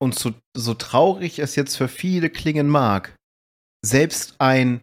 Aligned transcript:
Und 0.00 0.14
so, 0.14 0.32
so 0.56 0.74
traurig 0.74 1.40
es 1.40 1.56
jetzt 1.56 1.76
für 1.76 1.88
viele 1.88 2.30
klingen 2.30 2.68
mag, 2.68 3.16
selbst 3.84 4.36
ein 4.38 4.82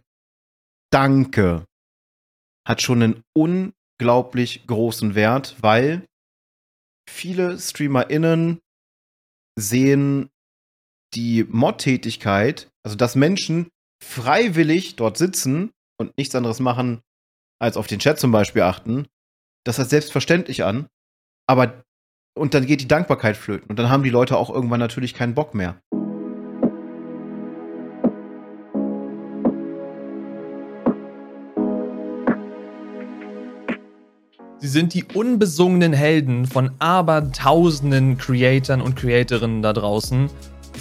Danke 0.92 1.64
hat 2.66 2.82
schon 2.82 3.02
einen 3.02 3.22
unglaublich 3.34 4.66
großen 4.66 5.14
Wert, 5.14 5.56
weil 5.60 6.06
viele 7.08 7.58
StreamerInnen 7.58 8.60
sehen 9.58 10.28
die 11.14 11.44
Mod-Tätigkeit, 11.44 12.68
also 12.84 12.96
dass 12.96 13.14
Menschen 13.14 13.70
freiwillig 14.02 14.96
dort 14.96 15.16
sitzen 15.16 15.70
und 15.98 16.16
nichts 16.18 16.34
anderes 16.34 16.60
machen, 16.60 17.00
als 17.60 17.76
auf 17.76 17.86
den 17.86 18.00
Chat 18.00 18.18
zum 18.18 18.32
Beispiel 18.32 18.62
achten, 18.62 19.06
das 19.64 19.78
als 19.78 19.90
selbstverständlich 19.90 20.64
an. 20.64 20.88
Aber 21.48 21.84
und 22.36 22.52
dann 22.52 22.66
geht 22.66 22.82
die 22.82 22.88
Dankbarkeit 22.88 23.36
flöten. 23.36 23.68
Und 23.68 23.78
dann 23.78 23.90
haben 23.90 24.02
die 24.02 24.10
Leute 24.10 24.36
auch 24.36 24.50
irgendwann 24.50 24.78
natürlich 24.78 25.14
keinen 25.14 25.34
Bock 25.34 25.54
mehr. 25.54 25.76
Sie 34.58 34.68
sind 34.68 34.94
die 34.94 35.04
unbesungenen 35.04 35.92
Helden 35.92 36.46
von 36.46 36.72
abertausenden 36.78 38.18
Creatoren 38.18 38.80
und 38.80 38.96
Creatorinnen 38.96 39.62
da 39.62 39.72
draußen. 39.72 40.28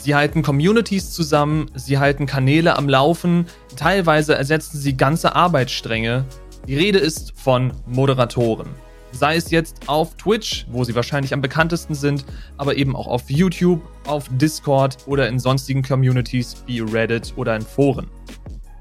Sie 0.02 0.16
halten 0.16 0.42
Communities 0.42 1.12
zusammen, 1.12 1.72
sie 1.76 2.00
halten 2.00 2.26
Kanäle 2.26 2.78
am 2.78 2.90
Laufen, 2.90 3.45
teilweise 3.78 4.36
ersetzen 4.36 4.78
sie 4.78 4.98
ganze 4.98 5.36
Arbeitsstränge. 5.36 6.26
Die 6.67 6.76
Rede 6.76 7.00
ist 7.00 7.34
von 7.36 7.72
Moderatoren 7.86 8.84
sei 9.16 9.38
es 9.38 9.52
jetzt 9.52 9.88
auf 9.88 10.16
Twitch, 10.18 10.66
wo 10.70 10.84
sie 10.84 10.96
wahrscheinlich 10.96 11.34
am 11.34 11.42
bekanntesten 11.42 11.96
sind, 11.96 12.26
aber 12.58 12.76
eben 12.76 12.96
auch 12.96 13.08
auf 13.08 13.30
YouTube, 13.30 13.82
auf 14.06 14.26
Discord 14.32 14.98
oder 15.08 15.28
in 15.28 15.40
sonstigen 15.40 15.82
Communities 15.82 16.64
wie 16.68 16.82
Reddit 16.82 17.34
oder 17.36 17.56
in 17.56 17.62
Foren. 17.62 18.08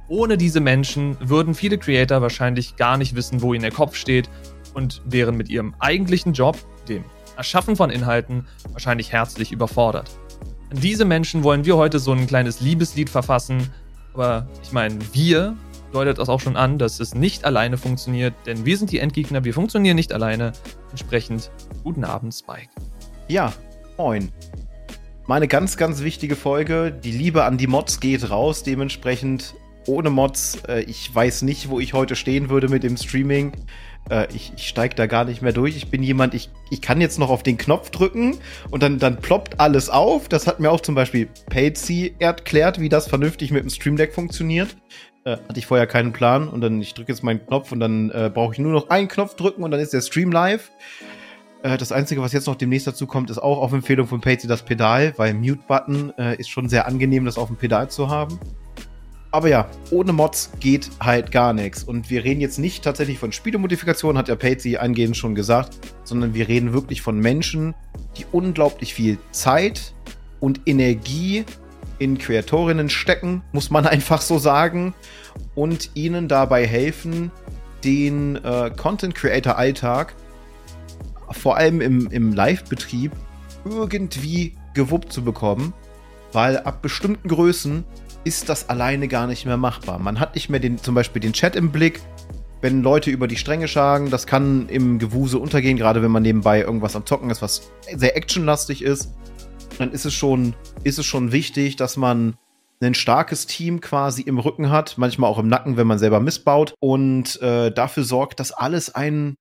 Ohne 0.08 0.36
diese 0.36 0.60
Menschen 0.60 1.16
würden 1.20 1.54
viele 1.54 1.78
Creator 1.78 2.20
wahrscheinlich 2.20 2.76
gar 2.76 2.98
nicht 2.98 3.14
wissen, 3.14 3.40
wo 3.40 3.54
ihnen 3.54 3.62
der 3.62 3.72
Kopf 3.72 3.96
steht 3.96 4.28
und 4.74 5.00
wären 5.06 5.36
mit 5.36 5.48
ihrem 5.48 5.74
eigentlichen 5.78 6.32
Job, 6.32 6.58
dem 6.88 7.04
Erschaffen 7.36 7.76
von 7.76 7.90
Inhalten, 7.90 8.46
wahrscheinlich 8.72 9.12
herzlich 9.12 9.50
überfordert. 9.50 10.10
An 10.70 10.80
diese 10.80 11.04
Menschen 11.04 11.42
wollen 11.42 11.64
wir 11.64 11.76
heute 11.76 11.98
so 11.98 12.12
ein 12.12 12.26
kleines 12.26 12.60
Liebeslied 12.60 13.08
verfassen, 13.08 13.70
aber 14.12 14.46
ich 14.62 14.72
meine, 14.72 14.98
wir 15.12 15.56
deutet 15.94 16.18
das 16.18 16.28
auch 16.28 16.40
schon 16.40 16.56
an, 16.56 16.78
dass 16.78 17.00
es 17.00 17.14
nicht 17.14 17.44
alleine 17.44 17.78
funktioniert, 17.78 18.34
denn 18.46 18.64
wir 18.66 18.76
sind 18.76 18.90
die 18.90 18.98
Endgegner, 18.98 19.44
wir 19.44 19.54
funktionieren 19.54 19.96
nicht 19.96 20.12
alleine. 20.12 20.52
Entsprechend, 20.90 21.50
guten 21.82 22.04
Abend, 22.04 22.34
Spike. 22.34 22.68
Ja, 23.28 23.52
moin. 23.96 24.30
Meine 25.26 25.48
ganz, 25.48 25.76
ganz 25.76 26.02
wichtige 26.02 26.36
Folge. 26.36 26.92
Die 26.92 27.12
Liebe 27.12 27.44
an 27.44 27.56
die 27.56 27.66
Mods 27.66 28.00
geht 28.00 28.28
raus. 28.28 28.62
Dementsprechend 28.62 29.54
ohne 29.86 30.10
Mods. 30.10 30.58
Äh, 30.68 30.80
ich 30.82 31.14
weiß 31.14 31.42
nicht, 31.42 31.70
wo 31.70 31.80
ich 31.80 31.94
heute 31.94 32.14
stehen 32.14 32.50
würde 32.50 32.68
mit 32.68 32.82
dem 32.82 32.98
Streaming. 32.98 33.52
Äh, 34.10 34.26
ich, 34.34 34.52
ich 34.54 34.68
steige 34.68 34.94
da 34.94 35.06
gar 35.06 35.24
nicht 35.24 35.40
mehr 35.40 35.52
durch. 35.52 35.76
Ich 35.76 35.88
bin 35.88 36.02
jemand, 36.02 36.34
ich, 36.34 36.50
ich 36.70 36.82
kann 36.82 37.00
jetzt 37.00 37.18
noch 37.18 37.30
auf 37.30 37.42
den 37.42 37.56
Knopf 37.56 37.88
drücken 37.88 38.36
und 38.70 38.82
dann, 38.82 38.98
dann 38.98 39.16
ploppt 39.16 39.60
alles 39.60 39.88
auf. 39.88 40.28
Das 40.28 40.46
hat 40.46 40.60
mir 40.60 40.70
auch 40.70 40.80
zum 40.80 40.94
Beispiel 40.94 41.28
Patsy 41.48 42.14
erklärt, 42.18 42.78
wie 42.78 42.90
das 42.90 43.08
vernünftig 43.08 43.50
mit 43.50 43.62
dem 43.62 43.70
Stream 43.70 43.96
Deck 43.96 44.12
funktioniert. 44.12 44.76
Äh, 45.24 45.38
hatte 45.48 45.58
ich 45.58 45.66
vorher 45.66 45.86
keinen 45.86 46.12
Plan 46.12 46.48
und 46.48 46.60
dann 46.60 46.82
ich 46.82 46.92
drücke 46.92 47.10
jetzt 47.10 47.22
meinen 47.22 47.44
Knopf 47.46 47.72
und 47.72 47.80
dann 47.80 48.10
äh, 48.10 48.30
brauche 48.32 48.52
ich 48.52 48.58
nur 48.58 48.72
noch 48.72 48.90
einen 48.90 49.08
Knopf 49.08 49.36
drücken 49.36 49.62
und 49.62 49.70
dann 49.70 49.80
ist 49.80 49.94
der 49.94 50.02
Stream 50.02 50.30
live. 50.30 50.70
Äh, 51.62 51.78
das 51.78 51.92
Einzige, 51.92 52.20
was 52.20 52.34
jetzt 52.34 52.46
noch 52.46 52.56
demnächst 52.56 52.86
dazu 52.86 53.06
kommt, 53.06 53.30
ist 53.30 53.38
auch 53.38 53.58
auf 53.62 53.72
Empfehlung 53.72 54.06
von 54.06 54.20
Patsy 54.20 54.46
das 54.46 54.62
Pedal, 54.62 55.14
weil 55.16 55.32
Mute-Button 55.32 56.12
äh, 56.18 56.36
ist 56.36 56.50
schon 56.50 56.68
sehr 56.68 56.86
angenehm, 56.86 57.24
das 57.24 57.38
auf 57.38 57.48
dem 57.48 57.56
Pedal 57.56 57.88
zu 57.88 58.10
haben. 58.10 58.38
Aber 59.30 59.48
ja, 59.48 59.66
ohne 59.90 60.12
Mods 60.12 60.52
geht 60.60 60.90
halt 61.00 61.32
gar 61.32 61.54
nichts. 61.54 61.82
Und 61.82 62.10
wir 62.10 62.22
reden 62.22 62.42
jetzt 62.42 62.58
nicht 62.58 62.84
tatsächlich 62.84 63.18
von 63.18 63.32
Spielemodifikation, 63.32 64.18
hat 64.18 64.28
ja 64.28 64.36
Patsy 64.36 64.76
eingehend 64.76 65.16
schon 65.16 65.34
gesagt, 65.34 65.78
sondern 66.04 66.34
wir 66.34 66.48
reden 66.48 66.74
wirklich 66.74 67.00
von 67.00 67.18
Menschen, 67.18 67.74
die 68.18 68.26
unglaublich 68.30 68.92
viel 68.92 69.18
Zeit 69.32 69.94
und 70.38 70.60
Energie 70.66 71.44
in 71.98 72.18
Kreatorinnen 72.18 72.88
stecken, 72.88 73.42
muss 73.52 73.70
man 73.70 73.86
einfach 73.86 74.20
so 74.20 74.38
sagen, 74.38 74.94
und 75.54 75.90
ihnen 75.94 76.28
dabei 76.28 76.66
helfen, 76.66 77.30
den 77.84 78.36
äh, 78.36 78.70
Content 78.76 79.14
Creator 79.14 79.56
Alltag 79.56 80.14
vor 81.30 81.56
allem 81.56 81.80
im, 81.80 82.08
im 82.10 82.32
Live-Betrieb 82.32 83.12
irgendwie 83.64 84.54
gewuppt 84.74 85.12
zu 85.12 85.22
bekommen, 85.22 85.72
weil 86.32 86.58
ab 86.58 86.82
bestimmten 86.82 87.28
Größen 87.28 87.84
ist 88.24 88.48
das 88.48 88.68
alleine 88.68 89.08
gar 89.08 89.26
nicht 89.26 89.44
mehr 89.44 89.56
machbar. 89.56 89.98
Man 89.98 90.20
hat 90.20 90.34
nicht 90.34 90.48
mehr 90.48 90.60
den, 90.60 90.78
zum 90.78 90.94
Beispiel 90.94 91.20
den 91.20 91.32
Chat 91.32 91.56
im 91.56 91.70
Blick, 91.70 92.00
wenn 92.60 92.82
Leute 92.82 93.10
über 93.10 93.28
die 93.28 93.36
Stränge 93.36 93.68
schlagen, 93.68 94.10
das 94.10 94.26
kann 94.26 94.68
im 94.70 94.98
Gewuse 94.98 95.38
untergehen, 95.38 95.76
gerade 95.76 96.02
wenn 96.02 96.10
man 96.10 96.22
nebenbei 96.22 96.62
irgendwas 96.62 96.96
am 96.96 97.04
Zocken 97.04 97.30
ist, 97.30 97.42
was 97.42 97.70
sehr 97.94 98.16
actionlastig 98.16 98.82
ist 98.82 99.10
dann 99.78 99.92
ist 99.92 100.04
es 100.04 100.14
schon, 100.14 100.54
ist 100.82 100.98
es 100.98 101.06
schon 101.06 101.32
wichtig, 101.32 101.76
dass 101.76 101.96
man 101.96 102.36
ein 102.80 102.94
starkes 102.94 103.46
Team 103.46 103.80
quasi 103.80 104.22
im 104.22 104.38
Rücken 104.38 104.70
hat, 104.70 104.98
manchmal 104.98 105.30
auch 105.30 105.38
im 105.38 105.48
Nacken, 105.48 105.76
wenn 105.76 105.86
man 105.86 105.98
selber 105.98 106.20
missbaut 106.20 106.74
und 106.80 107.40
äh, 107.40 107.72
dafür 107.72 108.04
sorgt, 108.04 108.40
dass 108.40 108.52
alles 108.52 108.94
einen, 108.94 109.36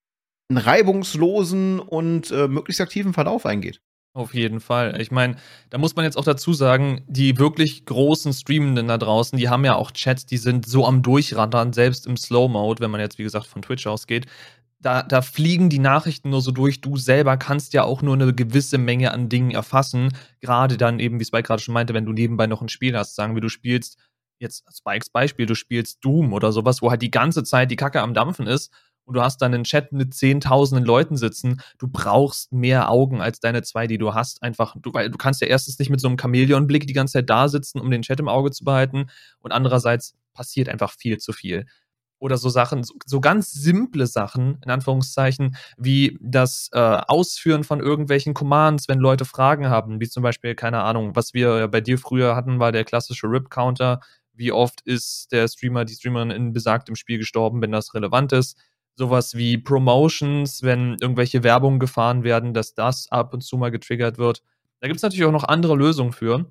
einen 0.48 0.58
reibungslosen 0.58 1.80
und 1.80 2.30
äh, 2.30 2.48
möglichst 2.48 2.80
aktiven 2.80 3.12
Verlauf 3.12 3.44
eingeht. 3.44 3.80
Auf 4.16 4.32
jeden 4.32 4.60
Fall. 4.60 5.00
Ich 5.00 5.10
meine, 5.10 5.36
da 5.70 5.78
muss 5.78 5.96
man 5.96 6.04
jetzt 6.04 6.16
auch 6.16 6.24
dazu 6.24 6.52
sagen, 6.52 7.02
die 7.08 7.36
wirklich 7.36 7.84
großen 7.84 8.32
Streamenden 8.32 8.86
da 8.86 8.96
draußen, 8.96 9.36
die 9.36 9.48
haben 9.48 9.64
ja 9.64 9.74
auch 9.74 9.90
Chats, 9.90 10.24
die 10.24 10.36
sind 10.36 10.66
so 10.66 10.86
am 10.86 11.02
Durchrattern, 11.02 11.72
selbst 11.72 12.06
im 12.06 12.16
Slow-Mode, 12.16 12.80
wenn 12.80 12.92
man 12.92 13.00
jetzt, 13.00 13.18
wie 13.18 13.24
gesagt, 13.24 13.46
von 13.46 13.60
Twitch 13.60 13.88
ausgeht 13.88 14.26
da, 14.84 15.02
da 15.02 15.22
fliegen 15.22 15.70
die 15.70 15.78
Nachrichten 15.78 16.30
nur 16.30 16.42
so 16.42 16.50
durch. 16.50 16.80
Du 16.80 16.96
selber 16.96 17.36
kannst 17.36 17.72
ja 17.72 17.84
auch 17.84 18.02
nur 18.02 18.14
eine 18.14 18.34
gewisse 18.34 18.76
Menge 18.76 19.12
an 19.12 19.28
Dingen 19.28 19.50
erfassen. 19.50 20.14
Gerade 20.40 20.76
dann 20.76 21.00
eben, 21.00 21.18
wie 21.18 21.24
Spike 21.24 21.44
gerade 21.44 21.62
schon 21.62 21.74
meinte, 21.74 21.94
wenn 21.94 22.04
du 22.04 22.12
nebenbei 22.12 22.46
noch 22.46 22.60
ein 22.60 22.68
Spiel 22.68 22.96
hast. 22.96 23.14
Sagen 23.14 23.34
wir, 23.34 23.40
du 23.40 23.48
spielst 23.48 23.98
jetzt 24.38 24.64
Spikes 24.76 25.08
Beispiel, 25.08 25.46
du 25.46 25.54
spielst 25.54 26.04
Doom 26.04 26.32
oder 26.32 26.52
sowas, 26.52 26.82
wo 26.82 26.90
halt 26.90 27.00
die 27.00 27.10
ganze 27.10 27.44
Zeit 27.44 27.70
die 27.70 27.76
Kacke 27.76 28.02
am 28.02 28.12
Dampfen 28.12 28.46
ist 28.46 28.72
und 29.04 29.14
du 29.14 29.22
hast 29.22 29.40
dann 29.40 29.54
einen 29.54 29.64
Chat 29.64 29.92
mit 29.92 30.12
zehntausenden 30.12 30.84
Leuten 30.84 31.16
sitzen. 31.16 31.62
Du 31.78 31.88
brauchst 31.88 32.52
mehr 32.52 32.90
Augen 32.90 33.22
als 33.22 33.40
deine 33.40 33.62
zwei, 33.62 33.86
die 33.86 33.98
du 33.98 34.12
hast. 34.12 34.42
Einfach, 34.42 34.76
du, 34.78 34.92
weil 34.92 35.10
du 35.10 35.16
kannst 35.16 35.40
ja 35.40 35.46
erstens 35.46 35.78
nicht 35.78 35.90
mit 35.90 36.00
so 36.00 36.08
einem 36.08 36.18
Chamäleon-Blick 36.18 36.86
die 36.86 36.92
ganze 36.92 37.14
Zeit 37.14 37.30
da 37.30 37.48
sitzen, 37.48 37.80
um 37.80 37.90
den 37.90 38.02
Chat 38.02 38.20
im 38.20 38.28
Auge 38.28 38.50
zu 38.50 38.64
behalten. 38.64 39.06
Und 39.40 39.52
andererseits 39.52 40.14
passiert 40.34 40.68
einfach 40.68 40.92
viel 40.92 41.18
zu 41.18 41.32
viel 41.32 41.66
oder 42.24 42.38
so 42.38 42.48
Sachen, 42.48 42.86
so, 43.04 43.20
ganz 43.20 43.52
simple 43.52 44.06
Sachen, 44.06 44.58
in 44.64 44.70
Anführungszeichen, 44.70 45.56
wie 45.76 46.16
das 46.22 46.70
äh, 46.72 46.78
Ausführen 46.78 47.64
von 47.64 47.80
irgendwelchen 47.80 48.32
Commands, 48.32 48.88
wenn 48.88 48.98
Leute 48.98 49.26
Fragen 49.26 49.68
haben, 49.68 50.00
wie 50.00 50.08
zum 50.08 50.22
Beispiel, 50.22 50.54
keine 50.54 50.80
Ahnung, 50.80 51.14
was 51.14 51.34
wir 51.34 51.68
bei 51.68 51.82
dir 51.82 51.98
früher 51.98 52.34
hatten, 52.34 52.58
war 52.60 52.72
der 52.72 52.84
klassische 52.84 53.26
RIP-Counter. 53.26 54.00
Wie 54.32 54.52
oft 54.52 54.80
ist 54.86 55.32
der 55.32 55.46
Streamer, 55.48 55.84
die 55.84 55.92
Streamerin 55.92 56.30
in 56.30 56.54
besagtem 56.54 56.96
Spiel 56.96 57.18
gestorben, 57.18 57.60
wenn 57.60 57.72
das 57.72 57.92
relevant 57.92 58.32
ist? 58.32 58.56
Sowas 58.94 59.34
wie 59.34 59.58
Promotions, 59.58 60.62
wenn 60.62 60.96
irgendwelche 61.02 61.42
Werbungen 61.42 61.78
gefahren 61.78 62.24
werden, 62.24 62.54
dass 62.54 62.72
das 62.74 63.06
ab 63.12 63.34
und 63.34 63.42
zu 63.42 63.58
mal 63.58 63.70
getriggert 63.70 64.16
wird. 64.16 64.42
Da 64.80 64.86
gibt 64.86 64.96
es 64.96 65.02
natürlich 65.02 65.26
auch 65.26 65.32
noch 65.32 65.44
andere 65.44 65.76
Lösungen 65.76 66.12
für. 66.12 66.50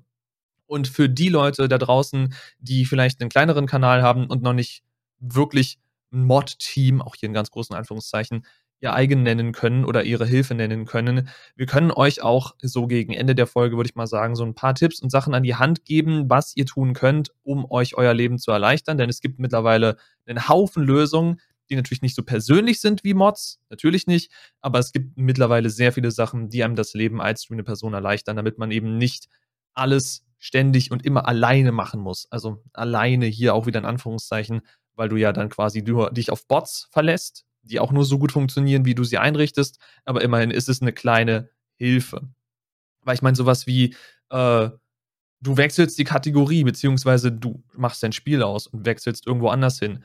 Und 0.66 0.86
für 0.86 1.08
die 1.08 1.30
Leute 1.30 1.66
da 1.66 1.78
draußen, 1.78 2.32
die 2.60 2.84
vielleicht 2.84 3.20
einen 3.20 3.28
kleineren 3.28 3.66
Kanal 3.66 4.02
haben 4.02 4.28
und 4.28 4.40
noch 4.42 4.52
nicht 4.52 4.84
wirklich 5.32 5.78
ein 6.12 6.24
Mod-Team, 6.24 7.02
auch 7.02 7.16
hier 7.16 7.28
in 7.28 7.32
ganz 7.32 7.50
großen 7.50 7.74
Anführungszeichen, 7.74 8.44
ihr 8.80 8.92
eigen 8.92 9.22
nennen 9.22 9.52
können 9.52 9.84
oder 9.84 10.04
ihre 10.04 10.26
Hilfe 10.26 10.54
nennen 10.54 10.84
können. 10.84 11.28
Wir 11.56 11.66
können 11.66 11.90
euch 11.90 12.22
auch 12.22 12.54
so 12.60 12.86
gegen 12.86 13.14
Ende 13.14 13.34
der 13.34 13.46
Folge, 13.46 13.76
würde 13.76 13.88
ich 13.88 13.96
mal 13.96 14.06
sagen, 14.06 14.36
so 14.36 14.44
ein 14.44 14.54
paar 14.54 14.74
Tipps 14.74 15.00
und 15.00 15.10
Sachen 15.10 15.34
an 15.34 15.42
die 15.42 15.54
Hand 15.54 15.84
geben, 15.84 16.28
was 16.28 16.54
ihr 16.54 16.66
tun 16.66 16.92
könnt, 16.92 17.30
um 17.42 17.70
euch 17.70 17.96
euer 17.96 18.12
Leben 18.12 18.38
zu 18.38 18.50
erleichtern. 18.50 18.98
Denn 18.98 19.08
es 19.08 19.20
gibt 19.20 19.38
mittlerweile 19.38 19.96
einen 20.26 20.48
Haufen 20.48 20.84
Lösungen, 20.84 21.40
die 21.70 21.76
natürlich 21.76 22.02
nicht 22.02 22.14
so 22.14 22.22
persönlich 22.22 22.80
sind 22.80 23.04
wie 23.04 23.14
Mods, 23.14 23.58
natürlich 23.70 24.06
nicht, 24.06 24.30
aber 24.60 24.78
es 24.78 24.92
gibt 24.92 25.16
mittlerweile 25.16 25.70
sehr 25.70 25.92
viele 25.92 26.10
Sachen, 26.10 26.50
die 26.50 26.62
einem 26.62 26.76
das 26.76 26.92
Leben 26.92 27.22
als 27.22 27.44
streamende 27.44 27.64
Person 27.64 27.94
erleichtern, 27.94 28.36
damit 28.36 28.58
man 28.58 28.70
eben 28.70 28.98
nicht 28.98 29.28
alles 29.72 30.26
ständig 30.38 30.90
und 30.90 31.06
immer 31.06 31.26
alleine 31.26 31.72
machen 31.72 32.00
muss. 32.00 32.26
Also 32.30 32.62
alleine 32.74 33.24
hier 33.24 33.54
auch 33.54 33.64
wieder 33.64 33.78
in 33.78 33.86
Anführungszeichen, 33.86 34.60
weil 34.96 35.08
du 35.08 35.16
ja 35.16 35.32
dann 35.32 35.48
quasi 35.48 35.82
nur 35.82 36.10
dich 36.10 36.30
auf 36.30 36.46
Bots 36.46 36.88
verlässt, 36.90 37.44
die 37.62 37.80
auch 37.80 37.92
nur 37.92 38.04
so 38.04 38.18
gut 38.18 38.32
funktionieren, 38.32 38.84
wie 38.84 38.94
du 38.94 39.04
sie 39.04 39.18
einrichtest, 39.18 39.78
aber 40.04 40.22
immerhin 40.22 40.50
ist 40.50 40.68
es 40.68 40.82
eine 40.82 40.92
kleine 40.92 41.50
Hilfe. 41.76 42.28
Weil 43.02 43.14
ich 43.14 43.22
meine, 43.22 43.36
sowas 43.36 43.66
wie, 43.66 43.94
äh, 44.30 44.70
du 45.40 45.56
wechselst 45.56 45.98
die 45.98 46.04
Kategorie, 46.04 46.64
beziehungsweise 46.64 47.30
du 47.30 47.62
machst 47.74 48.02
dein 48.02 48.12
Spiel 48.12 48.42
aus 48.42 48.66
und 48.66 48.86
wechselst 48.86 49.26
irgendwo 49.26 49.48
anders 49.48 49.78
hin. 49.78 50.04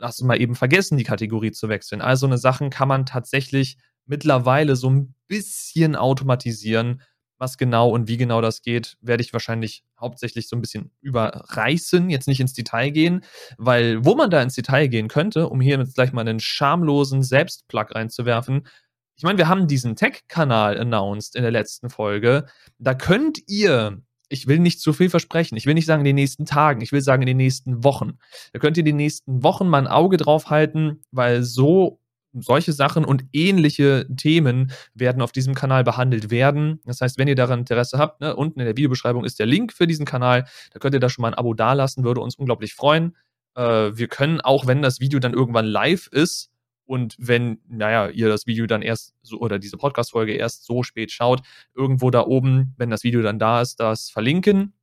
Hast 0.00 0.20
du 0.20 0.24
mal 0.24 0.40
eben 0.40 0.54
vergessen, 0.54 0.98
die 0.98 1.04
Kategorie 1.04 1.52
zu 1.52 1.68
wechseln. 1.68 2.00
Also 2.00 2.26
eine 2.26 2.38
Sachen 2.38 2.70
kann 2.70 2.88
man 2.88 3.06
tatsächlich 3.06 3.76
mittlerweile 4.06 4.74
so 4.76 4.90
ein 4.90 5.14
bisschen 5.28 5.94
automatisieren. 5.94 7.02
Was 7.40 7.56
genau 7.56 7.88
und 7.88 8.06
wie 8.06 8.18
genau 8.18 8.42
das 8.42 8.60
geht, 8.60 8.98
werde 9.00 9.22
ich 9.22 9.32
wahrscheinlich 9.32 9.82
hauptsächlich 9.98 10.46
so 10.46 10.56
ein 10.56 10.60
bisschen 10.60 10.92
überreißen, 11.00 12.10
jetzt 12.10 12.28
nicht 12.28 12.38
ins 12.38 12.52
Detail 12.52 12.90
gehen, 12.90 13.24
weil 13.56 14.04
wo 14.04 14.14
man 14.14 14.30
da 14.30 14.42
ins 14.42 14.54
Detail 14.54 14.88
gehen 14.88 15.08
könnte, 15.08 15.48
um 15.48 15.60
hier 15.60 15.78
jetzt 15.78 15.94
gleich 15.94 16.12
mal 16.12 16.20
einen 16.20 16.38
schamlosen 16.38 17.22
Selbstplug 17.22 17.94
reinzuwerfen, 17.94 18.68
ich 19.16 19.24
meine, 19.24 19.36
wir 19.38 19.48
haben 19.48 19.68
diesen 19.68 19.96
Tech-Kanal 19.96 20.78
announced 20.78 21.34
in 21.36 21.42
der 21.42 21.50
letzten 21.50 21.90
Folge. 21.90 22.46
Da 22.78 22.94
könnt 22.94 23.38
ihr, 23.48 24.02
ich 24.30 24.46
will 24.46 24.58
nicht 24.58 24.80
zu 24.80 24.94
viel 24.94 25.10
versprechen, 25.10 25.56
ich 25.56 25.66
will 25.66 25.74
nicht 25.74 25.84
sagen 25.84 26.00
in 26.00 26.06
den 26.06 26.16
nächsten 26.16 26.46
Tagen, 26.46 26.80
ich 26.80 26.92
will 26.92 27.02
sagen 27.02 27.22
in 27.22 27.26
den 27.26 27.36
nächsten 27.36 27.84
Wochen. 27.84 28.18
Da 28.52 28.58
könnt 28.58 28.78
ihr 28.78 28.80
in 28.80 28.86
den 28.86 28.96
nächsten 28.96 29.42
Wochen 29.42 29.68
mal 29.68 29.78
ein 29.78 29.88
Auge 29.88 30.16
drauf 30.16 30.48
halten, 30.48 31.02
weil 31.10 31.42
so 31.42 31.99
solche 32.32 32.72
Sachen 32.72 33.04
und 33.04 33.24
ähnliche 33.32 34.06
Themen 34.16 34.72
werden 34.94 35.22
auf 35.22 35.32
diesem 35.32 35.54
Kanal 35.54 35.84
behandelt 35.84 36.30
werden. 36.30 36.80
Das 36.84 37.00
heißt, 37.00 37.18
wenn 37.18 37.28
ihr 37.28 37.34
daran 37.34 37.60
Interesse 37.60 37.98
habt, 37.98 38.20
ne, 38.20 38.36
unten 38.36 38.60
in 38.60 38.66
der 38.66 38.76
Videobeschreibung 38.76 39.24
ist 39.24 39.38
der 39.38 39.46
Link 39.46 39.72
für 39.72 39.86
diesen 39.86 40.06
Kanal. 40.06 40.46
Da 40.72 40.78
könnt 40.78 40.94
ihr 40.94 41.00
da 41.00 41.08
schon 41.08 41.22
mal 41.22 41.28
ein 41.28 41.34
Abo 41.34 41.54
dalassen, 41.54 42.04
würde 42.04 42.20
uns 42.20 42.36
unglaublich 42.36 42.74
freuen. 42.74 43.16
Äh, 43.56 43.62
wir 43.96 44.08
können 44.08 44.40
auch, 44.40 44.66
wenn 44.66 44.82
das 44.82 45.00
Video 45.00 45.18
dann 45.18 45.34
irgendwann 45.34 45.66
live 45.66 46.06
ist 46.08 46.50
und 46.84 47.16
wenn, 47.18 47.60
naja, 47.68 48.08
ihr 48.08 48.28
das 48.28 48.46
Video 48.46 48.66
dann 48.66 48.82
erst 48.82 49.14
so 49.22 49.38
oder 49.38 49.58
diese 49.58 49.76
Podcast-Folge 49.76 50.32
erst 50.34 50.64
so 50.64 50.82
spät 50.82 51.12
schaut, 51.12 51.42
irgendwo 51.74 52.10
da 52.10 52.26
oben, 52.26 52.74
wenn 52.78 52.90
das 52.90 53.04
Video 53.04 53.22
dann 53.22 53.38
da 53.38 53.60
ist, 53.60 53.80
das 53.80 54.10
verlinken 54.10 54.74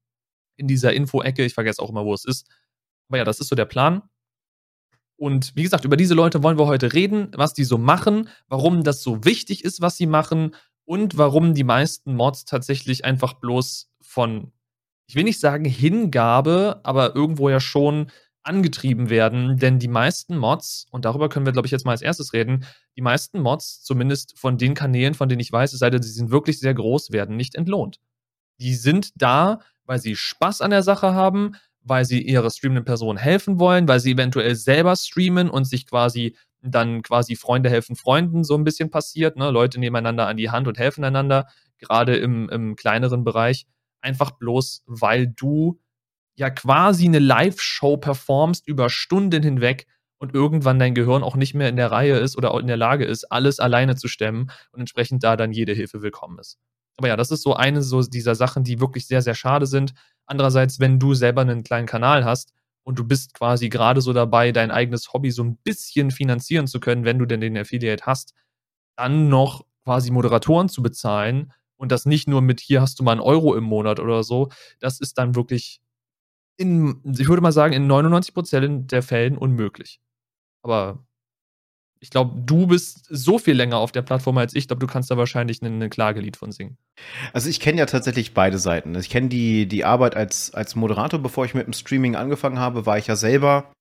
in 0.57 0.67
dieser 0.67 0.93
Info-Ecke. 0.93 1.43
Ich 1.45 1.53
vergesse 1.53 1.81
auch 1.81 1.89
immer, 1.89 2.05
wo 2.05 2.13
es 2.13 2.25
ist. 2.25 2.49
Aber 3.09 3.19
ja, 3.19 3.23
das 3.23 3.39
ist 3.39 3.47
so 3.49 3.55
der 3.55 3.65
Plan. 3.65 4.03
Und 5.17 5.55
wie 5.55 5.63
gesagt, 5.63 5.83
über 5.83 5.97
diese 5.97 6.13
Leute 6.13 6.43
wollen 6.43 6.59
wir 6.59 6.67
heute 6.67 6.93
reden, 6.93 7.31
was 7.35 7.53
die 7.53 7.63
so 7.63 7.77
machen, 7.77 8.29
warum 8.47 8.83
das 8.83 9.01
so 9.01 9.25
wichtig 9.25 9.65
ist, 9.65 9.81
was 9.81 9.97
sie 9.97 10.05
machen 10.05 10.55
und 10.85 11.17
warum 11.17 11.53
die 11.53 11.63
meisten 11.63 12.15
Mods 12.15 12.45
tatsächlich 12.45 13.03
einfach 13.03 13.33
bloß 13.33 13.89
von, 13.99 14.51
ich 15.07 15.15
will 15.15 15.23
nicht 15.23 15.39
sagen 15.39 15.65
Hingabe, 15.65 16.79
aber 16.83 17.15
irgendwo 17.15 17.49
ja 17.49 17.59
schon 17.59 18.11
angetrieben 18.43 19.09
werden. 19.09 19.57
Denn 19.57 19.79
die 19.79 19.87
meisten 19.87 20.37
Mods, 20.37 20.85
und 20.91 21.05
darüber 21.05 21.29
können 21.29 21.45
wir, 21.45 21.53
glaube 21.53 21.65
ich, 21.65 21.71
jetzt 21.71 21.85
mal 21.85 21.91
als 21.91 22.01
erstes 22.01 22.33
reden, 22.33 22.65
die 22.95 23.01
meisten 23.01 23.41
Mods, 23.41 23.83
zumindest 23.83 24.37
von 24.37 24.57
den 24.57 24.73
Kanälen, 24.73 25.15
von 25.15 25.29
denen 25.29 25.41
ich 25.41 25.51
weiß, 25.51 25.73
es 25.73 25.79
sei 25.79 25.89
denn, 25.89 26.03
sie 26.03 26.11
sind 26.11 26.31
wirklich 26.31 26.59
sehr 26.59 26.73
groß, 26.73 27.11
werden 27.11 27.35
nicht 27.35 27.55
entlohnt. 27.55 27.99
Die 28.59 28.73
sind 28.73 29.11
da, 29.21 29.59
weil 29.85 29.99
sie 29.99 30.15
Spaß 30.15 30.61
an 30.61 30.71
der 30.71 30.83
Sache 30.83 31.13
haben, 31.13 31.55
weil 31.87 32.05
sie 32.05 32.21
ihrer 32.21 32.49
streamenden 32.49 32.85
Person 32.85 33.17
helfen 33.17 33.59
wollen, 33.59 33.87
weil 33.87 33.99
sie 33.99 34.11
eventuell 34.11 34.55
selber 34.55 34.95
streamen 34.95 35.49
und 35.49 35.65
sich 35.65 35.85
quasi 35.85 36.35
dann 36.61 37.01
quasi 37.01 37.35
Freunde 37.35 37.69
helfen 37.69 37.95
Freunden 37.95 38.43
so 38.43 38.55
ein 38.55 38.63
bisschen 38.63 38.89
passiert. 38.89 39.37
Ne? 39.37 39.51
Leute 39.51 39.79
nehmen 39.79 39.95
einander 39.95 40.27
an 40.27 40.37
die 40.37 40.49
Hand 40.49 40.67
und 40.67 40.77
helfen 40.77 41.03
einander, 41.03 41.47
gerade 41.77 42.15
im, 42.17 42.49
im 42.49 42.75
kleineren 42.75 43.23
Bereich. 43.23 43.67
Einfach 44.01 44.31
bloß, 44.31 44.83
weil 44.85 45.27
du 45.27 45.79
ja 46.35 46.49
quasi 46.49 47.05
eine 47.05 47.19
Live-Show 47.19 47.97
performst 47.97 48.67
über 48.67 48.89
Stunden 48.89 49.43
hinweg 49.43 49.87
und 50.19 50.33
irgendwann 50.33 50.79
dein 50.79 50.95
Gehirn 50.95 51.23
auch 51.23 51.35
nicht 51.35 51.53
mehr 51.53 51.69
in 51.69 51.75
der 51.75 51.91
Reihe 51.91 52.17
ist 52.17 52.37
oder 52.37 52.57
in 52.59 52.67
der 52.67 52.77
Lage 52.77 53.05
ist, 53.05 53.25
alles 53.25 53.59
alleine 53.59 53.95
zu 53.95 54.07
stemmen 54.07 54.51
und 54.71 54.79
entsprechend 54.79 55.23
da 55.23 55.35
dann 55.35 55.51
jede 55.51 55.73
Hilfe 55.73 56.01
willkommen 56.01 56.39
ist. 56.39 56.57
Aber 56.97 57.07
ja, 57.07 57.15
das 57.15 57.31
ist 57.31 57.43
so 57.43 57.55
eine 57.55 57.81
so 57.81 58.01
dieser 58.01 58.35
Sachen, 58.35 58.63
die 58.63 58.79
wirklich 58.79 59.07
sehr, 59.07 59.21
sehr 59.21 59.35
schade 59.35 59.67
sind. 59.67 59.93
Andererseits, 60.25 60.79
wenn 60.79 60.99
du 60.99 61.13
selber 61.13 61.41
einen 61.41 61.63
kleinen 61.63 61.87
Kanal 61.87 62.25
hast 62.25 62.53
und 62.83 62.99
du 62.99 63.03
bist 63.03 63.33
quasi 63.33 63.69
gerade 63.69 64.01
so 64.01 64.13
dabei, 64.13 64.51
dein 64.51 64.71
eigenes 64.71 65.13
Hobby 65.13 65.31
so 65.31 65.43
ein 65.43 65.57
bisschen 65.57 66.11
finanzieren 66.11 66.67
zu 66.67 66.79
können, 66.79 67.05
wenn 67.05 67.19
du 67.19 67.25
denn 67.25 67.41
den 67.41 67.57
Affiliate 67.57 68.05
hast, 68.05 68.33
dann 68.97 69.29
noch 69.29 69.65
quasi 69.83 70.11
Moderatoren 70.11 70.69
zu 70.69 70.81
bezahlen 70.81 71.53
und 71.77 71.91
das 71.91 72.05
nicht 72.05 72.27
nur 72.27 72.41
mit 72.41 72.59
hier 72.59 72.81
hast 72.81 72.99
du 72.99 73.03
mal 73.03 73.13
einen 73.13 73.21
Euro 73.21 73.55
im 73.55 73.63
Monat 73.63 73.99
oder 73.99 74.23
so, 74.23 74.49
das 74.79 74.99
ist 74.99 75.17
dann 75.17 75.35
wirklich 75.35 75.79
in, 76.57 77.01
ich 77.05 77.27
würde 77.29 77.41
mal 77.41 77.51
sagen, 77.51 77.73
in 77.73 77.87
99% 77.87 78.87
der 78.87 79.03
Fällen 79.03 79.37
unmöglich. 79.37 80.01
Aber 80.63 81.06
ich 81.99 82.09
glaube, 82.09 82.39
du 82.45 82.67
bist 82.67 83.05
so 83.09 83.39
viel 83.39 83.55
länger 83.55 83.77
auf 83.77 83.91
der 83.91 84.01
Plattform 84.01 84.37
als 84.37 84.53
ich. 84.53 84.59
Ich 84.63 84.67
glaube, 84.67 84.79
du 84.79 84.87
kannst 84.87 85.09
da 85.09 85.17
wahrscheinlich 85.17 85.61
ein 85.61 85.89
Klagelied 85.89 86.37
von 86.37 86.51
singen. 86.51 86.77
Also 87.33 87.49
ich 87.49 87.59
kenne 87.59 87.79
ja 87.79 87.85
tatsächlich 87.85 88.33
beide 88.33 88.59
Seiten. 88.59 88.95
Ich 88.95 89.09
kenne 89.09 89.29
die, 89.29 89.67
die 89.67 89.85
Arbeit 89.85 90.15
als, 90.15 90.53
als 90.53 90.75
Moderator. 90.75 91.19
Bevor 91.19 91.45
ich 91.45 91.53
mit 91.53 91.65
dem 91.65 91.73
Streaming 91.73 92.15
angefangen 92.15 92.59
habe, 92.59 92.85
war 92.85 92.97
ich 92.97 93.07
ja 93.07 93.15
selber 93.15 93.71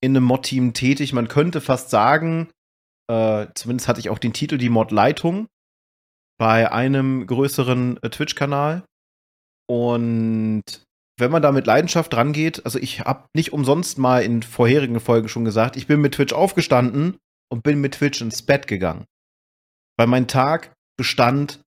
in 0.00 0.16
einem 0.16 0.24
Mod-Team 0.24 0.72
tätig. 0.72 1.12
Man 1.12 1.28
könnte 1.28 1.60
fast 1.60 1.90
sagen, 1.90 2.50
äh, 3.10 3.46
zumindest 3.54 3.88
hatte 3.88 4.00
ich 4.00 4.10
auch 4.10 4.18
den 4.18 4.32
Titel 4.32 4.58
die 4.58 4.68
Mod-Leitung 4.68 5.46
bei 6.38 6.70
einem 6.70 7.26
größeren 7.26 8.02
äh, 8.02 8.10
Twitch-Kanal. 8.10 8.84
Und 9.66 10.62
wenn 11.18 11.30
man 11.30 11.42
da 11.42 11.52
mit 11.52 11.66
Leidenschaft 11.66 12.14
rangeht, 12.14 12.64
also 12.64 12.78
ich 12.78 13.00
habe 13.00 13.28
nicht 13.34 13.52
umsonst 13.52 13.98
mal 13.98 14.22
in 14.22 14.42
vorherigen 14.42 15.00
Folgen 15.00 15.28
schon 15.28 15.44
gesagt, 15.44 15.76
ich 15.76 15.86
bin 15.86 16.00
mit 16.00 16.14
Twitch 16.14 16.32
aufgestanden 16.32 17.16
und 17.54 17.62
bin 17.62 17.80
mit 17.80 17.94
Twitch 17.94 18.20
ins 18.20 18.42
Bett 18.42 18.66
gegangen. 18.66 19.06
Weil 19.96 20.08
mein 20.08 20.26
Tag 20.26 20.74
bestand 20.98 21.62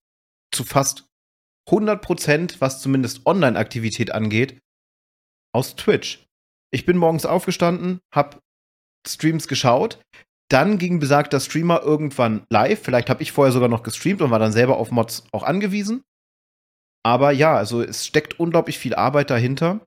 zu 0.54 0.66
fast 0.66 1.08
100 1.70 2.02
Prozent, 2.02 2.60
was 2.60 2.82
zumindest 2.82 3.26
Online-Aktivität 3.26 4.12
angeht, 4.12 4.60
aus 5.56 5.78
Twitch. 5.78 6.26
Ich 6.74 6.86
bin 6.86 6.98
morgens 6.98 7.26
aufgestanden, 7.26 8.02
hab 8.14 8.42
Streams 9.08 9.48
geschaut, 9.48 10.02
dann 10.50 10.78
ging 10.78 11.00
besagter 11.00 11.40
Streamer 11.40 11.82
irgendwann 11.84 12.46
live. 12.50 12.82
Vielleicht 12.84 13.10
habe 13.10 13.24
ich 13.24 13.32
vorher 13.32 13.54
sogar 13.54 13.70
noch 13.70 13.84
gestreamt 13.84 14.22
und 14.22 14.30
war 14.30 14.40
dann 14.40 14.52
selber 14.52 14.76
auf 14.76 14.92
Mods 14.92 15.24
auch 15.32 15.44
angewiesen. 15.44 16.04
Aber 17.06 17.32
ja, 17.32 17.56
also 17.56 17.82
es 17.82 18.06
steckt 18.06 18.42
unglaublich 18.42 18.78
viel 18.78 18.94
Arbeit 18.94 19.30
dahinter. 19.30 19.86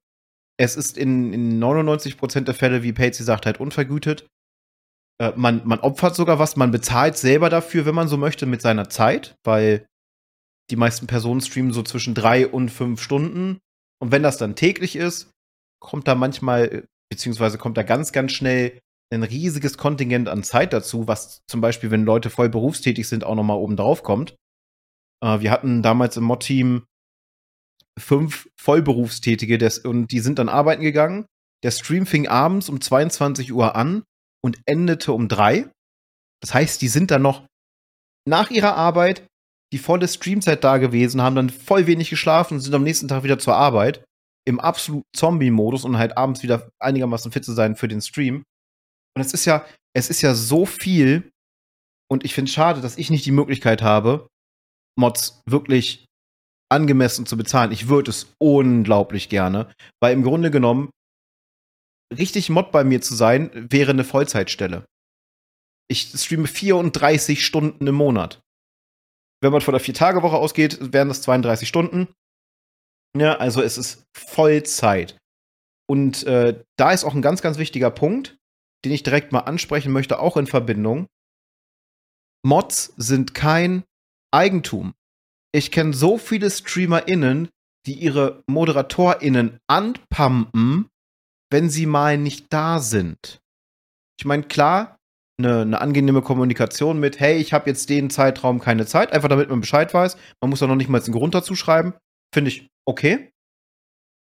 Es 0.59 0.77
ist 0.77 0.97
in, 0.97 1.35
in 1.35 1.63
99% 1.63 2.41
der 2.45 2.55
Fälle, 2.55 2.83
wie 2.83 2.95
Patsy 2.95 3.23
sagt, 3.23 3.45
halt 3.45 3.61
unvergütet. 3.61 4.27
Äh, 5.21 5.33
man, 5.37 5.63
man 5.65 5.81
opfert 5.81 6.17
sogar 6.17 6.39
was, 6.39 6.57
man 6.57 6.71
bezahlt 6.71 7.17
selber 7.17 7.51
dafür, 7.51 7.85
wenn 7.85 7.95
man 7.95 8.09
so 8.09 8.17
möchte, 8.17 8.47
mit 8.47 8.63
seiner 8.63 8.89
Zeit, 8.89 9.37
weil 9.45 9.87
die 10.71 10.77
meisten 10.77 11.07
Personen 11.07 11.41
streamen 11.41 11.73
so 11.73 11.83
zwischen 11.83 12.15
drei 12.15 12.47
und 12.47 12.71
fünf 12.71 13.03
Stunden. 13.03 13.59
Und 14.01 14.13
wenn 14.13 14.23
das 14.23 14.39
dann 14.39 14.57
täglich 14.57 14.97
ist, 14.97 15.31
kommt 15.81 16.09
da 16.09 16.15
manchmal, 16.15 16.89
beziehungsweise 17.11 17.59
kommt 17.59 17.77
da 17.77 17.83
ganz, 17.83 18.13
ganz 18.13 18.33
schnell 18.33 18.81
ein 19.13 19.23
riesiges 19.25 19.77
Kontingent 19.77 20.29
an 20.29 20.45
Zeit 20.45 20.73
dazu, 20.73 21.09
was 21.09 21.43
zum 21.49 21.61
Beispiel, 21.61 21.91
wenn 21.91 22.05
Leute 22.05 22.31
voll 22.31 22.49
berufstätig 22.49 23.09
sind, 23.09 23.25
auch 23.25 23.35
nochmal 23.35 23.59
oben 23.59 23.77
drauf 23.77 24.03
kommt. 24.03 24.37
Äh, 25.23 25.41
wir 25.41 25.51
hatten 25.51 25.83
damals 25.83 26.17
im 26.17 26.25
Mod-Team 26.25 26.87
fünf 27.99 28.49
Vollberufstätige 28.57 29.59
des, 29.59 29.81
und 29.81 30.07
die 30.13 30.21
sind 30.21 30.39
dann 30.39 30.49
arbeiten 30.49 30.83
gegangen. 30.83 31.27
Der 31.63 31.73
Stream 31.73 32.07
fing 32.07 32.29
abends 32.29 32.71
um 32.71 32.81
22 32.81 33.53
Uhr 33.53 33.77
an 33.77 34.05
und 34.45 34.59
endete 34.67 35.13
um 35.13 35.29
drei. 35.29 35.71
Das 36.43 36.55
heißt, 36.55 36.81
die 36.83 36.89
sind 36.89 37.11
dann 37.11 37.23
noch 37.23 37.47
nach 38.27 38.51
ihrer 38.51 38.77
Arbeit 38.77 39.27
die 39.73 39.79
volle 39.79 40.09
Streamzeit 40.09 40.65
da 40.65 40.79
gewesen, 40.79 41.23
haben 41.23 41.37
dann 41.37 41.51
voll 41.51 41.87
wenig 41.87 42.11
geschlafen 42.11 42.55
und 42.55 42.61
sind 42.61 42.75
am 42.75 42.83
nächsten 42.83 43.09
Tag 43.09 43.23
wieder 43.23 43.39
zur 43.39 43.55
Arbeit 43.55 44.05
im 44.47 44.59
absoluten 44.59 45.05
Zombie-Modus 45.15 45.85
und 45.85 45.99
halt 45.99 46.17
abends 46.17 46.43
wieder 46.43 46.69
einigermaßen 46.81 47.31
fit 47.31 47.45
zu 47.45 47.53
sein 47.53 47.77
für 47.77 47.89
den 47.89 48.01
Stream. 48.01 48.43
Und 49.15 49.23
es 49.23 49.33
ist 49.33 49.45
ja, 49.45 49.65
es 49.95 50.11
ist 50.11 50.23
ja 50.23 50.35
so 50.35 50.67
viel 50.67 51.31
und 52.11 52.25
ich 52.25 52.35
finde 52.35 52.49
es 52.49 52.55
schade, 52.55 52.81
dass 52.81 52.99
ich 52.99 53.11
nicht 53.11 53.27
die 53.27 53.33
Möglichkeit 53.33 53.83
habe, 53.83 54.27
Mods 54.99 55.41
wirklich 55.47 56.07
angemessen 56.69 57.27
zu 57.27 57.37
bezahlen. 57.37 57.73
Ich 57.73 57.89
würde 57.89 58.11
es 58.11 58.35
unglaublich 58.39 59.29
gerne, 59.29 59.73
weil 60.03 60.13
im 60.13 60.23
Grunde 60.23 60.51
genommen 60.51 60.91
richtig 62.17 62.51
Mod 62.51 62.73
bei 62.73 62.85
mir 62.85 63.01
zu 63.01 63.15
sein, 63.15 63.51
wäre 63.55 63.91
eine 63.91 64.05
Vollzeitstelle. 64.05 64.85
Ich 65.89 66.13
streame 66.15 66.47
34 66.47 67.45
Stunden 67.45 67.87
im 67.87 67.95
Monat. 67.95 68.41
Wenn 69.43 69.53
man 69.53 69.61
von 69.61 69.73
der 69.73 69.81
Vier-Tage-Woche 69.81 70.37
ausgeht, 70.37 70.93
wären 70.93 71.09
das 71.09 71.23
32 71.23 71.69
Stunden. 71.69 72.09
Ja, 73.17 73.37
also 73.37 73.63
es 73.63 73.79
ist 73.79 74.05
Vollzeit. 74.17 75.17
Und 75.89 76.23
äh, 76.25 76.63
da 76.77 76.93
ist 76.93 77.05
auch 77.05 77.15
ein 77.15 77.23
ganz, 77.23 77.43
ganz 77.43 77.59
wichtiger 77.59 77.91
Punkt, 77.91 78.37
den 78.85 78.93
ich 78.93 79.03
direkt 79.03 79.33
mal 79.33 79.41
ansprechen 79.41 79.93
möchte, 79.93 80.21
auch 80.21 80.37
in 80.37 80.47
Verbindung. 80.47 81.09
Mods 82.45 82.93
sind 82.97 83.35
kein 83.35 83.85
Eigentum 84.33 84.95
ich 85.53 85.71
kenne 85.71 85.93
so 85.93 86.19
viele 86.19 86.51
StreamerInnen, 86.51 87.49
die 87.87 87.95
ihre 87.95 88.43
ModeratorInnen 88.47 89.59
anpumpen, 89.67 90.89
wenn 91.51 91.69
sie 91.71 91.87
mal 91.87 92.17
nicht 92.17 92.53
da 92.53 92.79
sind. 92.79 93.41
Ich 94.19 94.25
meine, 94.25 94.45
klar, 94.45 94.99
eine, 95.39 95.63
eine 95.63 95.81
angenehme 95.81 96.23
Kommunikation 96.23 97.01
mit, 97.01 97.19
hey, 97.21 97.39
ich 97.39 97.53
habe 97.53 97.69
jetzt 97.69 97.89
den 97.91 98.11
Zeitraum 98.11 98.61
keine 98.61 98.87
Zeit, 98.87 99.13
einfach 99.13 99.29
damit 99.29 99.49
man 99.49 99.61
Bescheid 99.61 99.93
weiß. 99.93 100.17
Man 100.41 100.51
muss 100.51 100.61
da 100.61 100.67
noch 100.67 100.77
nicht 100.77 100.89
mal 100.89 101.03
einen 101.03 101.13
Grund 101.13 101.35
dazu 101.35 101.55
schreiben. 101.55 101.95
Finde 102.33 102.51
ich 102.51 102.69
okay. 102.87 103.33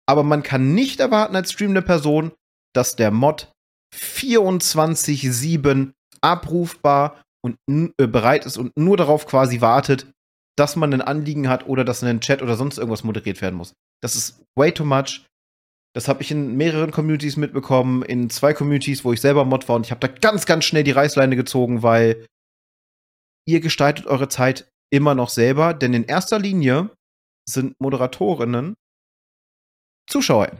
Aber 0.07 0.23
man 0.23 0.43
kann 0.43 0.73
nicht 0.73 0.99
erwarten 0.99 1.35
als 1.35 1.51
streamende 1.51 1.81
Person, 1.81 2.31
dass 2.73 2.95
der 2.95 3.11
Mod 3.11 3.51
24-7 3.95 5.93
abrufbar 6.21 7.21
und 7.43 7.57
äh, 7.69 8.07
bereit 8.07 8.45
ist 8.45 8.57
und 8.57 8.75
nur 8.77 8.97
darauf 8.97 9.27
quasi 9.27 9.61
wartet, 9.61 10.11
dass 10.57 10.75
man 10.75 10.93
ein 10.93 11.01
Anliegen 11.01 11.47
hat 11.47 11.67
oder 11.67 11.83
dass 11.85 12.03
ein 12.03 12.21
Chat 12.21 12.41
oder 12.41 12.55
sonst 12.55 12.77
irgendwas 12.77 13.03
moderiert 13.03 13.41
werden 13.41 13.55
muss. 13.55 13.73
Das 14.01 14.15
ist 14.15 14.41
way 14.57 14.71
too 14.71 14.85
much. 14.85 15.25
Das 15.95 16.09
habe 16.09 16.21
ich 16.21 16.29
in 16.29 16.57
mehreren 16.57 16.91
Communities 16.91 17.37
mitbekommen, 17.37 18.03
in 18.03 18.29
zwei 18.29 18.53
Communities, 18.53 19.05
wo 19.05 19.13
ich 19.13 19.21
selber 19.21 19.45
Mod 19.45 19.69
war 19.69 19.77
und 19.77 19.85
ich 19.85 19.91
habe 19.91 20.05
da 20.05 20.09
ganz, 20.09 20.45
ganz 20.45 20.65
schnell 20.65 20.83
die 20.83 20.91
Reißleine 20.91 21.37
gezogen, 21.37 21.83
weil 21.83 22.25
ihr 23.47 23.61
gestaltet 23.61 24.05
eure 24.05 24.27
Zeit 24.27 24.69
immer 24.91 25.15
noch 25.15 25.29
selber, 25.29 25.73
denn 25.73 25.93
in 25.93 26.03
erster 26.03 26.37
Linie 26.37 26.89
sind 27.47 27.79
Moderatorinnen 27.79 28.75
Zuschauer. 30.09 30.51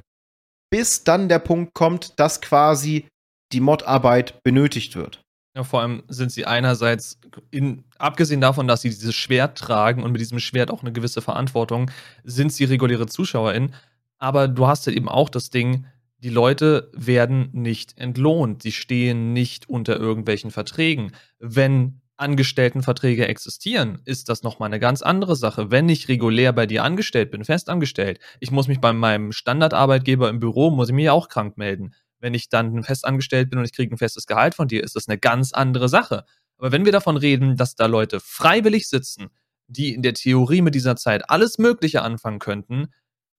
Bis 0.71 1.03
dann 1.03 1.27
der 1.27 1.39
Punkt 1.39 1.73
kommt, 1.73 2.17
dass 2.17 2.39
quasi 2.39 3.07
die 3.51 3.59
Modarbeit 3.59 4.41
benötigt 4.43 4.95
wird. 4.95 5.21
Ja, 5.55 5.63
vor 5.63 5.81
allem 5.81 6.03
sind 6.07 6.31
sie 6.31 6.45
einerseits, 6.45 7.19
in, 7.51 7.83
abgesehen 7.97 8.41
davon, 8.41 8.67
dass 8.67 8.81
sie 8.81 8.89
dieses 8.89 9.15
Schwert 9.15 9.57
tragen 9.57 10.03
und 10.03 10.13
mit 10.13 10.21
diesem 10.21 10.39
Schwert 10.39 10.71
auch 10.71 10.81
eine 10.81 10.93
gewisse 10.93 11.21
Verantwortung, 11.21 11.91
sind 12.23 12.53
sie 12.53 12.63
reguläre 12.63 13.07
ZuschauerInnen. 13.07 13.73
Aber 14.17 14.47
du 14.47 14.67
hast 14.67 14.87
ja 14.87 14.93
eben 14.93 15.09
auch 15.09 15.29
das 15.29 15.49
Ding, 15.49 15.85
die 16.17 16.29
Leute 16.29 16.91
werden 16.93 17.49
nicht 17.51 17.97
entlohnt. 17.97 18.63
Sie 18.63 18.71
stehen 18.71 19.33
nicht 19.33 19.69
unter 19.69 19.97
irgendwelchen 19.97 20.49
Verträgen. 20.51 21.11
Wenn 21.39 22.01
Angestelltenverträge 22.17 23.27
existieren, 23.27 24.01
ist 24.05 24.29
das 24.29 24.41
nochmal 24.41 24.67
eine 24.67 24.79
ganz 24.79 25.01
andere 25.01 25.35
Sache. 25.35 25.69
Wenn 25.69 25.89
ich 25.89 26.07
regulär 26.07 26.53
bei 26.53 26.65
dir 26.65 26.83
angestellt 26.83 27.31
bin, 27.31 27.43
fest 27.43 27.69
angestellt, 27.69 28.19
ich 28.39 28.51
muss 28.51 28.67
mich 28.67 28.79
bei 28.79 28.93
meinem 28.93 29.33
Standardarbeitgeber 29.33 30.29
im 30.29 30.39
Büro, 30.39 30.71
muss 30.71 30.89
ich 30.89 30.95
mich 30.95 31.09
auch 31.09 31.27
krank 31.27 31.57
melden. 31.57 31.93
Wenn 32.19 32.33
ich 32.33 32.49
dann 32.49 32.83
fest 32.83 33.05
angestellt 33.05 33.49
bin 33.49 33.59
und 33.59 33.65
ich 33.65 33.73
kriege 33.73 33.93
ein 33.93 33.97
festes 33.97 34.25
Gehalt 34.25 34.55
von 34.55 34.67
dir, 34.67 34.83
ist 34.83 34.95
das 34.95 35.07
eine 35.07 35.17
ganz 35.17 35.51
andere 35.51 35.89
Sache. 35.89 36.23
Aber 36.57 36.71
wenn 36.71 36.85
wir 36.85 36.93
davon 36.93 37.17
reden, 37.17 37.57
dass 37.57 37.75
da 37.75 37.85
Leute 37.85 38.21
freiwillig 38.21 38.87
sitzen, 38.87 39.27
die 39.67 39.93
in 39.93 40.01
der 40.01 40.13
Theorie 40.13 40.61
mit 40.61 40.73
dieser 40.73 40.95
Zeit 40.95 41.29
alles 41.29 41.57
Mögliche 41.57 42.01
anfangen 42.01 42.39
könnten, 42.39 42.87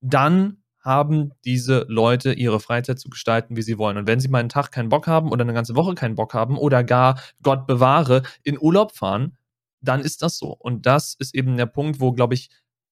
dann 0.01 0.63
haben 0.87 1.33
diese 1.45 1.85
Leute 1.89 2.33
ihre 2.33 2.61
Freizeit 2.61 2.99
zu 2.99 3.11
gestalten, 3.11 3.57
wie 3.57 3.63
sie 3.63 3.77
wollen. 3.77 3.99
Und 3.99 4.07
wenn 4.07 4.21
sie 4.21 4.29
mal 4.29 4.39
einen 4.39 4.49
Tag 4.49 4.73
keinen 4.73 4.89
Bock 4.89 5.07
haben 5.07 5.31
oder 5.31 5.43
eine 5.43 5.53
ganze 5.53 5.77
Woche 5.77 5.95
keinen 5.95 6.15
Bock 6.15 6.33
haben 6.33 6.57
oder 6.57 6.85
gar, 6.85 7.21
Gott 7.43 7.67
bewahre, 7.67 8.23
in 8.45 8.59
Urlaub 8.59 8.97
fahren, 8.97 9.37
dann 9.83 10.01
ist 10.01 10.23
das 10.23 10.39
so. 10.39 10.57
Und 10.59 10.87
das 10.87 11.15
ist 11.19 11.35
eben 11.35 11.57
der 11.57 11.67
Punkt, 11.67 12.01
wo, 12.01 12.13
glaube 12.13 12.35
ich, 12.35 12.49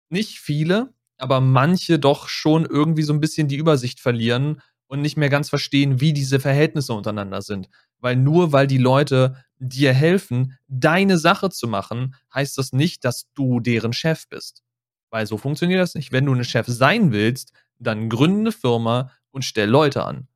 nicht 0.09 0.39
viele, 0.39 0.93
aber 1.17 1.39
manche 1.39 1.99
doch 1.99 2.27
schon 2.27 2.65
irgendwie 2.65 3.03
so 3.03 3.13
ein 3.13 3.21
bisschen 3.21 3.47
die 3.47 3.55
Übersicht 3.55 3.99
verlieren 3.99 4.61
und 4.87 5.01
nicht 5.01 5.17
mehr 5.17 5.29
ganz 5.29 5.49
verstehen, 5.49 6.01
wie 6.01 6.13
diese 6.13 6.39
Verhältnisse 6.39 6.93
untereinander 6.93 7.41
sind. 7.41 7.69
Weil 7.99 8.15
nur 8.15 8.51
weil 8.51 8.67
die 8.67 8.77
Leute 8.77 9.37
dir 9.59 9.93
helfen, 9.93 10.57
deine 10.67 11.17
Sache 11.17 11.49
zu 11.49 11.67
machen, 11.67 12.15
heißt 12.33 12.57
das 12.57 12.73
nicht, 12.73 13.05
dass 13.05 13.31
du 13.33 13.59
deren 13.59 13.93
Chef 13.93 14.27
bist. 14.27 14.63
Weil 15.09 15.25
so 15.27 15.37
funktioniert 15.37 15.79
das 15.79 15.95
nicht. 15.95 16.11
Wenn 16.11 16.25
du 16.25 16.33
ein 16.33 16.43
Chef 16.43 16.65
sein 16.67 17.11
willst, 17.11 17.53
dann 17.83 18.09
gründe 18.09 18.39
eine 18.39 18.51
Firma 18.51 19.11
und 19.31 19.43
stell 19.43 19.69
Leute 19.69 20.03
an. 20.03 20.27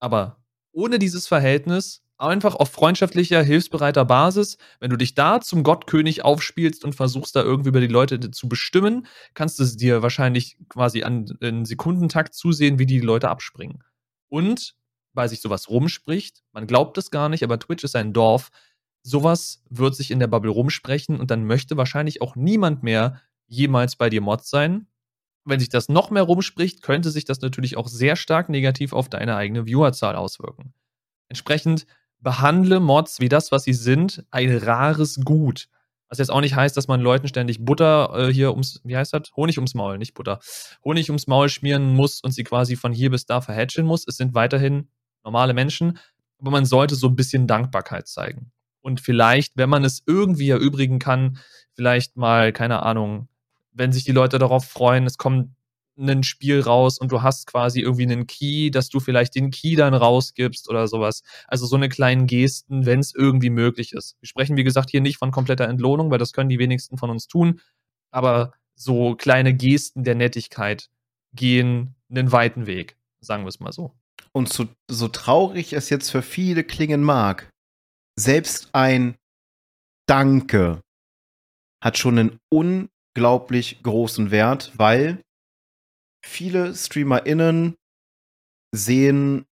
Aber 0.00 0.42
ohne 0.72 0.98
dieses 0.98 1.28
Verhältnis, 1.28 2.02
einfach 2.22 2.54
auf 2.54 2.70
freundschaftlicher, 2.70 3.42
hilfsbereiter 3.42 4.04
Basis, 4.04 4.56
wenn 4.80 4.90
du 4.90 4.96
dich 4.96 5.14
da 5.14 5.40
zum 5.40 5.62
Gottkönig 5.62 6.24
aufspielst 6.24 6.84
und 6.84 6.94
versuchst 6.94 7.36
da 7.36 7.42
irgendwie 7.42 7.70
über 7.70 7.80
die 7.80 7.88
Leute 7.88 8.30
zu 8.30 8.48
bestimmen, 8.48 9.06
kannst 9.34 9.58
du 9.58 9.64
es 9.64 9.76
dir 9.76 10.02
wahrscheinlich 10.02 10.56
quasi 10.68 11.02
an 11.02 11.26
in 11.40 11.64
Sekundentakt 11.64 12.34
zusehen, 12.34 12.78
wie 12.78 12.86
die 12.86 13.00
Leute 13.00 13.28
abspringen. 13.28 13.82
Und 14.28 14.74
weil 15.14 15.28
sich 15.28 15.42
sowas 15.42 15.68
rumspricht, 15.68 16.42
man 16.52 16.66
glaubt 16.66 16.96
es 16.96 17.10
gar 17.10 17.28
nicht, 17.28 17.42
aber 17.42 17.58
Twitch 17.58 17.84
ist 17.84 17.96
ein 17.96 18.12
Dorf. 18.12 18.50
Sowas 19.02 19.62
wird 19.68 19.94
sich 19.94 20.10
in 20.10 20.20
der 20.20 20.28
Bubble 20.28 20.50
rumsprechen 20.50 21.20
und 21.20 21.30
dann 21.30 21.44
möchte 21.44 21.76
wahrscheinlich 21.76 22.22
auch 22.22 22.36
niemand 22.36 22.82
mehr 22.82 23.20
jemals 23.46 23.96
bei 23.96 24.08
dir 24.08 24.22
Mod 24.22 24.44
sein, 24.44 24.86
wenn 25.44 25.60
sich 25.60 25.68
das 25.68 25.88
noch 25.88 26.10
mehr 26.10 26.22
rumspricht, 26.22 26.82
könnte 26.82 27.10
sich 27.10 27.24
das 27.24 27.40
natürlich 27.40 27.76
auch 27.76 27.88
sehr 27.88 28.16
stark 28.16 28.48
negativ 28.48 28.92
auf 28.92 29.08
deine 29.08 29.36
eigene 29.36 29.66
Viewerzahl 29.66 30.16
auswirken. 30.16 30.74
Entsprechend 31.28 31.86
behandle 32.20 32.80
Mods 32.80 33.20
wie 33.20 33.28
das, 33.28 33.50
was 33.50 33.64
sie 33.64 33.72
sind, 33.72 34.24
ein 34.30 34.56
rares 34.56 35.20
Gut. 35.24 35.68
Was 36.08 36.18
jetzt 36.18 36.30
auch 36.30 36.42
nicht 36.42 36.54
heißt, 36.54 36.76
dass 36.76 36.88
man 36.88 37.00
Leuten 37.00 37.26
ständig 37.26 37.64
Butter 37.64 38.12
äh, 38.14 38.32
hier 38.32 38.52
ums, 38.52 38.80
wie 38.84 38.96
heißt 38.96 39.14
das? 39.14 39.32
Honig 39.34 39.56
ums 39.56 39.74
Maul, 39.74 39.96
nicht 39.98 40.14
Butter. 40.14 40.40
Honig 40.84 41.08
ums 41.08 41.26
Maul 41.26 41.48
schmieren 41.48 41.94
muss 41.94 42.20
und 42.20 42.32
sie 42.32 42.44
quasi 42.44 42.76
von 42.76 42.92
hier 42.92 43.10
bis 43.10 43.24
da 43.24 43.40
verhätscheln 43.40 43.86
muss. 43.86 44.06
Es 44.06 44.16
sind 44.16 44.34
weiterhin 44.34 44.88
normale 45.24 45.54
Menschen, 45.54 45.98
aber 46.38 46.50
man 46.50 46.66
sollte 46.66 46.96
so 46.96 47.08
ein 47.08 47.16
bisschen 47.16 47.46
Dankbarkeit 47.46 48.08
zeigen. 48.08 48.52
Und 48.82 49.00
vielleicht, 49.00 49.56
wenn 49.56 49.70
man 49.70 49.84
es 49.84 50.02
irgendwie 50.06 50.50
erübrigen 50.50 50.98
kann, 50.98 51.38
vielleicht 51.72 52.16
mal, 52.16 52.52
keine 52.52 52.82
Ahnung, 52.82 53.28
wenn 53.72 53.92
sich 53.92 54.04
die 54.04 54.12
Leute 54.12 54.38
darauf 54.38 54.64
freuen, 54.64 55.06
es 55.06 55.18
kommt 55.18 55.50
ein 55.98 56.22
Spiel 56.22 56.60
raus 56.60 56.98
und 56.98 57.12
du 57.12 57.22
hast 57.22 57.46
quasi 57.46 57.80
irgendwie 57.80 58.04
einen 58.04 58.26
Key, 58.26 58.70
dass 58.70 58.88
du 58.88 58.98
vielleicht 58.98 59.34
den 59.34 59.50
Key 59.50 59.76
dann 59.76 59.94
rausgibst 59.94 60.68
oder 60.68 60.88
sowas. 60.88 61.22
Also 61.46 61.66
so 61.66 61.76
eine 61.76 61.88
kleinen 61.88 62.26
Gesten, 62.26 62.86
wenn 62.86 63.00
es 63.00 63.14
irgendwie 63.14 63.50
möglich 63.50 63.92
ist. 63.92 64.16
Wir 64.20 64.28
sprechen, 64.28 64.56
wie 64.56 64.64
gesagt, 64.64 64.90
hier 64.90 65.00
nicht 65.00 65.18
von 65.18 65.30
kompletter 65.30 65.68
Entlohnung, 65.68 66.10
weil 66.10 66.18
das 66.18 66.32
können 66.32 66.48
die 66.48 66.58
wenigsten 66.58 66.96
von 66.96 67.10
uns 67.10 67.26
tun. 67.26 67.60
Aber 68.10 68.52
so 68.74 69.14
kleine 69.16 69.54
Gesten 69.54 70.04
der 70.04 70.14
Nettigkeit 70.14 70.88
gehen 71.34 71.94
einen 72.10 72.32
weiten 72.32 72.66
Weg, 72.66 72.96
sagen 73.20 73.44
wir 73.44 73.48
es 73.48 73.60
mal 73.60 73.72
so. 73.72 73.94
Und 74.32 74.48
so, 74.48 74.66
so 74.88 75.08
traurig 75.08 75.74
es 75.74 75.90
jetzt 75.90 76.10
für 76.10 76.22
viele 76.22 76.64
klingen 76.64 77.02
mag, 77.02 77.50
selbst 78.18 78.70
ein 78.72 79.16
Danke 80.06 80.80
hat 81.82 81.98
schon 81.98 82.18
einen 82.18 82.38
un 82.52 82.88
unglaublich 83.14 83.82
großen 83.82 84.30
Wert, 84.30 84.72
weil 84.76 85.22
viele 86.24 86.74
StreamerInnen 86.74 87.74
sehen 88.74 89.44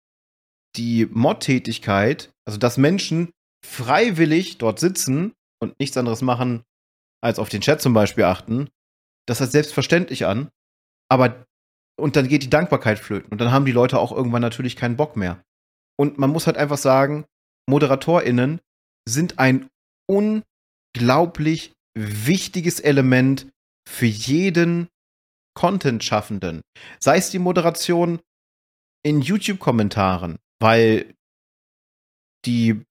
die 0.76 1.06
Mod-Tätigkeit, 1.06 2.30
also 2.46 2.58
dass 2.58 2.76
Menschen 2.76 3.32
freiwillig 3.66 4.58
dort 4.58 4.78
sitzen 4.78 5.32
und 5.60 5.78
nichts 5.80 5.96
anderes 5.96 6.22
machen, 6.22 6.62
als 7.20 7.38
auf 7.38 7.48
den 7.48 7.60
Chat 7.60 7.82
zum 7.82 7.94
Beispiel 7.94 8.24
achten, 8.24 8.68
das 9.26 9.40
als 9.40 9.52
selbstverständlich 9.52 10.24
an. 10.26 10.50
Aber, 11.10 11.44
und 11.98 12.14
dann 12.14 12.28
geht 12.28 12.44
die 12.44 12.50
Dankbarkeit 12.50 12.98
flöten. 12.98 13.32
Und 13.32 13.40
dann 13.40 13.50
haben 13.50 13.64
die 13.64 13.72
Leute 13.72 13.98
auch 13.98 14.12
irgendwann 14.12 14.42
natürlich 14.42 14.76
keinen 14.76 14.96
Bock 14.96 15.16
mehr. 15.16 15.42
Und 15.98 16.18
man 16.18 16.30
muss 16.30 16.46
halt 16.46 16.56
einfach 16.56 16.78
sagen, 16.78 17.24
ModeratorInnen 17.68 18.60
sind 19.08 19.40
ein 19.40 19.68
unglaublich 20.06 21.72
wichtiges 21.98 22.80
Element 22.80 23.48
für 23.88 24.06
jeden 24.06 24.88
Content-Schaffenden. 25.54 26.62
Sei 27.00 27.16
es 27.16 27.30
die 27.30 27.38
Moderation 27.38 28.20
in 29.04 29.20
YouTube-Kommentaren, 29.20 30.38
weil 30.60 31.14
die, 32.44 32.82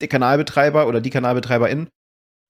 der 0.00 0.08
Kanalbetreiber 0.08 0.86
oder 0.86 1.00
die 1.00 1.10
Kanalbetreiberin 1.10 1.88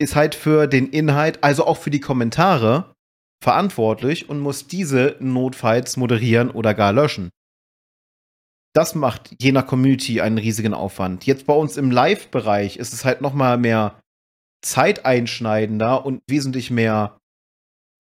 ist 0.01 0.17
halt 0.17 0.35
für 0.35 0.67
den 0.67 0.89
Inhalt, 0.89 1.43
also 1.45 1.67
auch 1.67 1.77
für 1.77 1.91
die 1.91 2.01
Kommentare, 2.01 2.95
verantwortlich 3.43 4.29
und 4.29 4.41
muss 4.41 4.67
diese 4.67 5.17
notfalls 5.21 5.97
moderieren 5.97 6.51
oder 6.51 6.75
gar 6.75 6.93
löschen. 6.93 7.31
Das 8.75 8.95
macht 8.95 9.35
je 9.41 9.53
nach 9.53 9.67
Community 9.67 10.21
einen 10.21 10.39
riesigen 10.39 10.75
Aufwand. 10.75 11.27
Jetzt 11.27 11.47
bei 11.47 11.55
uns 11.55 11.77
im 11.77 11.91
Live-Bereich 11.91 12.77
ist 12.77 12.93
es 12.93 13.05
halt 13.05 13.21
noch 13.21 13.35
mal 13.35 13.57
mehr 13.57 14.01
zeiteinschneidender 14.65 16.05
und 16.05 16.23
wesentlich 16.29 16.71
mehr 16.71 17.19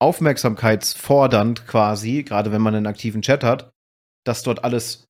aufmerksamkeitsfordernd 0.00 1.66
quasi, 1.66 2.22
gerade 2.22 2.52
wenn 2.52 2.62
man 2.62 2.74
einen 2.74 2.86
aktiven 2.86 3.22
Chat 3.22 3.42
hat, 3.44 3.72
dass 4.24 4.42
dort 4.42 4.64
alles 4.64 5.06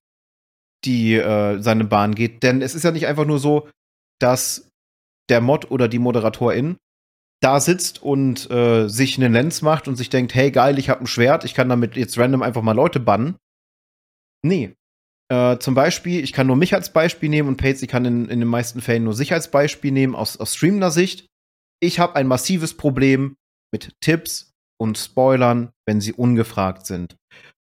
die 0.85 1.15
äh, 1.15 1.61
seine 1.61 1.85
Bahn 1.85 2.15
geht. 2.15 2.43
Denn 2.43 2.63
es 2.63 2.75
ist 2.75 2.85
ja 2.85 2.93
nicht 2.93 3.07
einfach 3.07 3.27
nur 3.27 3.39
so, 3.39 3.69
dass 4.21 4.71
der 5.29 5.41
Mod 5.41 5.71
oder 5.71 5.89
die 5.89 5.99
Moderatorin 5.99 6.77
da 7.41 7.61
sitzt 7.61 8.03
und 8.03 8.51
äh, 8.51 8.89
sich 8.89 9.17
einen 9.17 9.33
Lens 9.33 9.63
macht 9.63 9.87
und 9.89 9.97
sich 9.97 10.11
denkt, 10.11 10.35
hey 10.35 10.51
geil, 10.51 10.79
ich 10.79 10.89
habe 10.89 11.01
ein 11.01 11.07
Schwert, 11.07 11.45
ich 11.45 11.55
kann 11.55 11.69
damit 11.69 11.97
jetzt 11.97 12.19
random 12.19 12.43
einfach 12.43 12.63
mal 12.63 12.73
Leute 12.73 13.01
bannen. 13.01 13.37
Nee. 14.43 14.75
Äh, 15.31 15.59
zum 15.59 15.75
Beispiel, 15.75 16.25
ich 16.25 16.33
kann 16.33 16.47
nur 16.47 16.57
mich 16.57 16.75
als 16.75 16.93
Beispiel 16.93 17.29
nehmen 17.29 17.49
und 17.49 17.57
Pates, 17.59 17.83
ich 17.83 17.89
kann 17.89 18.05
in, 18.07 18.29
in 18.29 18.41
den 18.41 18.49
meisten 18.49 18.81
Fällen 18.81 19.05
nur 19.05 19.15
sich 19.15 19.33
als 19.33 19.51
Beispiel 19.51 19.93
nehmen 19.93 20.17
aus, 20.17 20.39
aus 20.39 20.55
streamender 20.55 20.91
Sicht 20.91 21.27
ich 21.81 21.99
habe 21.99 22.17
ein 22.17 22.27
massives 22.27 22.77
Problem 22.77 23.37
mit 23.73 23.93
Tipps 24.01 24.53
und 24.81 24.99
Spoilern, 24.99 25.71
wenn 25.87 26.01
sie 26.01 26.13
ungefragt 26.13 26.87
sind. 26.87 27.17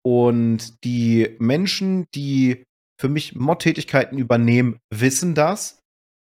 Und 0.05 0.83
die 0.83 1.36
Menschen, 1.39 2.05
die 2.13 2.63
für 3.00 3.10
mich 3.10 3.36
Mod-Tätigkeiten 3.36 4.17
übernehmen, 4.17 4.79
wissen 4.93 5.36
das 5.36 5.79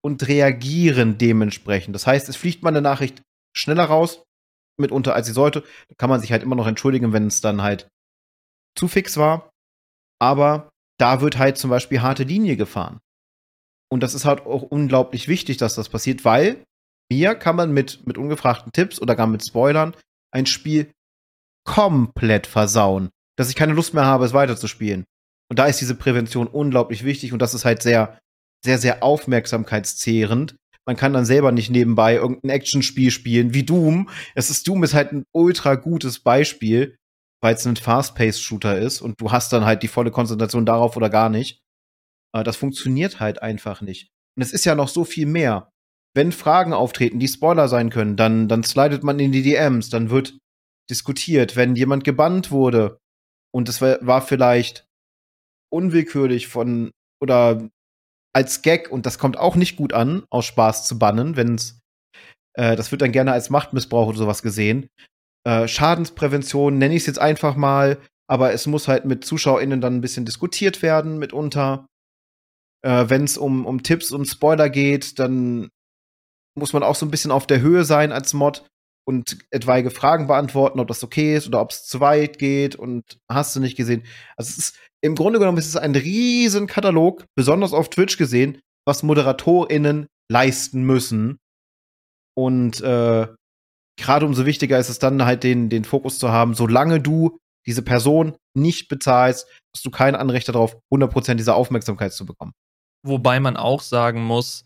und 0.03 0.27
reagieren 0.27 1.17
dementsprechend. 1.17 1.95
Das 1.95 2.07
heißt, 2.07 2.29
es 2.29 2.35
fliegt 2.35 2.63
mal 2.63 2.69
eine 2.69 2.81
Nachricht 2.81 3.21
schneller 3.55 3.85
raus, 3.85 4.23
mitunter 4.79 5.15
als 5.15 5.27
sie 5.27 5.33
sollte. 5.33 5.61
Da 5.61 5.95
kann 5.97 6.09
man 6.09 6.21
sich 6.21 6.31
halt 6.31 6.43
immer 6.43 6.55
noch 6.55 6.67
entschuldigen, 6.67 7.13
wenn 7.13 7.27
es 7.27 7.41
dann 7.41 7.61
halt 7.61 7.87
zu 8.77 8.87
fix 8.87 9.17
war. 9.17 9.49
Aber 10.21 10.69
da 10.99 11.21
wird 11.21 11.37
halt 11.37 11.57
zum 11.57 11.69
Beispiel 11.69 12.01
harte 12.01 12.23
Linie 12.23 12.55
gefahren. 12.55 12.99
Und 13.91 14.01
das 14.01 14.13
ist 14.13 14.25
halt 14.25 14.41
auch 14.45 14.63
unglaublich 14.63 15.27
wichtig, 15.27 15.57
dass 15.57 15.75
das 15.75 15.89
passiert, 15.89 16.25
weil 16.25 16.63
Mir 17.11 17.35
kann 17.35 17.55
man 17.55 17.71
mit, 17.71 18.05
mit 18.07 18.17
ungefragten 18.17 18.71
Tipps 18.71 18.99
oder 19.01 19.15
gar 19.15 19.27
mit 19.27 19.45
Spoilern 19.45 19.95
ein 20.31 20.45
Spiel 20.45 20.91
komplett 21.65 22.47
versauen, 22.47 23.09
dass 23.37 23.49
ich 23.49 23.55
keine 23.55 23.73
Lust 23.73 23.93
mehr 23.93 24.05
habe, 24.05 24.25
es 24.25 24.33
weiterzuspielen. 24.33 25.05
Und 25.49 25.59
da 25.59 25.65
ist 25.65 25.79
diese 25.81 25.95
Prävention 25.95 26.47
unglaublich 26.47 27.03
wichtig 27.03 27.33
und 27.33 27.41
das 27.41 27.53
ist 27.53 27.65
halt 27.65 27.83
sehr, 27.83 28.19
sehr, 28.63 28.79
sehr 28.79 29.03
aufmerksamkeitszehrend. 29.03 30.55
Man 30.87 30.95
kann 30.95 31.13
dann 31.13 31.25
selber 31.25 31.51
nicht 31.51 31.69
nebenbei 31.69 32.15
irgendein 32.15 32.51
Actionspiel 32.51 33.11
spielen 33.11 33.53
wie 33.53 33.63
Doom. 33.63 34.09
Es 34.35 34.49
ist 34.49 34.67
Doom 34.67 34.83
ist 34.83 34.93
halt 34.93 35.11
ein 35.11 35.23
ultra 35.31 35.75
gutes 35.75 36.19
Beispiel, 36.19 36.95
weil 37.41 37.55
es 37.55 37.65
ein 37.65 37.75
Fast-Paced-Shooter 37.75 38.77
ist 38.77 39.01
und 39.01 39.19
du 39.21 39.31
hast 39.31 39.53
dann 39.53 39.65
halt 39.65 39.83
die 39.83 39.87
volle 39.87 40.11
Konzentration 40.11 40.65
darauf 40.65 40.95
oder 40.97 41.09
gar 41.09 41.29
nicht. 41.29 41.61
Das 42.33 42.57
funktioniert 42.57 43.19
halt 43.19 43.41
einfach 43.41 43.81
nicht. 43.81 44.09
Und 44.35 44.43
es 44.43 44.51
ist 44.51 44.65
ja 44.65 44.75
noch 44.75 44.89
so 44.89 45.05
viel 45.05 45.25
mehr. 45.25 45.71
Wenn 46.15 46.31
Fragen 46.31 46.73
auftreten, 46.73 47.19
die 47.19 47.27
Spoiler 47.27 47.67
sein 47.67 47.89
können, 47.89 48.15
dann, 48.15 48.47
dann 48.47 48.63
slidet 48.63 49.03
man 49.03 49.19
in 49.19 49.31
die 49.31 49.43
DMs, 49.43 49.89
dann 49.89 50.09
wird 50.09 50.37
diskutiert. 50.89 51.55
Wenn 51.55 51.75
jemand 51.75 52.03
gebannt 52.03 52.51
wurde 52.51 52.99
und 53.53 53.69
es 53.69 53.81
war 53.81 54.21
vielleicht 54.21 54.87
unwillkürlich 55.71 56.47
von 56.47 56.91
oder 57.21 57.69
als 58.33 58.61
Gag 58.61 58.91
und 58.91 59.05
das 59.05 59.19
kommt 59.19 59.37
auch 59.37 59.55
nicht 59.55 59.75
gut 59.75 59.93
an, 59.93 60.23
aus 60.29 60.45
Spaß 60.45 60.87
zu 60.87 60.97
bannen, 60.97 61.35
wenn 61.35 61.55
es 61.55 61.79
äh, 62.55 62.75
das 62.75 62.91
wird 62.91 63.01
dann 63.01 63.11
gerne 63.11 63.31
als 63.31 63.49
Machtmissbrauch 63.49 64.07
oder 64.07 64.17
sowas 64.17 64.41
gesehen. 64.41 64.87
Äh, 65.45 65.67
Schadensprävention 65.67 66.77
nenne 66.77 66.95
ich 66.95 67.03
es 67.03 67.07
jetzt 67.07 67.19
einfach 67.19 67.55
mal, 67.55 67.99
aber 68.27 68.53
es 68.53 68.65
muss 68.67 68.87
halt 68.87 69.05
mit 69.05 69.25
ZuschauerInnen 69.25 69.81
dann 69.81 69.97
ein 69.97 70.01
bisschen 70.01 70.25
diskutiert 70.25 70.81
werden 70.81 71.19
mitunter. 71.19 71.85
Äh, 72.83 73.09
wenn 73.09 73.23
es 73.23 73.37
um, 73.37 73.65
um 73.65 73.83
Tipps 73.83 74.11
und 74.11 74.25
Spoiler 74.25 74.69
geht, 74.69 75.19
dann 75.19 75.69
muss 76.55 76.73
man 76.73 76.83
auch 76.83 76.95
so 76.95 77.05
ein 77.05 77.11
bisschen 77.11 77.31
auf 77.31 77.47
der 77.47 77.61
Höhe 77.61 77.85
sein 77.85 78.11
als 78.11 78.33
Mod 78.33 78.65
und 79.07 79.37
etwaige 79.51 79.91
Fragen 79.91 80.27
beantworten, 80.27 80.79
ob 80.79 80.87
das 80.87 81.03
okay 81.03 81.35
ist 81.35 81.47
oder 81.47 81.61
ob 81.61 81.71
es 81.71 81.85
zu 81.85 81.99
weit 81.99 82.39
geht 82.39 82.75
und 82.75 83.19
hast 83.29 83.55
du 83.55 83.59
nicht 83.59 83.77
gesehen. 83.77 84.03
Also 84.35 84.49
es 84.49 84.57
ist 84.57 84.79
im 85.01 85.15
Grunde 85.15 85.37
genommen 85.39 85.59
ist 85.59 85.67
es 85.67 85.77
ein 85.77 85.95
riesen 85.95 86.65
Katalog, 86.65 87.25
besonders 87.35 87.73
auf 87.73 87.89
Twitch 87.89 88.17
gesehen, 88.17 88.59
was 88.87 89.03
ModeratorInnen 89.03 90.07
leisten 90.31 90.83
müssen. 90.83 91.37
Und 92.35 92.81
äh, 92.81 93.27
gerade 93.97 94.25
umso 94.25 94.45
wichtiger 94.45 94.79
ist 94.79 94.89
es 94.89 94.97
dann 94.97 95.23
halt 95.23 95.43
den, 95.43 95.69
den 95.69 95.85
Fokus 95.85 96.17
zu 96.17 96.31
haben, 96.31 96.55
solange 96.55 96.99
du 96.99 97.37
diese 97.67 97.81
Person 97.81 98.35
nicht 98.55 98.87
bezahlst, 98.87 99.47
hast 99.75 99.85
du 99.85 99.91
kein 99.91 100.15
Anrecht 100.15 100.49
darauf, 100.49 100.77
100% 100.91 101.35
dieser 101.35 101.55
Aufmerksamkeit 101.55 102.13
zu 102.13 102.25
bekommen. 102.25 102.53
Wobei 103.03 103.39
man 103.39 103.57
auch 103.57 103.81
sagen 103.81 104.23
muss, 104.23 104.65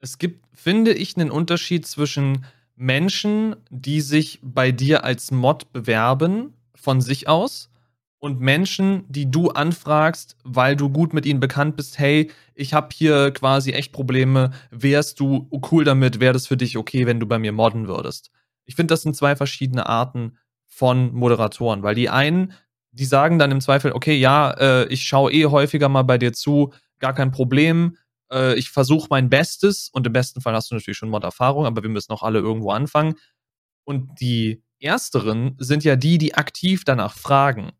es 0.00 0.18
gibt, 0.18 0.44
finde 0.54 0.92
ich, 0.92 1.16
einen 1.16 1.30
Unterschied 1.30 1.86
zwischen 1.86 2.44
Menschen, 2.76 3.56
die 3.68 4.00
sich 4.00 4.40
bei 4.42 4.72
dir 4.72 5.04
als 5.04 5.30
Mod 5.30 5.72
bewerben 5.72 6.54
von 6.74 7.00
sich 7.00 7.28
aus 7.28 7.70
und 8.18 8.40
Menschen, 8.40 9.04
die 9.08 9.30
du 9.30 9.50
anfragst, 9.50 10.36
weil 10.44 10.76
du 10.76 10.90
gut 10.90 11.12
mit 11.12 11.26
ihnen 11.26 11.40
bekannt 11.40 11.76
bist, 11.76 11.98
hey, 11.98 12.30
ich 12.54 12.74
habe 12.74 12.88
hier 12.94 13.32
quasi 13.32 13.72
echt 13.72 13.92
Probleme, 13.92 14.50
wärst 14.70 15.20
du 15.20 15.48
cool 15.70 15.84
damit, 15.84 16.20
wäre 16.20 16.32
das 16.32 16.46
für 16.46 16.56
dich 16.56 16.76
okay, 16.76 17.06
wenn 17.06 17.20
du 17.20 17.26
bei 17.26 17.38
mir 17.38 17.52
modden 17.52 17.88
würdest. 17.88 18.30
Ich 18.64 18.76
finde, 18.76 18.92
das 18.92 19.02
sind 19.02 19.16
zwei 19.16 19.36
verschiedene 19.36 19.86
Arten 19.86 20.36
von 20.66 21.12
Moderatoren, 21.14 21.82
weil 21.82 21.94
die 21.94 22.08
einen, 22.08 22.52
die 22.92 23.04
sagen 23.04 23.38
dann 23.38 23.50
im 23.50 23.60
Zweifel, 23.60 23.92
okay, 23.92 24.16
ja, 24.16 24.50
äh, 24.52 24.86
ich 24.88 25.02
schaue 25.02 25.32
eh 25.32 25.46
häufiger 25.46 25.88
mal 25.88 26.02
bei 26.02 26.18
dir 26.18 26.32
zu, 26.32 26.72
gar 26.98 27.14
kein 27.14 27.30
Problem, 27.30 27.96
äh, 28.32 28.54
ich 28.54 28.70
versuche 28.70 29.08
mein 29.10 29.28
Bestes 29.28 29.88
und 29.92 30.06
im 30.06 30.12
besten 30.12 30.40
Fall 30.40 30.54
hast 30.54 30.70
du 30.70 30.74
natürlich 30.74 30.96
schon 30.96 31.10
Mod-Erfahrung, 31.10 31.66
aber 31.66 31.82
wir 31.82 31.90
müssen 31.90 32.12
auch 32.12 32.22
alle 32.22 32.38
irgendwo 32.38 32.70
anfangen. 32.70 33.14
Und 33.84 34.20
die 34.20 34.62
ersteren 34.80 35.56
sind 35.58 35.84
ja 35.84 35.96
die, 35.96 36.18
die 36.18 36.34
aktiv 36.34 36.84
danach 36.84 37.14
fragen. 37.14 37.72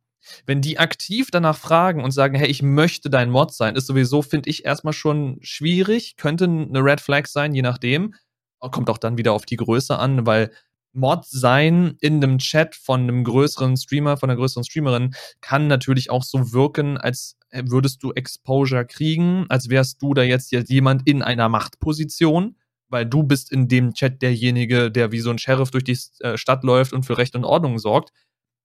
Wenn 0.46 0.60
die 0.60 0.78
aktiv 0.78 1.30
danach 1.30 1.56
fragen 1.56 2.04
und 2.04 2.10
sagen, 2.10 2.34
hey, 2.36 2.48
ich 2.48 2.62
möchte 2.62 3.08
dein 3.10 3.30
Mod 3.30 3.54
sein, 3.54 3.74
ist 3.74 3.86
sowieso, 3.86 4.22
finde 4.22 4.50
ich, 4.50 4.64
erstmal 4.64 4.92
schon 4.92 5.38
schwierig, 5.40 6.16
könnte 6.16 6.44
eine 6.44 6.84
Red 6.84 7.00
Flag 7.00 7.26
sein, 7.26 7.54
je 7.54 7.62
nachdem. 7.62 8.14
Kommt 8.58 8.90
auch 8.90 8.98
dann 8.98 9.16
wieder 9.16 9.32
auf 9.32 9.46
die 9.46 9.56
Größe 9.56 9.98
an, 9.98 10.26
weil 10.26 10.50
Mod 10.92 11.24
sein 11.24 11.96
in 12.00 12.16
einem 12.16 12.38
Chat 12.38 12.74
von 12.74 13.02
einem 13.02 13.24
größeren 13.24 13.76
Streamer, 13.76 14.16
von 14.16 14.30
einer 14.30 14.38
größeren 14.38 14.64
Streamerin, 14.64 15.14
kann 15.40 15.66
natürlich 15.66 16.10
auch 16.10 16.24
so 16.24 16.52
wirken, 16.52 16.98
als 16.98 17.36
würdest 17.52 18.02
du 18.02 18.12
Exposure 18.12 18.84
kriegen, 18.84 19.46
als 19.48 19.68
wärst 19.68 20.02
du 20.02 20.14
da 20.14 20.22
jetzt 20.22 20.52
jemand 20.52 21.06
in 21.06 21.22
einer 21.22 21.48
Machtposition, 21.48 22.56
weil 22.88 23.06
du 23.06 23.22
bist 23.22 23.52
in 23.52 23.68
dem 23.68 23.94
Chat 23.94 24.20
derjenige, 24.22 24.90
der 24.90 25.12
wie 25.12 25.20
so 25.20 25.30
ein 25.30 25.38
Sheriff 25.38 25.70
durch 25.70 25.84
die 25.84 25.98
äh, 26.20 26.36
Stadt 26.36 26.64
läuft 26.64 26.92
und 26.92 27.04
für 27.04 27.18
Recht 27.18 27.36
und 27.36 27.44
Ordnung 27.44 27.78
sorgt, 27.78 28.12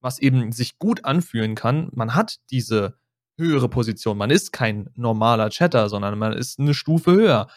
was 0.02 0.20
eben 0.20 0.52
sich 0.52 0.80
gut 0.80 1.06
anfühlen 1.06 1.56
kann. 1.56 1.90
Man 1.94 2.16
hat 2.16 2.38
diese 2.50 2.98
höhere 3.38 3.70
Position. 3.70 4.18
Man 4.18 4.32
ist 4.32 4.52
kein 4.52 4.90
normaler 4.96 5.50
Chatter, 5.50 5.90
sondern 5.90 6.18
man 6.18 6.34
ist 6.34 6.60
eine 6.60 6.74
Stufe 6.74 7.12
höher. 7.12 7.48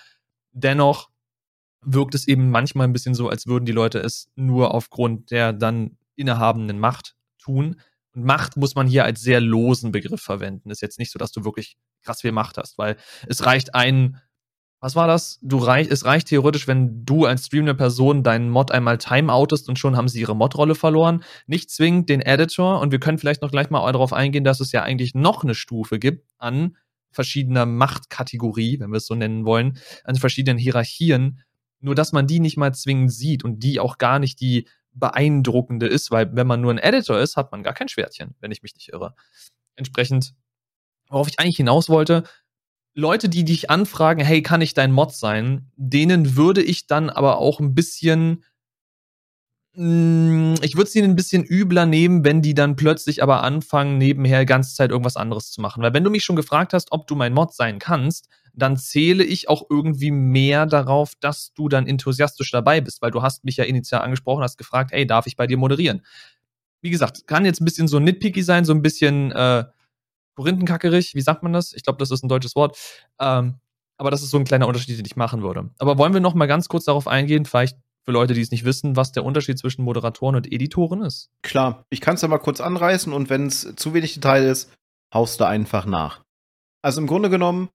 Dennoch 0.52 1.09
wirkt 1.82 2.14
es 2.14 2.26
eben 2.28 2.50
manchmal 2.50 2.86
ein 2.86 2.92
bisschen 2.92 3.14
so, 3.14 3.28
als 3.28 3.46
würden 3.46 3.64
die 3.64 3.72
Leute 3.72 3.98
es 3.98 4.28
nur 4.34 4.74
aufgrund 4.74 5.30
der 5.30 5.52
dann 5.52 5.96
innehabenden 6.16 6.78
Macht 6.78 7.14
tun. 7.38 7.80
Und 8.14 8.24
Macht 8.24 8.56
muss 8.56 8.74
man 8.74 8.86
hier 8.86 9.04
als 9.04 9.20
sehr 9.20 9.40
losen 9.40 9.92
Begriff 9.92 10.20
verwenden. 10.20 10.70
Ist 10.70 10.82
jetzt 10.82 10.98
nicht 10.98 11.12
so, 11.12 11.18
dass 11.18 11.32
du 11.32 11.44
wirklich 11.44 11.76
krass 12.02 12.22
viel 12.22 12.32
Macht 12.32 12.58
hast, 12.58 12.78
weil 12.78 12.96
es 13.26 13.46
reicht 13.46 13.74
ein, 13.74 14.20
was 14.80 14.94
war 14.94 15.08
das? 15.08 15.40
Du 15.42 15.58
reich, 15.58 15.88
es 15.90 16.04
reicht 16.04 16.28
theoretisch, 16.28 16.68
wenn 16.68 17.04
du 17.04 17.24
als 17.24 17.46
streamende 17.46 17.74
Person 17.74 18.22
deinen 18.22 18.48
Mod 18.48 18.70
einmal 18.70 18.98
timeoutest 18.98 19.68
und 19.68 19.78
schon 19.78 19.96
haben 19.96 20.08
sie 20.08 20.20
ihre 20.20 20.36
Mod-Rolle 20.36 20.76
verloren. 20.76 21.24
Nicht 21.46 21.70
zwingend 21.70 22.08
den 22.08 22.20
Editor. 22.20 22.80
Und 22.80 22.92
wir 22.92 23.00
können 23.00 23.18
vielleicht 23.18 23.42
noch 23.42 23.50
gleich 23.50 23.70
mal 23.70 23.90
darauf 23.90 24.12
eingehen, 24.12 24.44
dass 24.44 24.60
es 24.60 24.70
ja 24.70 24.82
eigentlich 24.82 25.14
noch 25.14 25.42
eine 25.42 25.56
Stufe 25.56 25.98
gibt 25.98 26.28
an 26.38 26.76
verschiedener 27.10 27.66
Machtkategorie, 27.66 28.78
wenn 28.80 28.90
wir 28.90 28.98
es 28.98 29.06
so 29.06 29.14
nennen 29.14 29.44
wollen, 29.44 29.78
an 30.04 30.16
verschiedenen 30.16 30.58
Hierarchien, 30.58 31.40
nur, 31.80 31.94
dass 31.94 32.12
man 32.12 32.26
die 32.26 32.40
nicht 32.40 32.56
mal 32.56 32.74
zwingend 32.74 33.12
sieht 33.12 33.44
und 33.44 33.60
die 33.62 33.80
auch 33.80 33.98
gar 33.98 34.18
nicht 34.18 34.40
die 34.40 34.68
beeindruckende 34.92 35.86
ist, 35.86 36.10
weil 36.10 36.34
wenn 36.34 36.46
man 36.46 36.60
nur 36.60 36.72
ein 36.72 36.78
Editor 36.78 37.20
ist, 37.20 37.36
hat 37.36 37.52
man 37.52 37.62
gar 37.62 37.74
kein 37.74 37.88
Schwertchen, 37.88 38.34
wenn 38.40 38.50
ich 38.50 38.62
mich 38.62 38.74
nicht 38.74 38.92
irre. 38.92 39.14
Entsprechend, 39.76 40.34
worauf 41.08 41.28
ich 41.28 41.38
eigentlich 41.38 41.56
hinaus 41.56 41.88
wollte, 41.88 42.24
Leute, 42.94 43.28
die 43.28 43.44
dich 43.44 43.70
anfragen, 43.70 44.24
hey, 44.24 44.42
kann 44.42 44.60
ich 44.60 44.74
dein 44.74 44.90
Mod 44.90 45.14
sein, 45.14 45.70
denen 45.76 46.36
würde 46.36 46.62
ich 46.62 46.88
dann 46.88 47.10
aber 47.10 47.38
auch 47.38 47.60
ein 47.60 47.74
bisschen 47.74 48.42
hm, 49.78 50.56
ich 50.62 50.74
würde 50.74 50.88
es 50.88 50.96
ihnen 50.96 51.12
ein 51.12 51.16
bisschen 51.16 51.44
übler 51.44 51.86
nehmen, 51.86 52.24
wenn 52.24 52.42
die 52.42 52.54
dann 52.54 52.74
plötzlich 52.74 53.22
aber 53.22 53.44
anfangen, 53.44 53.96
nebenher 53.96 54.44
ganze 54.44 54.74
Zeit 54.74 54.90
irgendwas 54.90 55.16
anderes 55.16 55.52
zu 55.52 55.60
machen. 55.60 55.84
Weil 55.84 55.94
wenn 55.94 56.02
du 56.02 56.10
mich 56.10 56.24
schon 56.24 56.34
gefragt 56.34 56.72
hast, 56.72 56.90
ob 56.90 57.06
du 57.06 57.14
mein 57.14 57.32
Mod 57.32 57.54
sein 57.54 57.78
kannst, 57.78 58.28
dann 58.58 58.76
zähle 58.76 59.24
ich 59.24 59.48
auch 59.48 59.64
irgendwie 59.70 60.10
mehr 60.10 60.66
darauf, 60.66 61.12
dass 61.20 61.52
du 61.54 61.68
dann 61.68 61.86
enthusiastisch 61.86 62.50
dabei 62.50 62.80
bist, 62.80 63.02
weil 63.02 63.10
du 63.10 63.22
hast 63.22 63.44
mich 63.44 63.56
ja 63.56 63.64
initial 63.64 64.02
angesprochen, 64.02 64.42
hast 64.42 64.58
gefragt, 64.58 64.92
hey, 64.92 65.06
darf 65.06 65.26
ich 65.26 65.36
bei 65.36 65.46
dir 65.46 65.56
moderieren? 65.56 66.04
Wie 66.80 66.90
gesagt, 66.90 67.26
kann 67.26 67.44
jetzt 67.44 67.60
ein 67.60 67.64
bisschen 67.64 67.88
so 67.88 67.98
nitpicky 67.98 68.42
sein, 68.42 68.64
so 68.64 68.72
ein 68.72 68.82
bisschen 68.82 69.32
äh, 69.32 69.64
korinthenkackerig, 70.36 71.14
wie 71.14 71.20
sagt 71.20 71.42
man 71.42 71.52
das? 71.52 71.72
Ich 71.72 71.82
glaube, 71.82 71.98
das 71.98 72.10
ist 72.10 72.22
ein 72.22 72.28
deutsches 72.28 72.54
Wort. 72.54 72.76
Ähm, 73.18 73.60
aber 73.96 74.10
das 74.10 74.22
ist 74.22 74.30
so 74.30 74.38
ein 74.38 74.44
kleiner 74.44 74.68
Unterschied, 74.68 74.96
den 74.96 75.04
ich 75.04 75.16
machen 75.16 75.42
würde. 75.42 75.70
Aber 75.78 75.98
wollen 75.98 76.12
wir 76.12 76.20
noch 76.20 76.34
mal 76.34 76.46
ganz 76.46 76.68
kurz 76.68 76.84
darauf 76.84 77.08
eingehen, 77.08 77.44
vielleicht 77.44 77.76
für 78.04 78.12
Leute, 78.12 78.34
die 78.34 78.40
es 78.40 78.50
nicht 78.50 78.64
wissen, 78.64 78.96
was 78.96 79.12
der 79.12 79.24
Unterschied 79.24 79.58
zwischen 79.58 79.82
Moderatoren 79.82 80.36
und 80.36 80.50
Editoren 80.50 81.02
ist? 81.02 81.30
Klar, 81.42 81.84
ich 81.90 82.00
kann 82.00 82.14
es 82.14 82.22
ja 82.22 82.28
mal 82.28 82.38
kurz 82.38 82.60
anreißen 82.60 83.12
und 83.12 83.28
wenn 83.28 83.46
es 83.46 83.74
zu 83.76 83.92
wenig 83.94 84.14
Detail 84.14 84.44
ist, 84.44 84.72
haust 85.12 85.40
du 85.40 85.44
einfach 85.44 85.84
nach. 85.84 86.22
Also 86.82 87.00
im 87.00 87.08
Grunde 87.08 87.28
genommen, 87.28 87.68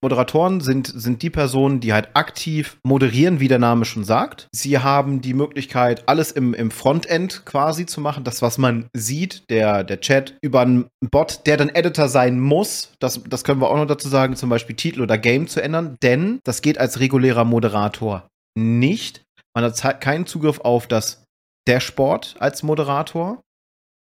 Moderatoren 0.00 0.60
sind, 0.60 0.86
sind 0.86 1.22
die 1.22 1.30
Personen, 1.30 1.80
die 1.80 1.92
halt 1.92 2.10
aktiv 2.14 2.78
moderieren, 2.84 3.40
wie 3.40 3.48
der 3.48 3.58
Name 3.58 3.84
schon 3.84 4.04
sagt. 4.04 4.48
Sie 4.52 4.78
haben 4.78 5.20
die 5.20 5.34
Möglichkeit, 5.34 6.08
alles 6.08 6.30
im, 6.30 6.54
im 6.54 6.70
Frontend 6.70 7.44
quasi 7.44 7.84
zu 7.84 8.00
machen. 8.00 8.22
Das, 8.22 8.40
was 8.40 8.58
man 8.58 8.88
sieht, 8.94 9.50
der, 9.50 9.82
der 9.82 10.00
Chat 10.00 10.38
über 10.40 10.60
einen 10.60 10.88
Bot, 11.10 11.46
der 11.46 11.56
dann 11.56 11.68
Editor 11.68 12.08
sein 12.08 12.38
muss. 12.38 12.92
Das, 13.00 13.22
das 13.24 13.42
können 13.42 13.60
wir 13.60 13.70
auch 13.70 13.76
noch 13.76 13.86
dazu 13.86 14.08
sagen, 14.08 14.36
zum 14.36 14.50
Beispiel 14.50 14.76
Titel 14.76 15.00
oder 15.00 15.18
Game 15.18 15.48
zu 15.48 15.60
ändern. 15.60 15.96
Denn 16.02 16.38
das 16.44 16.62
geht 16.62 16.78
als 16.78 17.00
regulärer 17.00 17.44
Moderator 17.44 18.28
nicht. 18.56 19.24
Man 19.56 19.64
hat 19.64 20.00
keinen 20.00 20.26
Zugriff 20.26 20.60
auf 20.60 20.86
das 20.86 21.24
Dashboard 21.66 22.36
als 22.38 22.62
Moderator. 22.62 23.42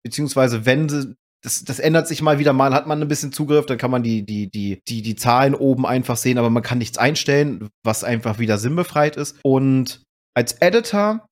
Beziehungsweise, 0.04 0.66
wenn 0.66 0.88
sie, 0.88 1.14
das, 1.42 1.64
das 1.64 1.78
ändert 1.78 2.08
sich 2.08 2.20
mal 2.20 2.38
wieder, 2.38 2.52
mal 2.52 2.74
hat 2.74 2.86
man 2.86 3.00
ein 3.00 3.08
bisschen 3.08 3.32
Zugriff, 3.32 3.66
dann 3.66 3.78
kann 3.78 3.90
man 3.90 4.02
die, 4.02 4.24
die, 4.24 4.50
die, 4.50 4.80
die, 4.88 5.02
die 5.02 5.16
Zahlen 5.16 5.54
oben 5.54 5.86
einfach 5.86 6.16
sehen, 6.16 6.38
aber 6.38 6.50
man 6.50 6.62
kann 6.62 6.78
nichts 6.78 6.98
einstellen, 6.98 7.68
was 7.84 8.04
einfach 8.04 8.38
wieder 8.38 8.58
sinnbefreit 8.58 9.16
ist. 9.16 9.38
Und 9.44 10.02
als 10.34 10.54
Editor 10.54 11.26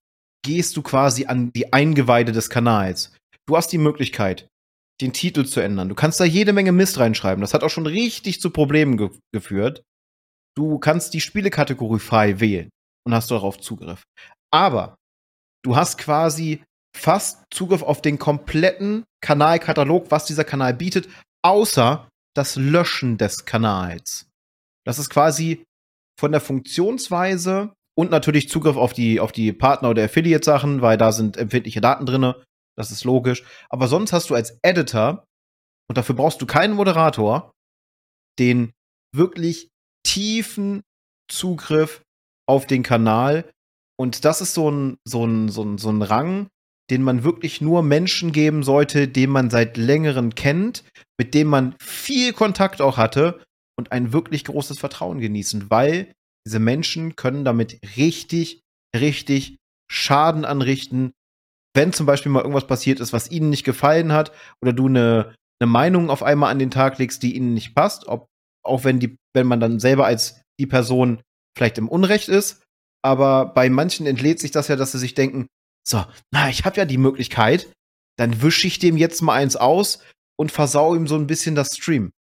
gehst 0.45 0.77
du 0.77 0.81
quasi 0.81 1.25
an 1.25 1.51
die 1.53 1.73
Eingeweide 1.73 2.31
des 2.31 2.49
Kanals. 2.49 3.13
Du 3.47 3.57
hast 3.57 3.71
die 3.71 3.77
Möglichkeit, 3.77 4.47
den 5.01 5.13
Titel 5.13 5.45
zu 5.45 5.59
ändern. 5.59 5.89
Du 5.89 5.95
kannst 5.95 6.19
da 6.19 6.23
jede 6.23 6.53
Menge 6.53 6.71
Mist 6.71 6.99
reinschreiben. 6.99 7.41
Das 7.41 7.53
hat 7.53 7.63
auch 7.63 7.69
schon 7.69 7.85
richtig 7.85 8.41
zu 8.41 8.49
Problemen 8.49 8.97
ge 8.97 9.09
geführt. 9.33 9.83
Du 10.55 10.79
kannst 10.79 11.13
die 11.13 11.21
Spielekategorie 11.21 11.99
frei 11.99 12.39
wählen. 12.39 12.69
und 13.05 13.13
hast 13.13 13.31
darauf 13.31 13.57
Zugriff. 13.59 14.03
Aber 14.51 14.97
du 15.63 15.77
hast 15.77 15.97
quasi 15.97 16.63
fast 16.97 17.43
Zugriff 17.51 17.81
auf 17.81 18.01
den 18.01 18.19
kompletten 18.19 19.03
Kanalkatalog, 19.21 20.11
was 20.11 20.25
dieser 20.25 20.43
Kanal 20.43 20.73
bietet, 20.73 21.07
außer 21.43 22.09
das 22.35 22.55
Löschen 22.55 23.17
des 23.17 23.45
Kanals. 23.45 24.27
Das 24.85 24.99
ist 24.99 25.09
quasi 25.09 25.63
von 26.19 26.31
der 26.31 26.41
Funktionsweise 26.41 27.73
und 27.97 28.11
natürlich 28.11 28.49
Zugriff 28.49 28.77
auf 28.77 28.93
die, 28.93 29.19
auf 29.19 29.31
die 29.31 29.53
Partner- 29.53 29.89
oder 29.89 30.03
Affiliate-Sachen, 30.03 30.81
weil 30.81 30.97
da 30.97 31.11
sind 31.11 31.37
empfindliche 31.37 31.81
Daten 31.81 32.05
drin. 32.05 32.33
Das 32.77 32.91
ist 32.91 33.03
logisch. 33.03 33.43
Aber 33.69 33.87
sonst 33.87 34.13
hast 34.13 34.29
du 34.29 34.35
als 34.35 34.57
Editor, 34.61 35.25
und 35.89 35.97
dafür 35.97 36.15
brauchst 36.15 36.41
du 36.41 36.45
keinen 36.45 36.73
Moderator, 36.73 37.51
den 38.39 38.71
wirklich 39.15 39.69
tiefen 40.05 40.83
Zugriff 41.29 42.03
auf 42.47 42.67
den 42.67 42.83
Kanal. 42.83 43.49
Und 43.97 44.25
das 44.25 44.41
ist 44.41 44.53
so 44.53 44.69
ein, 44.69 44.97
so 45.05 45.25
ein, 45.25 45.49
so 45.49 45.63
ein, 45.63 45.77
so 45.77 45.89
ein 45.89 46.01
Rang, 46.01 46.49
den 46.89 47.03
man 47.03 47.23
wirklich 47.23 47.61
nur 47.61 47.83
Menschen 47.83 48.31
geben 48.31 48.63
sollte, 48.63 49.07
den 49.07 49.29
man 49.29 49.49
seit 49.49 49.77
längerem 49.77 50.35
kennt, 50.35 50.83
mit 51.19 51.33
dem 51.33 51.47
man 51.47 51.75
viel 51.79 52.33
Kontakt 52.33 52.81
auch 52.81 52.97
hatte 52.97 53.41
und 53.77 53.91
ein 53.91 54.13
wirklich 54.13 54.45
großes 54.45 54.79
Vertrauen 54.79 55.19
genießen, 55.19 55.69
weil 55.69 56.13
diese 56.45 56.59
Menschen 56.59 57.15
können 57.15 57.43
damit 57.43 57.79
richtig, 57.97 58.61
richtig 58.95 59.57
Schaden 59.91 60.45
anrichten, 60.45 61.11
wenn 61.75 61.93
zum 61.93 62.05
Beispiel 62.05 62.31
mal 62.31 62.41
irgendwas 62.41 62.67
passiert 62.67 62.99
ist, 62.99 63.13
was 63.13 63.29
ihnen 63.29 63.49
nicht 63.49 63.63
gefallen 63.63 64.11
hat 64.11 64.31
oder 64.63 64.73
du 64.73 64.87
eine, 64.87 65.35
eine 65.59 65.69
Meinung 65.69 66.09
auf 66.09 66.23
einmal 66.23 66.51
an 66.51 66.59
den 66.59 66.71
Tag 66.71 66.97
legst, 66.97 67.21
die 67.21 67.35
ihnen 67.35 67.53
nicht 67.53 67.75
passt, 67.75 68.07
ob, 68.07 68.27
auch 68.65 68.83
wenn 68.83 68.99
die, 68.99 69.15
wenn 69.35 69.47
man 69.47 69.59
dann 69.59 69.79
selber 69.79 70.05
als 70.05 70.41
die 70.59 70.65
Person 70.65 71.21
vielleicht 71.57 71.77
im 71.77 71.89
Unrecht 71.89 72.29
ist, 72.29 72.63
aber 73.03 73.45
bei 73.45 73.69
manchen 73.69 74.07
entlädt 74.07 74.39
sich 74.39 74.51
das 74.51 74.67
ja, 74.67 74.75
dass 74.75 74.91
sie 74.91 74.99
sich 74.99 75.13
denken, 75.13 75.47
so, 75.87 76.03
na, 76.31 76.49
ich 76.49 76.65
habe 76.65 76.77
ja 76.77 76.85
die 76.85 76.97
Möglichkeit, 76.97 77.71
dann 78.17 78.41
wische 78.41 78.67
ich 78.67 78.79
dem 78.79 78.97
jetzt 78.97 79.21
mal 79.21 79.35
eins 79.35 79.55
aus 79.55 79.99
und 80.37 80.51
versau 80.51 80.95
ihm 80.95 81.07
so 81.07 81.15
ein 81.15 81.27
bisschen 81.27 81.55
das 81.55 81.75
Stream. 81.75 82.11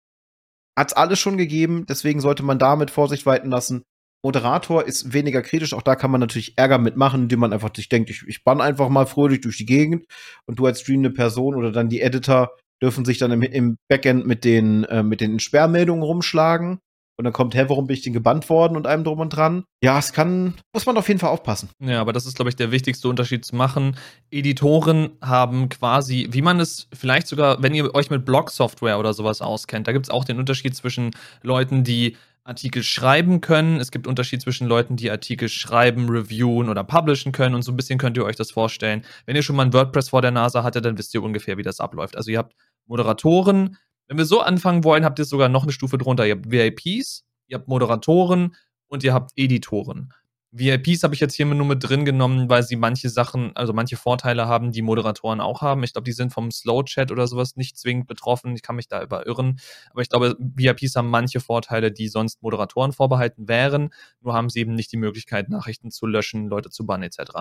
Hat's 0.79 0.93
alles 0.93 1.19
schon 1.19 1.37
gegeben, 1.37 1.85
deswegen 1.89 2.21
sollte 2.21 2.43
man 2.43 2.59
damit 2.59 2.91
Vorsicht 2.91 3.27
walten 3.27 3.51
lassen. 3.51 3.83
Moderator 4.23 4.85
ist 4.85 5.13
weniger 5.13 5.43
kritisch, 5.43 5.73
auch 5.73 5.83
da 5.83 5.97
kann 5.97 6.11
man 6.11 6.21
natürlich 6.21 6.57
Ärger 6.59 6.79
mitmachen, 6.79 7.23
indem 7.23 7.41
man 7.41 7.53
einfach 7.53 7.71
sich 7.75 7.89
denkt, 7.89 8.11
ich, 8.11 8.25
ich 8.27 8.45
bann 8.45 8.61
einfach 8.61 8.89
mal 8.89 9.07
fröhlich 9.07 9.41
durch 9.41 9.57
die 9.57 9.67
Gegend 9.67 10.07
und 10.47 10.59
du 10.59 10.67
als 10.67 10.81
streamende 10.81 11.11
Person 11.11 11.55
oder 11.55 11.73
dann 11.73 11.89
die 11.89 12.01
Editor 12.01 12.57
dürfen 12.83 13.05
sich 13.05 13.19
dann 13.19 13.31
im, 13.31 13.43
im 13.43 13.77
Backend 13.89 14.27
mit 14.27 14.45
den, 14.45 14.85
äh, 14.85 15.03
mit 15.03 15.21
den 15.21 15.41
Sperrmeldungen 15.41 16.03
rumschlagen. 16.03 16.79
Und 17.19 17.25
dann 17.25 17.33
kommt, 17.33 17.55
hä, 17.55 17.65
warum 17.69 17.87
bin 17.87 17.97
ich 17.97 18.03
denn 18.03 18.13
gebannt 18.13 18.51
worden 18.51 18.77
und 18.77 18.87
allem 18.87 19.03
drum 19.03 19.21
und 19.21 19.31
dran? 19.31 19.65
Ja, 19.83 19.99
es 19.99 20.13
kann, 20.13 20.55
muss 20.75 20.85
man 20.85 20.99
auf 20.99 21.09
jeden 21.09 21.19
Fall 21.19 21.31
aufpassen. 21.31 21.71
Ja, 21.83 22.01
aber 22.01 22.13
das 22.13 22.27
ist, 22.27 22.37
glaube 22.37 22.51
ich, 22.51 22.57
der 22.57 22.73
wichtigste 22.73 23.09
Unterschied 23.09 23.45
zu 23.45 23.57
machen. 23.57 23.97
Editoren 24.31 25.13
haben 25.23 25.71
quasi, 25.71 26.29
wie 26.31 26.43
man 26.43 26.61
es 26.61 26.89
vielleicht 26.93 27.27
sogar, 27.27 27.63
wenn 27.63 27.75
ihr 27.75 27.95
euch 27.95 28.11
mit 28.11 28.27
Blog-Software 28.27 28.99
oder 28.99 29.15
sowas 29.15 29.41
auskennt, 29.41 29.89
da 29.89 29.93
gibt 29.93 30.07
es 30.07 30.11
auch 30.11 30.25
den 30.25 30.39
Unterschied 30.39 30.77
zwischen 30.77 31.13
Leuten, 31.43 31.85
die 31.85 32.17
Artikel 32.47 32.83
schreiben 32.83 33.41
können. 33.41 33.81
Es 33.81 33.91
gibt 33.91 34.07
Unterschied 34.07 34.41
zwischen 34.41 34.69
Leuten, 34.69 34.97
die 34.97 35.11
Artikel 35.11 35.49
schreiben, 35.49 36.09
reviewen 36.09 36.69
oder 36.69 36.85
publishen 36.85 37.33
können. 37.33 37.55
Und 37.55 37.63
so 37.63 37.73
ein 37.73 37.77
bisschen 37.77 37.99
könnt 37.99 38.17
ihr 38.17 38.25
euch 38.25 38.37
das 38.37 38.53
vorstellen. 38.53 39.05
Wenn 39.25 39.37
ihr 39.37 39.43
schon 39.43 39.57
mal 39.57 39.65
ein 39.65 39.73
WordPress 39.73 40.11
vor 40.11 40.23
der 40.23 40.31
Nase 40.31 40.63
hattet, 40.63 40.85
dann 40.85 40.97
wisst 40.97 41.13
ihr 41.15 41.23
ungefähr, 41.23 41.57
wie 41.57 41.63
das 41.63 41.81
abläuft. 41.81 42.17
Also 42.17 42.31
ihr 42.31 42.39
habt 42.39 42.55
Moderatoren, 42.87 43.77
wenn 44.09 44.19
wir 44.19 44.25
so 44.25 44.41
anfangen 44.41 44.85
wollen, 44.85 45.05
habt 45.05 45.19
ihr 45.19 45.25
sogar 45.25 45.49
noch 45.49 45.63
eine 45.63 45.73
Stufe 45.73 45.99
drunter. 45.99 46.27
Ihr 46.27 46.37
habt 46.37 46.51
VIPs, 46.51 47.25
ihr 47.49 47.59
habt 47.59 47.69
Moderatoren 47.69 48.55
und 48.89 49.05
ihr 49.05 49.13
habt 49.15 49.33
Editoren. 49.37 50.13
VIPs 50.53 51.03
habe 51.03 51.13
ich 51.13 51.21
jetzt 51.21 51.35
hier 51.35 51.45
nur 51.45 51.67
mit 51.67 51.87
drin 51.87 52.05
genommen, 52.05 52.49
weil 52.49 52.63
sie 52.63 52.77
manche 52.77 53.11
Sachen, 53.11 53.55
also 53.57 53.73
manche 53.73 53.97
Vorteile 53.97 54.47
haben, 54.47 54.73
die 54.73 54.81
Moderatoren 54.81 55.41
auch 55.41 55.61
haben. 55.61 55.83
Ich 55.83 55.93
glaube, 55.93 56.05
die 56.05 56.13
sind 56.13 56.33
vom 56.33 56.51
Slow 56.51 56.83
Chat 56.85 57.11
oder 57.11 57.27
sowas 57.27 57.57
nicht 57.57 57.77
zwingend 57.77 58.07
betroffen. 58.07 58.55
Ich 58.55 58.63
kann 58.63 58.77
mich 58.77 58.89
da 58.89 59.03
überirren. 59.03 59.59
Aber 59.91 60.01
ich 60.01 60.09
glaube, 60.09 60.37
VIPs 60.39 60.97
haben 60.97 61.11
manche 61.11 61.41
Vorteile, 61.41 61.93
die 61.93 62.09
sonst 62.09 62.43
Moderatoren 62.43 62.93
vorbehalten 62.93 63.49
wären. 63.49 63.91
Nur 64.23 64.33
haben 64.33 64.49
sie 64.49 64.61
eben 64.61 64.75
nicht 64.75 64.93
die 64.93 64.97
Möglichkeit, 64.97 65.51
Nachrichten 65.51 65.91
zu 65.91 66.07
löschen, 66.07 66.47
Leute 66.47 66.71
zu 66.71 66.87
bannen 66.87 67.03
etc. 67.03 67.33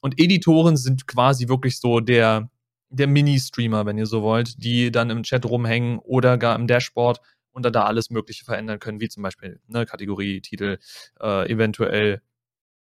Und 0.00 0.18
Editoren 0.18 0.76
sind 0.76 1.06
quasi 1.06 1.48
wirklich 1.48 1.78
so 1.78 2.00
der, 2.00 2.50
der 2.88 3.06
Mini-Streamer, 3.06 3.86
wenn 3.86 3.98
ihr 3.98 4.06
so 4.06 4.22
wollt, 4.22 4.62
die 4.62 4.90
dann 4.90 5.10
im 5.10 5.22
Chat 5.22 5.44
rumhängen 5.44 5.98
oder 5.98 6.38
gar 6.38 6.56
im 6.56 6.66
Dashboard 6.66 7.20
und 7.52 7.64
da 7.64 7.84
alles 7.84 8.10
Mögliche 8.10 8.44
verändern 8.44 8.78
können, 8.78 9.00
wie 9.00 9.08
zum 9.08 9.22
Beispiel 9.22 9.60
ne, 9.66 9.86
Kategorie, 9.86 10.40
Titel, 10.40 10.78
äh, 11.20 11.50
eventuell 11.50 12.20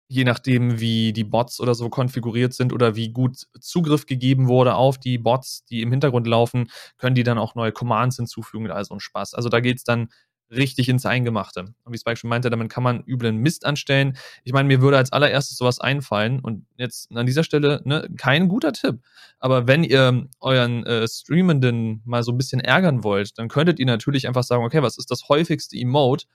je 0.08 0.23
nachdem, 0.23 0.79
wie 0.79 1.13
die 1.13 1.23
Bots 1.23 1.60
oder 1.60 1.73
so 1.73 1.89
konfiguriert 1.89 2.53
sind 2.53 2.73
oder 2.73 2.95
wie 2.95 3.10
gut 3.10 3.47
Zugriff 3.60 4.05
gegeben 4.05 4.47
wurde 4.47 4.75
auf 4.75 4.99
die 4.99 5.17
Bots, 5.17 5.65
die 5.65 5.81
im 5.81 5.91
Hintergrund 5.91 6.27
laufen, 6.27 6.69
können 6.97 7.15
die 7.15 7.23
dann 7.23 7.38
auch 7.38 7.55
neue 7.55 7.71
Commands 7.71 8.17
hinzufügen 8.17 8.65
und 8.65 8.71
all 8.71 8.86
so 8.86 8.93
ein 8.93 8.99
Spaß. 8.99 9.34
Also 9.34 9.49
da 9.49 9.60
geht 9.60 9.77
es 9.77 9.84
dann 9.84 10.10
richtig 10.49 10.89
ins 10.89 11.05
Eingemachte. 11.05 11.73
Und 11.84 11.93
wie 11.93 11.97
Spike 11.97 12.17
schon 12.17 12.29
meinte, 12.29 12.49
damit 12.49 12.69
kann 12.69 12.84
man 12.84 13.03
üblen 13.05 13.38
Mist 13.38 13.65
anstellen. 13.65 14.17
Ich 14.43 14.53
meine, 14.53 14.67
mir 14.67 14.81
würde 14.81 14.97
als 14.97 15.12
allererstes 15.12 15.58
sowas 15.58 15.79
einfallen 15.79 16.39
und 16.39 16.65
jetzt 16.77 17.12
an 17.15 17.25
dieser 17.25 17.43
Stelle 17.43 17.81
ne, 17.84 18.08
kein 18.17 18.47
guter 18.47 18.73
Tipp. 18.73 18.99
Aber 19.39 19.67
wenn 19.67 19.84
ihr 19.84 20.27
euren 20.39 20.86
äh, 20.86 21.08
Streamenden 21.08 22.01
mal 22.05 22.23
so 22.23 22.31
ein 22.31 22.38
bisschen 22.38 22.60
ärgern 22.60 23.03
wollt, 23.03 23.38
dann 23.38 23.47
könntet 23.47 23.79
ihr 23.79 23.86
natürlich 23.86 24.27
einfach 24.27 24.43
sagen, 24.43 24.63
okay, 24.63 24.81
was 24.81 24.97
ist 24.97 25.12
das 25.12 25.27
häufigste 25.29 25.77
Emote? 25.77 26.25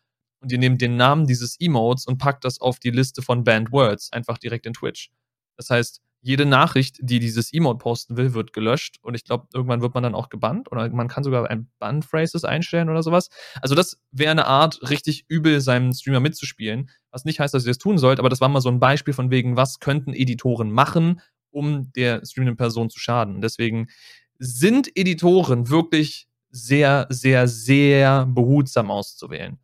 Und 0.40 0.50
ihr 0.52 0.58
nehmt 0.58 0.80
den 0.80 0.96
Namen 0.96 1.26
dieses 1.26 1.60
Emotes 1.60 2.06
und 2.06 2.18
packt 2.18 2.44
das 2.44 2.60
auf 2.60 2.78
die 2.78 2.90
Liste 2.90 3.20
von 3.22 3.44
Banned 3.44 3.72
Words, 3.72 4.12
einfach 4.12 4.38
direkt 4.38 4.66
in 4.66 4.72
Twitch. 4.72 5.10
Das 5.56 5.68
heißt, 5.68 6.00
jede 6.22 6.44
Nachricht, 6.44 6.98
die 7.00 7.18
dieses 7.18 7.52
Emote 7.52 7.78
posten 7.78 8.16
will, 8.16 8.34
wird 8.34 8.52
gelöscht 8.52 8.98
und 9.02 9.14
ich 9.14 9.24
glaube, 9.24 9.46
irgendwann 9.54 9.80
wird 9.80 9.94
man 9.94 10.02
dann 10.02 10.14
auch 10.14 10.28
gebannt 10.28 10.70
oder 10.70 10.88
man 10.90 11.08
kann 11.08 11.24
sogar 11.24 11.48
ein 11.48 11.70
Ban-Phrases 11.78 12.44
einstellen 12.44 12.90
oder 12.90 13.02
sowas. 13.02 13.30
Also 13.62 13.74
das 13.74 13.98
wäre 14.10 14.30
eine 14.30 14.46
Art, 14.46 14.90
richtig 14.90 15.24
übel 15.28 15.60
seinem 15.60 15.92
Streamer 15.92 16.20
mitzuspielen, 16.20 16.90
was 17.10 17.24
nicht 17.24 17.40
heißt, 17.40 17.54
dass 17.54 17.64
ihr 17.64 17.70
das 17.70 17.78
tun 17.78 17.96
sollt, 17.98 18.18
aber 18.18 18.28
das 18.28 18.40
war 18.40 18.48
mal 18.48 18.60
so 18.60 18.68
ein 18.68 18.80
Beispiel 18.80 19.14
von 19.14 19.30
wegen, 19.30 19.56
was 19.56 19.80
könnten 19.80 20.12
Editoren 20.12 20.70
machen, 20.70 21.20
um 21.50 21.90
der 21.92 22.24
streamenden 22.24 22.56
Person 22.56 22.90
zu 22.90 22.98
schaden. 22.98 23.40
deswegen 23.40 23.88
sind 24.38 24.96
Editoren 24.96 25.68
wirklich 25.68 26.26
sehr, 26.50 27.06
sehr, 27.10 27.46
sehr 27.48 28.26
behutsam 28.26 28.90
auszuwählen. 28.90 29.58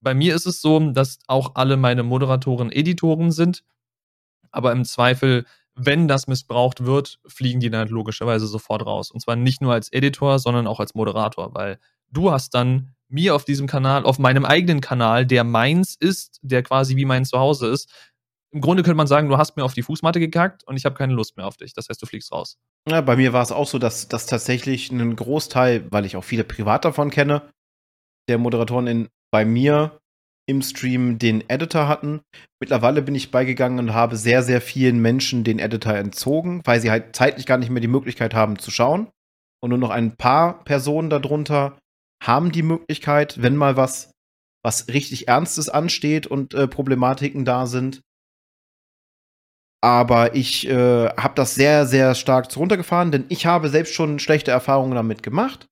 Bei 0.00 0.14
mir 0.14 0.34
ist 0.34 0.46
es 0.46 0.60
so, 0.60 0.78
dass 0.90 1.18
auch 1.28 1.54
alle 1.54 1.76
meine 1.76 2.02
Moderatoren 2.02 2.72
Editoren 2.72 3.30
sind, 3.30 3.64
aber 4.50 4.72
im 4.72 4.84
Zweifel 4.84 5.46
wenn 5.74 6.08
das 6.08 6.26
missbraucht 6.26 6.84
wird, 6.84 7.18
fliegen 7.26 7.60
die 7.60 7.70
dann 7.70 7.88
logischerweise 7.88 8.46
sofort 8.46 8.84
raus. 8.84 9.10
Und 9.10 9.20
zwar 9.20 9.36
nicht 9.36 9.62
nur 9.62 9.72
als 9.72 9.92
Editor, 9.92 10.38
sondern 10.38 10.66
auch 10.66 10.80
als 10.80 10.94
Moderator, 10.94 11.54
weil 11.54 11.78
du 12.10 12.30
hast 12.30 12.54
dann 12.54 12.94
mir 13.08 13.34
auf 13.34 13.44
diesem 13.44 13.66
Kanal, 13.66 14.04
auf 14.04 14.18
meinem 14.18 14.44
eigenen 14.44 14.80
Kanal, 14.80 15.26
der 15.26 15.44
meins 15.44 15.96
ist, 15.98 16.38
der 16.42 16.62
quasi 16.62 16.96
wie 16.96 17.04
mein 17.04 17.24
Zuhause 17.24 17.68
ist, 17.68 17.90
im 18.52 18.60
Grunde 18.60 18.82
könnte 18.82 18.96
man 18.96 19.06
sagen, 19.06 19.28
du 19.28 19.38
hast 19.38 19.56
mir 19.56 19.64
auf 19.64 19.72
die 19.72 19.82
Fußmatte 19.82 20.20
gekackt 20.20 20.62
und 20.64 20.76
ich 20.76 20.84
habe 20.84 20.94
keine 20.94 21.14
Lust 21.14 21.36
mehr 21.36 21.46
auf 21.46 21.56
dich. 21.56 21.72
Das 21.72 21.88
heißt, 21.88 22.00
du 22.00 22.06
fliegst 22.06 22.32
raus. 22.32 22.58
Ja, 22.88 23.00
bei 23.00 23.16
mir 23.16 23.32
war 23.32 23.42
es 23.42 23.50
auch 23.50 23.66
so, 23.66 23.78
dass, 23.78 24.08
dass 24.08 24.26
tatsächlich 24.26 24.90
ein 24.90 25.16
Großteil, 25.16 25.90
weil 25.90 26.04
ich 26.04 26.16
auch 26.16 26.24
viele 26.24 26.44
privat 26.44 26.84
davon 26.84 27.10
kenne, 27.10 27.50
der 28.28 28.36
Moderatoren 28.36 28.86
in, 28.86 29.08
bei 29.30 29.46
mir 29.46 30.01
im 30.48 30.62
Stream 30.62 31.18
den 31.18 31.48
Editor 31.48 31.88
hatten. 31.88 32.20
Mittlerweile 32.60 33.02
bin 33.02 33.14
ich 33.14 33.30
beigegangen 33.30 33.78
und 33.78 33.94
habe 33.94 34.16
sehr, 34.16 34.42
sehr 34.42 34.60
vielen 34.60 35.00
Menschen 35.00 35.44
den 35.44 35.58
Editor 35.58 35.94
entzogen, 35.94 36.62
weil 36.64 36.80
sie 36.80 36.90
halt 36.90 37.14
zeitlich 37.14 37.46
gar 37.46 37.58
nicht 37.58 37.70
mehr 37.70 37.80
die 37.80 37.88
Möglichkeit 37.88 38.34
haben 38.34 38.58
zu 38.58 38.70
schauen. 38.70 39.08
Und 39.62 39.70
nur 39.70 39.78
noch 39.78 39.90
ein 39.90 40.16
paar 40.16 40.64
Personen 40.64 41.10
darunter 41.10 41.78
haben 42.22 42.52
die 42.52 42.62
Möglichkeit, 42.62 43.40
wenn 43.42 43.56
mal 43.56 43.76
was, 43.76 44.10
was 44.64 44.88
richtig 44.88 45.28
Ernstes 45.28 45.68
ansteht 45.68 46.26
und 46.26 46.54
äh, 46.54 46.66
Problematiken 46.66 47.44
da 47.44 47.66
sind. 47.66 48.00
Aber 49.84 50.36
ich 50.36 50.68
äh, 50.68 51.08
habe 51.08 51.34
das 51.34 51.54
sehr, 51.54 51.86
sehr 51.86 52.14
stark 52.14 52.56
runtergefahren, 52.56 53.10
denn 53.10 53.24
ich 53.28 53.46
habe 53.46 53.68
selbst 53.68 53.94
schon 53.94 54.20
schlechte 54.20 54.52
Erfahrungen 54.52 54.94
damit 54.94 55.24
gemacht. 55.24 55.66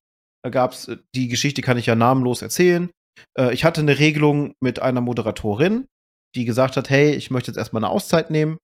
Da 0.44 0.50
gab 0.50 0.72
es, 0.72 0.88
äh, 0.88 0.96
die 1.14 1.28
Geschichte 1.28 1.62
kann 1.62 1.78
ich 1.78 1.86
ja 1.86 1.94
namenlos 1.94 2.42
erzählen. 2.42 2.90
Äh, 3.38 3.52
ich 3.52 3.64
hatte 3.64 3.80
eine 3.80 3.98
Regelung 3.98 4.54
mit 4.60 4.80
einer 4.80 5.00
Moderatorin, 5.00 5.86
die 6.34 6.44
gesagt 6.44 6.76
hat, 6.76 6.90
hey, 6.90 7.12
ich 7.12 7.30
möchte 7.30 7.50
jetzt 7.50 7.58
erstmal 7.58 7.84
eine 7.84 7.92
Auszeit 7.92 8.30
nehmen. 8.30 8.58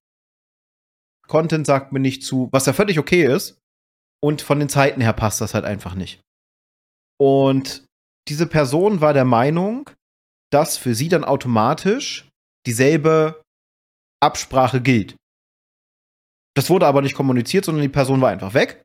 Content 1.26 1.66
sagt 1.66 1.92
mir 1.92 2.00
nicht 2.00 2.22
zu, 2.22 2.48
was 2.52 2.66
ja 2.66 2.72
völlig 2.72 2.98
okay 2.98 3.24
ist. 3.24 3.58
Und 4.22 4.42
von 4.42 4.58
den 4.58 4.68
Zeiten 4.68 5.00
her 5.00 5.12
passt 5.12 5.40
das 5.40 5.54
halt 5.54 5.64
einfach 5.64 5.94
nicht. 5.94 6.20
Und 7.18 7.84
diese 8.28 8.46
Person 8.46 9.00
war 9.00 9.12
der 9.12 9.24
Meinung, 9.24 9.90
dass 10.50 10.76
für 10.76 10.94
sie 10.94 11.08
dann 11.08 11.24
automatisch 11.24 12.28
dieselbe 12.66 13.42
Absprache 14.22 14.80
gilt. 14.80 15.16
Das 16.56 16.70
wurde 16.70 16.86
aber 16.86 17.02
nicht 17.02 17.14
kommuniziert, 17.14 17.64
sondern 17.64 17.82
die 17.82 17.88
Person 17.88 18.20
war 18.20 18.30
einfach 18.30 18.54
weg. 18.54 18.82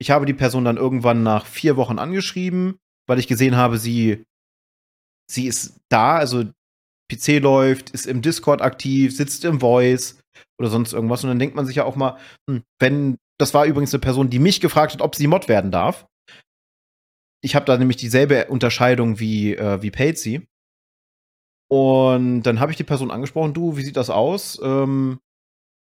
Ich 0.00 0.10
habe 0.10 0.26
die 0.26 0.34
Person 0.34 0.64
dann 0.64 0.76
irgendwann 0.76 1.22
nach 1.22 1.46
vier 1.46 1.76
Wochen 1.76 1.98
angeschrieben, 1.98 2.78
weil 3.06 3.18
ich 3.18 3.28
gesehen 3.28 3.56
habe, 3.56 3.78
sie 3.78 4.24
sie 5.30 5.46
ist 5.46 5.80
da, 5.88 6.16
also 6.16 6.44
PC 7.12 7.40
läuft, 7.40 7.90
ist 7.90 8.06
im 8.06 8.22
Discord 8.22 8.62
aktiv, 8.62 9.14
sitzt 9.14 9.44
im 9.44 9.60
Voice 9.60 10.20
oder 10.58 10.70
sonst 10.70 10.92
irgendwas. 10.92 11.22
Und 11.22 11.30
dann 11.30 11.38
denkt 11.38 11.54
man 11.54 11.66
sich 11.66 11.76
ja 11.76 11.84
auch 11.84 11.96
mal, 11.96 12.18
hm, 12.48 12.62
wenn, 12.80 13.16
das 13.38 13.54
war 13.54 13.66
übrigens 13.66 13.92
eine 13.92 14.00
Person, 14.00 14.30
die 14.30 14.38
mich 14.38 14.60
gefragt 14.60 14.94
hat, 14.94 15.02
ob 15.02 15.14
sie 15.14 15.26
Mod 15.26 15.48
werden 15.48 15.70
darf. 15.70 16.06
Ich 17.42 17.54
habe 17.54 17.66
da 17.66 17.76
nämlich 17.76 17.98
dieselbe 17.98 18.46
Unterscheidung 18.46 19.20
wie, 19.20 19.54
äh, 19.54 19.82
wie 19.82 19.90
Patsy. 19.90 20.46
Und 21.70 22.42
dann 22.42 22.60
habe 22.60 22.70
ich 22.70 22.76
die 22.76 22.84
Person 22.84 23.10
angesprochen, 23.10 23.52
du, 23.52 23.76
wie 23.76 23.82
sieht 23.82 23.96
das 23.96 24.10
aus? 24.10 24.60
Ähm, 24.62 25.18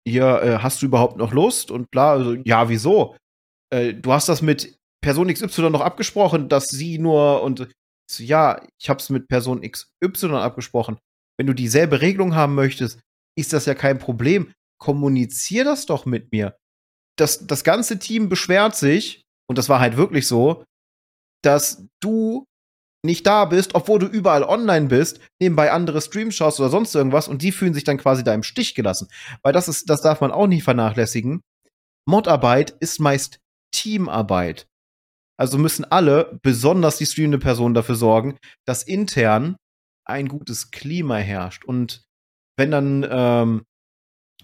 hier, 0.08 0.42
äh, 0.42 0.58
hast 0.60 0.82
du 0.82 0.86
überhaupt 0.88 1.18
noch 1.18 1.32
Lust? 1.32 1.72
Und 1.72 1.92
klar, 1.92 2.14
also, 2.14 2.34
ja, 2.44 2.68
wieso? 2.68 3.16
Äh, 3.74 3.94
du 3.94 4.12
hast 4.12 4.28
das 4.28 4.42
mit 4.42 4.78
Person 5.02 5.32
XY 5.34 5.70
noch 5.70 5.82
abgesprochen, 5.82 6.50
dass 6.50 6.68
sie 6.68 6.98
nur 6.98 7.44
und 7.44 7.70
ja, 8.18 8.62
ich 8.80 8.90
habe 8.90 9.00
es 9.00 9.10
mit 9.10 9.28
Person 9.28 9.62
XY 9.62 10.36
abgesprochen. 10.36 10.98
Wenn 11.38 11.48
du 11.48 11.54
dieselbe 11.54 12.02
Regelung 12.02 12.36
haben 12.36 12.56
möchtest, 12.56 13.00
ist 13.38 13.54
das 13.54 13.66
ja 13.66 13.74
kein 13.74 14.00
Problem. 14.00 14.52
Kommunizier 14.80 15.64
das 15.64 15.86
doch 15.86 16.06
mit 16.06 16.32
mir. 16.32 16.58
Das, 17.18 17.48
das 17.48 17.64
ganze 17.64 18.00
Team 18.00 18.30
beschwert 18.30 18.76
sich, 18.76 19.22
und 19.50 19.58
das 19.58 19.70
war 19.70 19.80
halt 19.80 19.98
wirklich 19.98 20.28
so, 20.28 20.64
dass 21.44 21.86
du 22.02 22.46
nicht 23.06 23.28
da 23.28 23.46
bist, 23.46 23.76
obwohl 23.76 24.00
du 24.00 24.08
überall 24.08 24.44
online 24.44 24.88
bist, 24.88 25.20
nebenbei 25.42 25.72
andere 25.72 26.02
Streams 26.02 26.36
schaust 26.36 26.60
oder 26.60 26.70
sonst 26.70 26.96
irgendwas 26.96 27.28
und 27.28 27.42
die 27.42 27.52
fühlen 27.52 27.74
sich 27.74 27.84
dann 27.84 27.98
quasi 27.98 28.24
da 28.24 28.34
im 28.34 28.44
Stich 28.44 28.76
gelassen. 28.76 29.10
Weil 29.42 29.52
das 29.54 29.68
ist, 29.68 29.90
das 29.90 30.02
darf 30.02 30.22
man 30.22 30.32
auch 30.32 30.48
nicht 30.48 30.64
vernachlässigen. 30.64 31.42
Modarbeit 32.06 32.72
ist 32.80 33.00
meist 33.00 33.40
Teamarbeit. 33.72 34.68
Also 35.40 35.58
müssen 35.58 35.86
alle, 35.86 36.40
besonders 36.44 36.98
die 36.98 37.06
streamende 37.06 37.40
Person, 37.40 37.74
dafür 37.74 37.96
sorgen, 37.96 38.38
dass 38.66 38.84
intern 38.84 39.56
ein 40.06 40.28
gutes 40.28 40.72
Klima 40.72 41.18
herrscht. 41.18 41.66
Und 41.66 42.04
wenn 42.58 42.72
dann 42.72 43.06
ähm, 43.10 43.64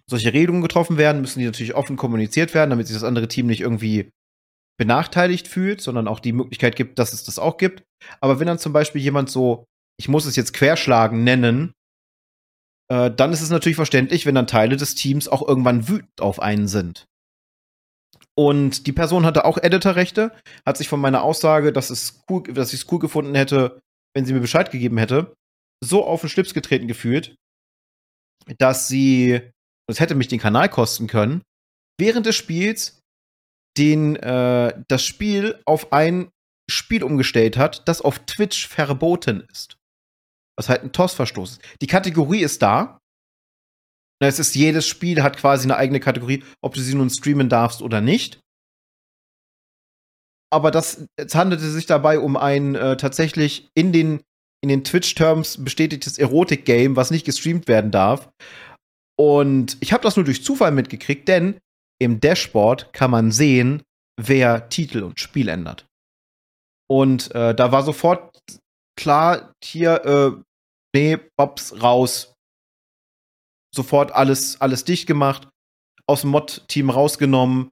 solche 0.09 0.33
Regelungen 0.33 0.61
getroffen 0.61 0.97
werden, 0.97 1.21
müssen 1.21 1.39
die 1.39 1.45
natürlich 1.45 1.75
offen 1.75 1.95
kommuniziert 1.95 2.53
werden, 2.53 2.71
damit 2.71 2.87
sich 2.87 2.95
das 2.95 3.03
andere 3.03 3.27
Team 3.27 3.47
nicht 3.47 3.61
irgendwie 3.61 4.09
benachteiligt 4.79 5.47
fühlt, 5.47 5.81
sondern 5.81 6.07
auch 6.07 6.19
die 6.19 6.31
Möglichkeit 6.31 6.75
gibt, 6.75 6.99
dass 6.99 7.13
es 7.13 7.23
das 7.23 7.37
auch 7.37 7.57
gibt. 7.57 7.83
Aber 8.21 8.39
wenn 8.39 8.47
dann 8.47 8.59
zum 8.59 8.73
Beispiel 8.73 9.01
jemand 9.01 9.29
so, 9.29 9.65
ich 9.99 10.07
muss 10.07 10.25
es 10.25 10.37
jetzt 10.37 10.53
querschlagen 10.53 11.23
nennen, 11.23 11.73
äh, 12.89 13.11
dann 13.11 13.33
ist 13.33 13.41
es 13.41 13.49
natürlich 13.49 13.75
verständlich, 13.75 14.25
wenn 14.25 14.35
dann 14.35 14.47
Teile 14.47 14.77
des 14.77 14.95
Teams 14.95 15.27
auch 15.27 15.45
irgendwann 15.45 15.87
wütend 15.87 16.21
auf 16.21 16.41
einen 16.41 16.67
sind. 16.67 17.08
Und 18.39 18.87
die 18.87 18.93
Person 18.93 19.25
hatte 19.25 19.43
auch 19.43 19.57
Editorrechte, 19.57 20.31
hat 20.65 20.77
sich 20.77 20.87
von 20.87 21.01
meiner 21.01 21.23
Aussage, 21.23 21.73
dass 21.73 21.89
es 21.89 22.23
cool, 22.29 22.43
dass 22.43 22.71
ich 22.71 22.83
es 22.83 22.89
cool 22.89 22.99
gefunden 22.99 23.35
hätte, 23.35 23.81
wenn 24.15 24.23
sie 24.23 24.31
mir 24.31 24.39
Bescheid 24.39 24.71
gegeben 24.71 24.97
hätte, 24.97 25.33
so 25.83 26.05
auf 26.05 26.21
den 26.21 26.29
Schlips 26.29 26.53
getreten 26.53 26.87
gefühlt, 26.87 27.35
dass 28.57 28.87
sie, 28.87 29.41
das 29.89 29.99
hätte 29.99 30.15
mich 30.15 30.29
den 30.29 30.39
Kanal 30.39 30.69
kosten 30.69 31.07
können, 31.07 31.41
während 31.99 32.27
des 32.27 32.37
Spiels 32.37 33.01
den 33.77 34.15
äh, 34.15 34.83
das 34.87 35.03
Spiel 35.03 35.61
auf 35.65 35.91
ein 35.91 36.29
Spiel 36.71 37.03
umgestellt 37.03 37.57
hat, 37.57 37.85
das 37.89 37.99
auf 37.99 38.19
Twitch 38.19 38.69
verboten 38.69 39.45
ist. 39.51 39.75
Was 40.57 40.69
halt 40.69 40.83
ein 40.83 40.93
TOS-Verstoß 40.93 41.51
ist. 41.51 41.61
Die 41.81 41.87
Kategorie 41.87 42.39
ist 42.39 42.61
da, 42.61 42.99
es 44.27 44.39
ist 44.39 44.55
jedes 44.55 44.85
Spiel 44.85 45.23
hat 45.23 45.37
quasi 45.37 45.65
eine 45.65 45.77
eigene 45.77 45.99
Kategorie, 45.99 46.43
ob 46.61 46.73
du 46.73 46.81
sie 46.81 46.95
nun 46.95 47.09
streamen 47.09 47.49
darfst 47.49 47.81
oder 47.81 48.01
nicht. 48.01 48.39
Aber 50.51 50.71
das, 50.71 51.05
es 51.15 51.35
handelte 51.35 51.69
sich 51.69 51.85
dabei 51.85 52.19
um 52.19 52.35
ein 52.35 52.75
äh, 52.75 52.97
tatsächlich 52.97 53.69
in 53.75 53.93
den, 53.93 54.21
in 54.61 54.69
den 54.69 54.83
Twitch-Terms 54.83 55.63
bestätigtes 55.63 56.17
Erotik-Game, 56.17 56.95
was 56.95 57.11
nicht 57.11 57.25
gestreamt 57.25 57.67
werden 57.67 57.91
darf. 57.91 58.29
Und 59.17 59.77
ich 59.79 59.93
habe 59.93 60.03
das 60.03 60.15
nur 60.15 60.25
durch 60.25 60.43
Zufall 60.43 60.71
mitgekriegt, 60.71 61.27
denn 61.27 61.59
im 62.01 62.19
Dashboard 62.19 62.93
kann 62.93 63.11
man 63.11 63.31
sehen, 63.31 63.83
wer 64.19 64.69
Titel 64.69 65.03
und 65.03 65.19
Spiel 65.19 65.49
ändert. 65.49 65.85
Und 66.89 67.33
äh, 67.35 67.53
da 67.53 67.71
war 67.71 67.83
sofort 67.83 68.39
klar, 68.97 69.53
hier, 69.63 70.03
äh, 70.05 70.31
nee, 70.95 71.17
Bobs 71.37 71.81
raus, 71.81 72.33
sofort 73.79 74.11
alles, 74.11 74.59
alles 74.59 74.83
dicht 74.83 75.07
gemacht, 75.07 75.47
aus 76.05 76.21
dem 76.21 76.31
Mod-Team 76.31 76.89
rausgenommen, 76.89 77.69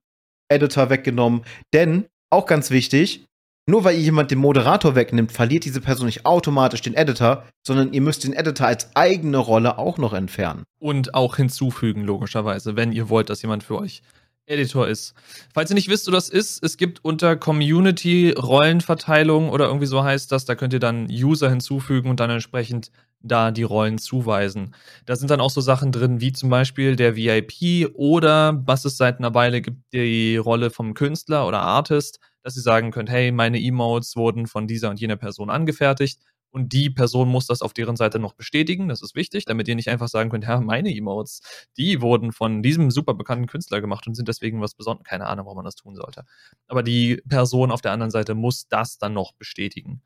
Editor 0.49 0.89
weggenommen. 0.89 1.41
Denn, 1.73 2.05
auch 2.29 2.45
ganz 2.45 2.71
wichtig, 2.71 3.25
nur 3.69 3.83
weil 3.83 3.97
jemand 3.97 4.31
den 4.31 4.39
Moderator 4.39 4.95
wegnimmt, 4.95 5.33
verliert 5.33 5.65
diese 5.65 5.81
Person 5.81 6.05
nicht 6.05 6.25
automatisch 6.25 6.81
den 6.81 6.93
Editor, 6.93 7.43
sondern 7.65 7.91
ihr 7.91 8.01
müsst 8.01 8.23
den 8.23 8.31
Editor 8.31 8.67
als 8.67 8.95
eigene 8.95 9.37
Rolle 9.37 9.77
auch 9.77 9.97
noch 9.97 10.13
entfernen. 10.13 10.63
Und 10.79 11.13
auch 11.13 11.35
hinzufügen, 11.35 12.05
logischerweise, 12.05 12.77
wenn 12.77 12.93
ihr 12.93 13.09
wollt, 13.09 13.29
dass 13.29 13.41
jemand 13.41 13.63
für 13.63 13.77
euch 13.77 14.01
Editor 14.45 14.87
ist. 14.87 15.13
Falls 15.53 15.69
ihr 15.69 15.75
nicht 15.75 15.89
wisst, 15.89 16.07
wo 16.07 16.11
das 16.11 16.29
ist, 16.29 16.63
es 16.63 16.77
gibt 16.77 17.03
unter 17.03 17.35
Community 17.35 18.31
Rollenverteilung 18.31 19.49
oder 19.49 19.65
irgendwie 19.65 19.87
so 19.87 20.01
heißt 20.01 20.31
das, 20.31 20.45
da 20.45 20.55
könnt 20.55 20.71
ihr 20.71 20.79
dann 20.79 21.07
User 21.09 21.49
hinzufügen 21.49 22.09
und 22.09 22.21
dann 22.21 22.29
entsprechend 22.29 22.91
da 23.21 23.51
die 23.51 23.63
Rollen 23.63 23.97
zuweisen. 23.97 24.75
Da 25.05 25.15
sind 25.15 25.31
dann 25.31 25.41
auch 25.41 25.49
so 25.49 25.61
Sachen 25.61 25.91
drin, 25.91 26.21
wie 26.21 26.31
zum 26.33 26.49
Beispiel 26.49 26.95
der 26.95 27.15
VIP 27.15 27.89
oder 27.93 28.61
was 28.65 28.85
es 28.85 28.97
seit 28.97 29.19
einer 29.19 29.33
Weile 29.33 29.61
gibt, 29.61 29.81
die 29.93 30.37
Rolle 30.37 30.69
vom 30.69 30.93
Künstler 30.93 31.47
oder 31.47 31.59
Artist, 31.61 32.19
dass 32.43 32.55
ihr 32.55 32.61
sagen 32.61 32.91
könnt, 32.91 33.09
hey, 33.09 33.31
meine 33.31 33.61
Emotes 33.61 34.15
wurden 34.15 34.47
von 34.47 34.67
dieser 34.67 34.89
und 34.89 34.99
jener 34.99 35.17
Person 35.17 35.49
angefertigt 35.49 36.19
und 36.51 36.73
die 36.73 36.89
Person 36.89 37.29
muss 37.29 37.45
das 37.47 37.61
auf 37.61 37.73
deren 37.73 37.95
Seite 37.95 38.19
noch 38.19 38.33
bestätigen. 38.33 38.87
Das 38.87 39.01
ist 39.01 39.15
wichtig, 39.15 39.45
damit 39.45 39.67
ihr 39.67 39.75
nicht 39.75 39.89
einfach 39.89 40.07
sagen 40.07 40.29
könnt, 40.29 40.45
ja, 40.45 40.59
meine 40.59 40.95
Emotes, 40.95 41.41
die 41.77 42.01
wurden 42.01 42.31
von 42.31 42.63
diesem 42.63 42.89
super 42.91 43.13
bekannten 43.13 43.47
Künstler 43.47 43.81
gemacht 43.81 44.07
und 44.07 44.15
sind 44.15 44.27
deswegen 44.27 44.61
was 44.61 44.73
Besonderes. 44.73 45.07
Keine 45.07 45.27
Ahnung, 45.27 45.45
warum 45.45 45.57
man 45.57 45.65
das 45.65 45.75
tun 45.75 45.95
sollte. 45.95 46.23
Aber 46.67 46.83
die 46.83 47.21
Person 47.27 47.71
auf 47.71 47.81
der 47.81 47.91
anderen 47.91 48.11
Seite 48.11 48.33
muss 48.35 48.67
das 48.67 48.97
dann 48.97 49.13
noch 49.13 49.33
bestätigen. 49.33 50.01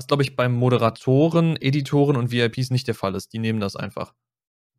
Was, 0.00 0.06
glaube 0.06 0.22
ich, 0.22 0.34
beim 0.34 0.54
Moderatoren, 0.54 1.60
Editoren 1.60 2.16
und 2.16 2.30
VIPs 2.30 2.70
nicht 2.70 2.88
der 2.88 2.94
Fall 2.94 3.14
ist. 3.14 3.34
Die 3.34 3.38
nehmen 3.38 3.60
das 3.60 3.76
einfach. 3.76 4.14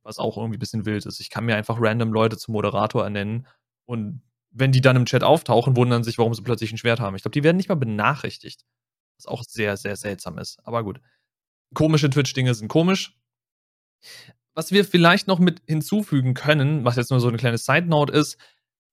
Was 0.02 0.18
auch 0.18 0.36
irgendwie 0.36 0.58
ein 0.58 0.60
bisschen 0.60 0.88
wild 0.88 1.06
ist. 1.06 1.20
Ich 1.20 1.30
kann 1.30 1.46
mir 1.46 1.56
einfach 1.56 1.78
random 1.80 2.12
Leute 2.12 2.38
zum 2.38 2.54
Moderator 2.54 3.04
ernennen 3.04 3.46
und 3.86 4.24
wenn 4.50 4.72
die 4.72 4.82
dann 4.82 4.96
im 4.96 5.06
Chat 5.06 5.22
auftauchen, 5.22 5.78
wundern 5.78 6.04
sich, 6.04 6.18
warum 6.18 6.34
sie 6.34 6.42
plötzlich 6.42 6.72
ein 6.72 6.80
Schwert 6.80 7.00
haben. 7.00 7.16
Ich 7.16 7.22
glaube, 7.22 7.34
die 7.34 7.44
werden 7.44 7.58
nicht 7.58 7.70
mal 7.70 7.76
benachrichtigt. 7.76 8.66
Was 9.20 9.28
auch 9.28 9.44
sehr, 9.44 9.78
sehr 9.78 9.96
seltsam 9.96 10.40
ist. 10.40 10.58
Aber 10.64 10.84
gut. 10.84 11.00
Komische 11.76 12.10
Twitch-Dinge 12.10 12.56
sind 12.56 12.68
komisch. 12.68 13.16
Was 14.56 14.72
wir 14.72 14.86
vielleicht 14.86 15.28
noch 15.28 15.38
mit 15.38 15.62
hinzufügen 15.68 16.34
können, 16.34 16.84
was 16.84 16.96
jetzt 16.96 17.12
nur 17.12 17.20
so 17.20 17.28
eine 17.28 17.38
kleine 17.38 17.60
Side-Note 17.60 18.12
ist, 18.12 18.40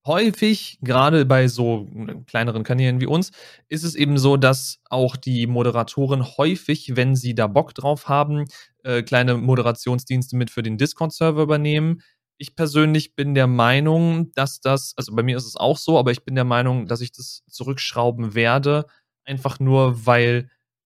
häufig, 0.07 0.79
gerade 0.83 1.25
bei 1.27 1.49
so 1.49 1.89
kleineren 2.27 2.65
Kanälen 2.65 3.01
wie 3.01 3.07
uns, 3.07 3.31
ist 3.69 3.85
es 3.85 3.95
eben 3.95 4.19
so, 4.19 4.37
dass 4.37 4.81
auch 4.91 5.17
die 5.17 5.47
Moderatoren 5.47 6.37
häufig, 6.37 6.97
wenn 6.97 7.15
sie 7.15 7.35
da 7.35 7.47
Bock 7.47 7.75
drauf 7.75 8.09
haben, 8.09 8.47
äh, 8.85 9.03
kleine 9.03 9.37
Moderationsdienste 9.37 10.37
mit 10.37 10.51
für 10.51 10.63
den 10.63 10.79
Discord-Server 10.79 11.43
übernehmen. 11.43 12.01
Ich 12.39 12.55
persönlich 12.57 13.15
bin 13.15 13.35
der 13.35 13.49
Meinung, 13.49 14.31
dass 14.33 14.61
das, 14.61 14.95
also 14.97 15.15
bei 15.15 15.23
mir 15.23 15.37
ist 15.37 15.47
es 15.47 15.57
auch 15.57 15.77
so, 15.77 15.99
aber 15.99 16.13
ich 16.13 16.25
bin 16.25 16.35
der 16.35 16.45
Meinung, 16.45 16.87
dass 16.87 17.01
ich 17.01 17.13
das 17.13 17.43
zurückschrauben 17.49 18.35
werde, 18.35 18.87
einfach 19.25 19.61
nur, 19.61 20.07
weil 20.07 20.49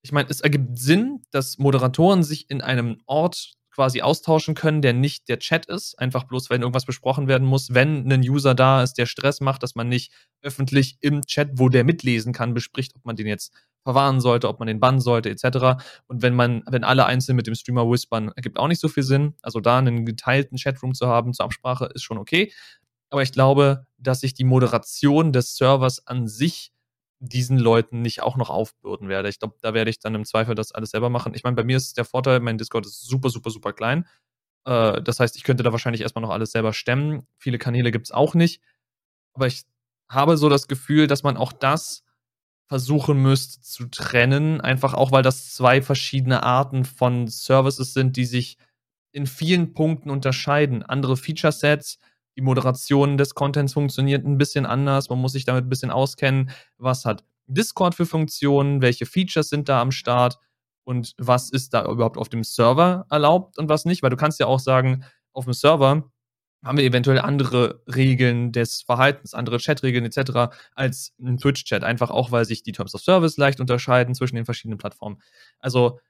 ich 0.03 0.13
meine, 0.13 0.29
es 0.29 0.41
ergibt 0.41 0.79
Sinn, 0.79 1.23
dass 1.31 1.59
Moderatoren 1.59 2.23
sich 2.23 2.51
in 2.51 2.61
einem 2.61 3.01
Ort 3.07 3.55
quasi 3.79 4.03
austauschen 4.03 4.57
können, 4.57 4.83
der 4.83 4.93
nicht 4.93 5.29
der 5.29 5.39
Chat 5.39 5.67
ist, 5.67 5.97
einfach 6.01 6.25
bloß, 6.25 6.51
wenn 6.51 6.63
irgendwas 6.63 6.85
besprochen 6.85 7.29
werden 7.29 7.47
muss, 7.47 7.75
wenn 7.75 8.13
ein 8.13 8.29
User 8.29 8.57
da 8.57 8.83
ist, 8.83 8.95
der 8.95 9.07
Stress 9.07 9.41
macht, 9.41 9.63
dass 9.63 9.77
man 9.77 9.89
nicht 9.89 10.13
öffentlich 10.43 10.99
im 11.01 11.23
Chat, 11.25 11.51
wo 11.61 11.69
der 11.69 11.85
mitlesen 11.85 12.33
kann, 12.33 12.55
bespricht, 12.55 12.97
ob 12.97 13.05
man 13.05 13.15
den 13.15 13.29
jetzt 13.29 13.53
verwahren 13.85 14.21
sollte, 14.21 14.49
ob 14.49 14.59
man 14.59 14.67
den 14.67 14.81
bannen 14.81 15.01
sollte, 15.01 15.31
etc. 15.31 15.81
Und 16.09 16.23
wenn 16.23 16.35
man, 16.35 16.65
wenn 16.69 16.83
alle 16.83 17.07
einzeln 17.07 17.37
mit 17.37 17.47
dem 17.47 17.55
Streamer 17.55 17.89
whispern, 17.89 18.33
ergibt 18.35 18.59
auch 18.59 18.67
nicht 18.67 18.81
so 18.81 18.89
viel 18.89 19.05
Sinn. 19.05 19.35
Also 19.43 19.61
da 19.61 19.79
einen 19.79 20.05
geteilten 20.05 20.59
Chatroom 20.59 20.95
zu 20.95 21.07
haben 21.07 21.33
zur 21.33 21.45
Absprache 21.45 21.89
ist 21.95 22.03
schon 22.03 22.19
okay. 22.19 22.53
Aber 23.11 23.23
ich 23.23 23.31
glaube, 23.31 23.87
dass 23.97 24.23
sich 24.23 24.35
die 24.35 24.43
Moderation 24.43 25.33
des 25.33 25.57
Servers 25.57 26.05
an 26.05 26.27
sich 26.27 26.73
diesen 27.21 27.59
Leuten 27.59 28.03
nicht 28.03 28.23
auch 28.23 28.37
noch 28.37 28.51
aufbürden 28.51 29.09
werde. 29.09 29.29
Ich 29.29 29.39
glaube, 29.39 29.57
da 29.61 29.75
werde 29.75 29.91
ich 29.91 29.99
dann 29.99 30.15
im 30.15 30.25
Zweifel 30.25 30.55
das 30.55 30.73
alles 30.73 30.91
selber 30.91 31.11
machen. 31.11 31.35
Ich 31.35 31.43
meine, 31.43 31.57
bei 31.57 31.65
mir 31.65 31.77
ist 31.77 31.97
der 31.97 32.05
Vorteil, 32.05 32.41
mein 32.41 32.59
Discord 32.59 32.87
ist 32.87 33.03
super, 33.05 33.31
super, 33.31 33.51
super 33.51 33.73
klein. 33.73 34.07
Äh, 34.65 35.03
das 35.03 35.21
heißt, 35.21 35.37
ich 35.37 35.45
könnte 35.45 35.63
da 35.63 35.73
wahrscheinlich 35.73 36.03
erstmal 36.03 36.23
noch 36.23 36.31
alles 36.31 36.53
selber 36.53 36.73
stemmen. 36.73 37.27
Viele 37.37 37.59
Kanäle 37.59 37.91
gibt 37.91 38.07
es 38.07 38.13
auch 38.13 38.35
nicht. 38.35 38.63
Aber 39.35 39.47
ich 39.47 39.63
habe 40.09 40.37
so 40.37 40.49
das 40.49 40.69
Gefühl, 40.69 41.07
dass 41.07 41.23
man 41.23 41.37
auch 41.37 41.53
das 41.53 42.05
versuchen 42.69 43.21
müsste 43.21 43.63
zu 43.63 43.87
trennen. 43.87 44.61
Einfach 44.61 44.95
auch, 44.95 45.11
weil 45.11 45.23
das 45.23 45.55
zwei 45.55 45.83
verschiedene 45.83 46.43
Arten 46.43 46.85
von 46.85 47.27
Services 47.27 47.95
sind, 47.95 48.17
die 48.17 48.27
sich 48.27 48.59
in 49.11 49.27
vielen 49.27 49.73
Punkten 49.73 50.11
unterscheiden. 50.11 50.83
Andere 50.83 51.17
Feature-Sets, 51.17 51.99
die 52.39 52.43
Moderation 52.43 53.19
des 53.19 53.35
Contents 53.35 53.75
funktioniert 53.75 54.25
ein 54.25 54.39
bisschen 54.39 54.65
anders. 54.65 55.11
Man 55.11 55.19
muss 55.19 55.33
sich 55.33 55.45
damit 55.45 55.67
ein 55.67 55.69
bisschen 55.69 55.91
auskennen. 55.91 56.51
Was 56.79 57.05
hat 57.05 57.25
Discord 57.47 57.95
für 57.95 58.07
Funktionen? 58.07 58.81
Welche 58.81 59.05
Features 59.05 59.51
sind 59.51 59.69
da 59.69 59.83
am 59.83 59.91
Start? 59.91 60.39
und 60.89 61.15
was 61.19 61.51
ist 61.51 61.75
da 61.75 61.85
überhaupt 61.85 62.17
auf 62.17 62.31
dem 62.31 62.43
Server 62.43 63.05
erlaubt 63.11 63.59
und 63.59 63.69
was 63.69 63.85
nicht, 63.85 64.03
weil 64.03 64.09
du 64.09 64.17
kannst 64.17 64.41
ja 64.41 64.47
auch 64.47 64.59
sagen, 64.59 65.05
auf 65.35 65.45
dem 65.45 65.53
Server 65.53 66.11
haben 66.65 66.79
wir 66.79 66.85
eventuell 66.85 67.19
andere 67.19 67.83
Regeln 67.95 68.53
des 68.53 68.81
Verhaltens, 68.81 69.35
andere 69.35 69.59
Chatregeln 69.59 70.07
etc. 70.07 70.57
als 70.75 71.13
ein 71.21 71.37
Twitch-Chat, 71.37 71.85
einfach 71.85 72.11
auch, 72.11 72.33
weil 72.33 72.47
sich 72.47 72.63
die 72.63 72.73
Terms 72.73 72.95
of 72.95 73.03
Service 73.03 73.37
leicht 73.37 73.61
unterscheiden 73.61 74.15
zwischen 74.15 74.37
den 74.37 74.47
verschiedenen 74.47 74.79
Plattformen. 74.79 75.21
Also 75.59 76.01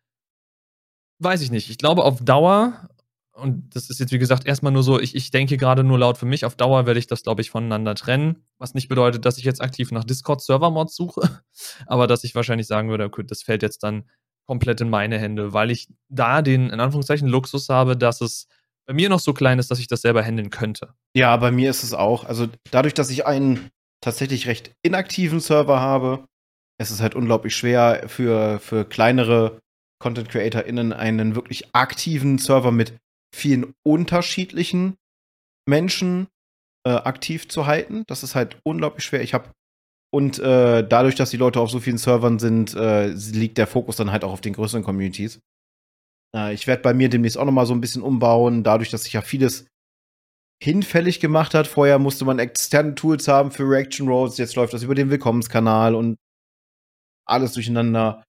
weiß 1.18 1.40
ich 1.40 1.50
nicht. 1.50 1.70
Ich 1.70 1.78
glaube, 1.78 2.04
auf 2.04 2.24
Dauer 2.24 2.88
und 3.38 3.74
das 3.74 3.90
ist 3.90 4.00
jetzt, 4.00 4.12
wie 4.12 4.18
gesagt, 4.18 4.46
erstmal 4.46 4.72
nur 4.72 4.82
so, 4.82 5.00
ich, 5.00 5.14
ich 5.14 5.30
denke 5.30 5.56
gerade 5.56 5.84
nur 5.84 5.98
laut 5.98 6.18
für 6.18 6.26
mich. 6.26 6.44
Auf 6.44 6.56
Dauer 6.56 6.86
werde 6.86 6.98
ich 6.98 7.06
das, 7.06 7.22
glaube 7.22 7.40
ich, 7.42 7.50
voneinander 7.50 7.94
trennen. 7.94 8.44
Was 8.58 8.74
nicht 8.74 8.88
bedeutet, 8.88 9.24
dass 9.24 9.38
ich 9.38 9.44
jetzt 9.44 9.60
aktiv 9.60 9.92
nach 9.92 10.04
Discord-Server-Mods 10.04 10.94
suche, 10.94 11.40
aber 11.86 12.06
dass 12.06 12.24
ich 12.24 12.34
wahrscheinlich 12.34 12.66
sagen 12.66 12.90
würde, 12.90 13.04
okay, 13.04 13.22
das 13.24 13.42
fällt 13.42 13.62
jetzt 13.62 13.82
dann 13.82 14.04
komplett 14.46 14.80
in 14.80 14.90
meine 14.90 15.18
Hände, 15.18 15.52
weil 15.52 15.70
ich 15.70 15.88
da 16.08 16.42
den, 16.42 16.70
in 16.70 16.80
Anführungszeichen, 16.80 17.28
Luxus 17.28 17.68
habe, 17.68 17.96
dass 17.96 18.20
es 18.20 18.48
bei 18.86 18.94
mir 18.94 19.10
noch 19.10 19.20
so 19.20 19.34
klein 19.34 19.58
ist, 19.58 19.70
dass 19.70 19.78
ich 19.78 19.86
das 19.86 20.00
selber 20.00 20.22
handeln 20.22 20.48
könnte. 20.48 20.94
Ja, 21.14 21.36
bei 21.36 21.50
mir 21.50 21.68
ist 21.68 21.82
es 21.82 21.92
auch. 21.92 22.24
Also 22.24 22.48
dadurch, 22.70 22.94
dass 22.94 23.10
ich 23.10 23.26
einen 23.26 23.70
tatsächlich 24.00 24.46
recht 24.46 24.72
inaktiven 24.82 25.40
Server 25.40 25.80
habe, 25.80 26.24
ist 26.80 26.90
es 26.90 27.02
halt 27.02 27.14
unglaublich 27.14 27.54
schwer 27.54 28.04
für, 28.08 28.58
für 28.60 28.86
kleinere 28.86 29.58
Content 30.00 30.30
CreatorInnen 30.30 30.92
einen 30.92 31.34
wirklich 31.34 31.74
aktiven 31.74 32.38
Server 32.38 32.70
mit 32.70 32.94
vielen 33.34 33.74
unterschiedlichen 33.84 34.96
Menschen 35.66 36.28
äh, 36.86 36.90
aktiv 36.90 37.48
zu 37.48 37.66
halten. 37.66 38.04
Das 38.06 38.22
ist 38.22 38.34
halt 38.34 38.58
unglaublich 38.64 39.04
schwer. 39.04 39.22
Ich 39.22 39.34
habe 39.34 39.50
und 40.10 40.38
äh, 40.38 40.86
dadurch, 40.88 41.16
dass 41.16 41.30
die 41.30 41.36
Leute 41.36 41.60
auf 41.60 41.70
so 41.70 41.80
vielen 41.80 41.98
Servern 41.98 42.38
sind, 42.38 42.74
äh, 42.74 43.08
liegt 43.08 43.58
der 43.58 43.66
Fokus 43.66 43.96
dann 43.96 44.10
halt 44.10 44.24
auch 44.24 44.32
auf 44.32 44.40
den 44.40 44.54
größeren 44.54 44.82
Communities. 44.82 45.40
Äh, 46.34 46.54
ich 46.54 46.66
werde 46.66 46.82
bei 46.82 46.94
mir 46.94 47.10
demnächst 47.10 47.36
auch 47.36 47.44
noch 47.44 47.52
mal 47.52 47.66
so 47.66 47.74
ein 47.74 47.80
bisschen 47.82 48.02
umbauen, 48.02 48.64
dadurch, 48.64 48.90
dass 48.90 49.04
sich 49.04 49.12
ja 49.12 49.20
vieles 49.20 49.66
hinfällig 50.62 51.20
gemacht 51.20 51.52
hat. 51.52 51.66
Vorher 51.66 51.98
musste 51.98 52.24
man 52.24 52.38
externe 52.38 52.94
Tools 52.94 53.28
haben 53.28 53.50
für 53.50 53.64
Reaction 53.64 54.08
Roads, 54.08 54.38
jetzt 54.38 54.56
läuft 54.56 54.72
das 54.72 54.82
über 54.82 54.94
den 54.94 55.10
Willkommenskanal 55.10 55.94
und 55.94 56.16
alles 57.26 57.52
durcheinander. 57.52 58.24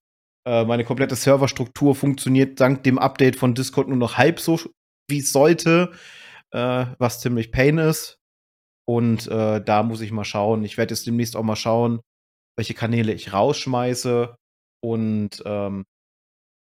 Äh, 0.45 0.65
meine 0.65 0.83
komplette 0.83 1.15
Serverstruktur 1.15 1.95
funktioniert 1.95 2.59
dank 2.59 2.83
dem 2.83 2.99
Update 2.99 3.37
von 3.37 3.55
Discord 3.55 3.87
nur 3.87 3.97
noch 3.97 4.17
halb 4.17 4.41
so 4.41 4.59
wie 5.09 5.19
es 5.19 5.31
sollte, 5.31 5.91
äh, 6.51 6.85
was 6.97 7.19
ziemlich 7.19 7.51
Pain 7.51 7.77
ist. 7.77 8.19
Und 8.87 9.27
äh, 9.27 9.63
da 9.63 9.83
muss 9.83 10.01
ich 10.01 10.11
mal 10.11 10.23
schauen. 10.23 10.63
Ich 10.63 10.77
werde 10.77 10.93
jetzt 10.93 11.05
demnächst 11.05 11.35
auch 11.35 11.43
mal 11.43 11.55
schauen, 11.55 12.01
welche 12.57 12.73
Kanäle 12.73 13.13
ich 13.13 13.33
rausschmeiße. 13.33 14.35
Und 14.81 15.43
ähm, 15.45 15.85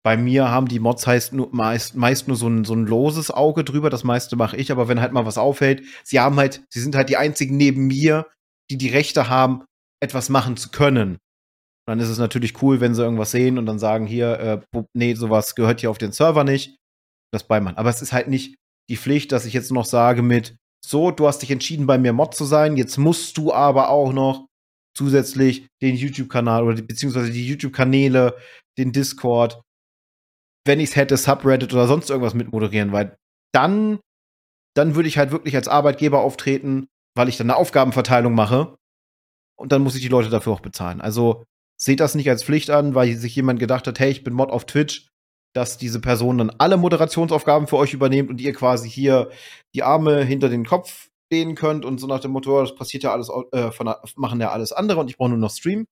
bei 0.04 0.18
mir 0.18 0.50
haben 0.50 0.68
die 0.68 0.80
Mods 0.80 1.08
heißt 1.08 1.34
nur, 1.34 1.50
meist, 1.54 1.96
meist 1.96 2.28
nur 2.28 2.38
so 2.38 2.48
ein, 2.48 2.66
so 2.66 2.74
ein 2.74 2.86
loses 2.86 3.32
Auge 3.32 3.64
drüber. 3.64 3.90
Das 3.90 4.04
meiste 4.04 4.36
mache 4.36 4.58
ich, 4.58 4.72
aber 4.72 4.88
wenn 4.88 5.02
halt 5.02 5.14
mal 5.14 5.26
was 5.26 5.38
auffällt, 5.38 5.84
sie 6.04 6.20
haben 6.20 6.36
halt, 6.38 6.64
sie 6.70 6.82
sind 6.82 6.96
halt 6.96 7.10
die 7.10 7.18
einzigen 7.18 7.58
neben 7.58 7.88
mir, 7.88 8.28
die 8.70 8.78
die 8.78 8.90
Rechte 8.90 9.30
haben, 9.30 9.64
etwas 10.02 10.30
machen 10.30 10.58
zu 10.58 10.70
können. 10.72 11.14
Und 11.14 11.20
dann 11.88 12.00
ist 12.00 12.10
es 12.10 12.18
natürlich 12.18 12.62
cool, 12.62 12.82
wenn 12.82 12.96
sie 12.96 13.04
irgendwas 13.04 13.32
sehen 13.32 13.58
und 13.58 13.66
dann 13.66 13.80
sagen, 13.80 14.06
hier, 14.06 14.64
äh, 14.74 14.84
nee, 14.94 15.14
sowas 15.16 15.56
gehört 15.56 15.80
hier 15.80 15.90
auf 15.90 15.98
den 15.98 16.12
Server 16.12 16.44
nicht 16.44 16.79
das 17.32 17.44
beimachen. 17.44 17.78
Aber 17.78 17.90
es 17.90 18.02
ist 18.02 18.14
halt 18.14 18.28
nicht 18.28 18.56
die 18.90 18.98
Pflicht, 18.98 19.32
dass 19.32 19.46
ich 19.46 19.54
jetzt 19.54 19.72
noch 19.72 19.86
sage 19.86 20.22
mit, 20.22 20.58
so, 20.86 21.12
du 21.12 21.28
hast 21.28 21.42
dich 21.42 21.52
entschieden, 21.52 21.88
bei 21.88 21.98
mir 21.98 22.14
Mod 22.14 22.34
zu 22.34 22.46
sein, 22.46 22.78
jetzt 22.78 22.98
musst 22.98 23.38
du 23.38 23.54
aber 23.54 23.90
auch 23.90 24.14
noch 24.14 24.48
zusätzlich 24.96 25.68
den 25.82 25.96
YouTube-Kanal 25.96 26.64
oder 26.64 26.76
die, 26.76 26.82
beziehungsweise 26.82 27.32
die 27.32 27.48
YouTube-Kanäle, 27.48 28.38
den 28.78 28.92
Discord, 28.92 29.62
wenn 30.66 30.80
ich 30.80 30.90
es 30.90 30.96
hätte, 30.96 31.18
Subreddit 31.18 31.74
oder 31.74 31.88
sonst 31.88 32.10
irgendwas 32.10 32.34
mitmoderieren, 32.34 32.92
weil 32.92 33.16
dann, 33.54 34.00
dann 34.76 34.96
würde 34.96 35.10
ich 35.10 35.18
halt 35.18 35.32
wirklich 35.32 35.56
als 35.56 35.68
Arbeitgeber 35.68 36.22
auftreten, 36.22 36.88
weil 37.16 37.30
ich 37.30 37.38
dann 37.38 37.50
eine 37.50 37.58
Aufgabenverteilung 37.58 38.34
mache 38.34 38.76
und 39.58 39.72
dann 39.72 39.82
muss 39.82 39.96
ich 39.96 40.02
die 40.02 40.08
Leute 40.08 40.30
dafür 40.30 40.54
auch 40.54 40.60
bezahlen. 40.62 41.02
Also 41.02 41.44
seht 41.80 42.00
das 42.00 42.16
nicht 42.16 42.30
als 42.30 42.44
Pflicht 42.44 42.70
an, 42.70 42.96
weil 42.96 43.16
sich 43.16 43.36
jemand 43.36 43.60
gedacht 43.60 43.88
hat, 43.88 44.00
hey, 44.00 44.12
ich 44.12 44.24
bin 44.24 44.34
Mod 44.34 44.50
auf 44.50 44.66
Twitch, 44.66 45.10
dass 45.56 45.78
diese 45.78 46.00
Person 46.00 46.38
dann 46.38 46.52
alle 46.58 46.78
Moderationsaufgaben 46.78 47.68
für 47.68 47.78
euch 47.78 47.94
übernimmt 47.94 48.30
und 48.30 48.40
ihr 48.42 48.54
quasi 48.54 48.90
hier 48.90 49.30
die 49.74 49.84
Arme 49.84 50.24
hinter 50.24 50.50
den 50.50 50.66
Kopf 50.66 51.10
lehnen 51.32 51.56
könnt 51.56 51.86
und 51.86 52.00
so 52.00 52.08
nach 52.08 52.20
dem 52.20 52.32
Motto, 52.32 52.60
das 52.62 52.76
passiert 52.76 53.04
ja 53.04 53.12
alles, 53.12 53.30
äh, 53.52 53.72
von, 53.72 53.94
machen 54.16 54.42
ja 54.42 54.52
alles 54.52 54.72
andere 54.72 55.00
und 55.00 55.10
ich 55.10 55.18
brauche 55.18 55.30
nur 55.30 55.38
noch 55.38 55.52
streamen. 55.52 55.86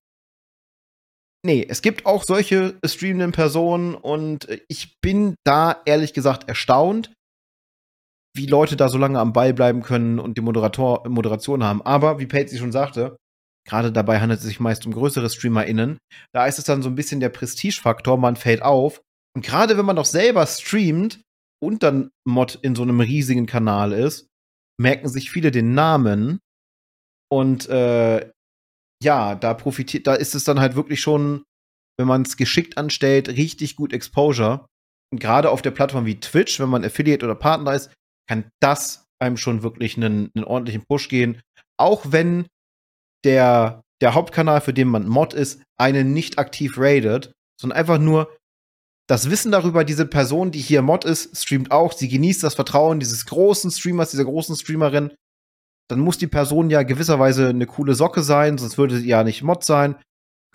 Nee, 1.46 1.65
es 1.70 1.82
gibt 1.82 2.06
auch 2.06 2.24
solche 2.24 2.78
streamenden 2.84 3.32
Personen 3.32 3.96
und 3.96 4.48
ich 4.67 4.98
bin 5.02 5.36
da 5.46 5.82
ehrlich 5.86 6.13
gesagt 6.13 6.50
erstaunt, 6.50 7.13
wie 8.36 8.48
Leute 8.48 8.76
da 8.76 8.89
so 8.89 8.98
lange 8.98 9.20
am 9.20 9.34
Ball 9.34 9.54
bleiben 9.54 9.82
können 9.82 10.20
und 10.20 10.38
die 10.38 10.41
Moderator 10.41 11.08
Moderation 11.08 11.63
haben. 11.63 11.82
Aber 11.82 12.20
wie 12.20 12.28
Patsy 12.28 12.58
schon 12.58 12.72
sagte, 12.72 13.17
gerade 13.67 13.91
dabei 13.91 14.20
handelt 14.20 14.39
es 14.39 14.46
sich 14.46 14.60
meist 14.60 14.86
um 14.86 14.93
größere 14.93 15.30
StreamerInnen. 15.30 15.98
Da 16.34 16.46
ist 16.48 16.60
es 16.60 16.65
dann 16.65 16.82
so 16.82 16.89
ein 16.89 16.96
bisschen 16.96 17.20
der 17.20 17.30
Prestigefaktor, 17.30 18.17
man 18.17 18.36
fällt 18.36 18.62
auf, 18.62 19.02
und 19.38 19.45
gerade 19.45 19.78
wenn 19.78 19.86
man 19.86 19.97
doch 19.97 20.06
selber 20.06 20.47
streamt 20.47 21.21
und 21.63 21.84
dann 21.84 22.10
Mod 22.28 22.58
in 22.63 22.73
so 22.73 22.82
einem 22.82 23.00
riesigen 23.00 23.45
Kanal 23.45 23.93
ist, 23.93 24.28
merken 24.82 25.10
sich 25.10 25.30
viele 25.30 25.52
den 25.52 25.76
Namen. 25.76 26.39
Und 27.32 27.69
äh, 27.69 28.32
ja, 29.04 29.36
da 29.36 29.54
profitiert, 29.54 30.08
da 30.08 30.15
ist 30.15 30.34
es 30.34 30.43
dann 30.43 30.60
halt 30.60 30.76
wirklich 30.76 31.02
schon, 31.02 31.43
wenn 32.00 32.08
man 32.08 32.23
es 32.23 32.36
geschickt 32.36 32.80
anstellt, 32.80 33.30
richtig 33.30 33.76
gut 33.76 33.93
Exposure. 33.93 34.65
Und 35.13 35.19
gerade 35.19 35.52
auf 35.52 35.62
der 35.62 35.69
Plattform 35.69 36.08
wie 36.08 36.19
Twitch, 36.19 36.60
wenn 36.60 36.69
man 36.69 36.84
Affiliate 36.84 37.23
oder 37.23 37.36
Partner 37.36 37.76
ist, 37.76 37.93
kann 38.28 38.50
das 38.60 39.06
einem 39.21 39.38
schon 39.38 39.62
wirklich 39.62 39.97
einen, 39.97 40.32
einen 40.34 40.45
ordentlichen 40.45 40.84
Push 40.89 41.10
gehen. 41.10 41.43
Auch 41.80 42.12
wenn 42.12 42.47
der, 43.23 43.84
der 44.02 44.15
Hauptkanal, 44.15 44.62
für 44.62 44.73
den 44.73 44.88
man 44.88 45.08
Mod 45.08 45.36
ist, 45.36 45.62
einen 45.80 46.12
nicht 46.12 46.39
aktiv 46.39 46.80
raidet, 46.80 47.34
sondern 47.62 47.78
einfach 47.78 48.00
nur 48.00 48.36
das 49.08 49.30
Wissen 49.30 49.52
darüber, 49.52 49.84
diese 49.84 50.06
Person, 50.06 50.52
die 50.52 50.60
hier 50.60 50.82
Mod 50.82 51.06
ist, 51.06 51.38
streamt 51.38 51.72
auch, 51.72 51.93
sie 51.93 52.10
genießt 52.10 52.43
das 52.43 52.56
Vertrauen 52.56 53.00
dieses 53.00 53.26
großen 53.26 53.72
Streamers, 53.72 54.12
dieser 54.12 54.26
großen 54.26 54.56
Streamerin, 54.56 55.13
dann 55.89 56.00
muss 56.00 56.17
die 56.17 56.28
Person 56.28 56.70
ja 56.70 56.84
gewisserweise 56.84 57.50
eine 57.50 57.65
coole 57.65 57.96
Socke 57.96 58.22
sein, 58.22 58.58
sonst 58.58 58.78
würde 58.78 58.98
sie 58.98 59.08
ja 59.08 59.24
nicht 59.24 59.43
Mod 59.43 59.63
sein. 59.63 59.96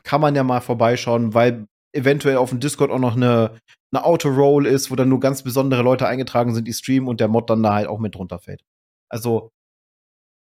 Kann 0.03 0.21
man 0.21 0.35
ja 0.35 0.45
mal 0.45 0.61
vorbeischauen, 0.61 1.33
weil 1.33 1.67
eventuell 1.95 2.37
auf 2.37 2.51
dem 2.51 2.61
Discord 2.61 2.91
auch 2.91 2.99
noch 2.99 3.17
eine, 3.17 3.57
eine 3.93 4.05
Auto-Roll 4.05 4.67
ist, 4.67 4.91
wo 4.91 4.97
dann 4.97 5.09
nur 5.09 5.21
ganz 5.21 5.43
besondere 5.43 5.83
Leute 5.83 6.07
eingetragen 6.07 6.55
sind, 6.55 6.69
die 6.69 6.73
streamen 6.75 7.09
und 7.09 7.21
der 7.21 7.29
Mod 7.29 7.49
dann 7.49 7.63
da 7.63 7.75
halt 7.75 7.89
auch 7.89 7.99
mit 7.99 8.17
runterfällt. 8.17 8.63
Also, 9.09 9.51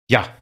ja. 0.08 0.38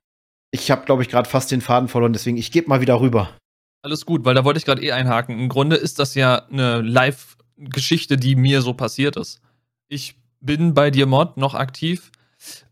Ich 0.53 0.71
habe, 0.71 0.85
glaube 0.85 1.03
ich, 1.03 1.09
gerade 1.09 1.29
fast 1.29 1.51
den 1.51 1.61
Faden 1.61 1.89
verloren, 1.89 2.13
deswegen 2.13 2.37
ich 2.37 2.53
gebe 2.53 2.69
mal 2.69 2.81
wieder 2.81 3.01
rüber. 3.01 3.37
Alles 3.83 4.07
gut, 4.07 4.25
weil 4.25 4.35
da 4.35 4.45
wollte 4.45 4.59
ich 4.59 4.65
gerade 4.65 4.83
eh 4.83 4.93
einhaken. 4.93 5.39
Im 5.39 5.49
Grunde 5.49 5.77
ist 5.77 5.99
das 5.99 6.15
ja 6.15 6.47
eine 6.47 6.83
Live- 6.83 7.36
Geschichte, 7.57 8.17
die 8.17 8.37
mir 8.37 8.63
so 8.63 8.75
passiert 8.75 9.17
ist. 9.17 9.41
Ich 9.89 10.17
bin 10.41 10.75
bei 10.75 10.91
dir 10.91 11.07
Mod 11.07 11.37
noch 11.37 11.55
aktiv, 11.55 12.11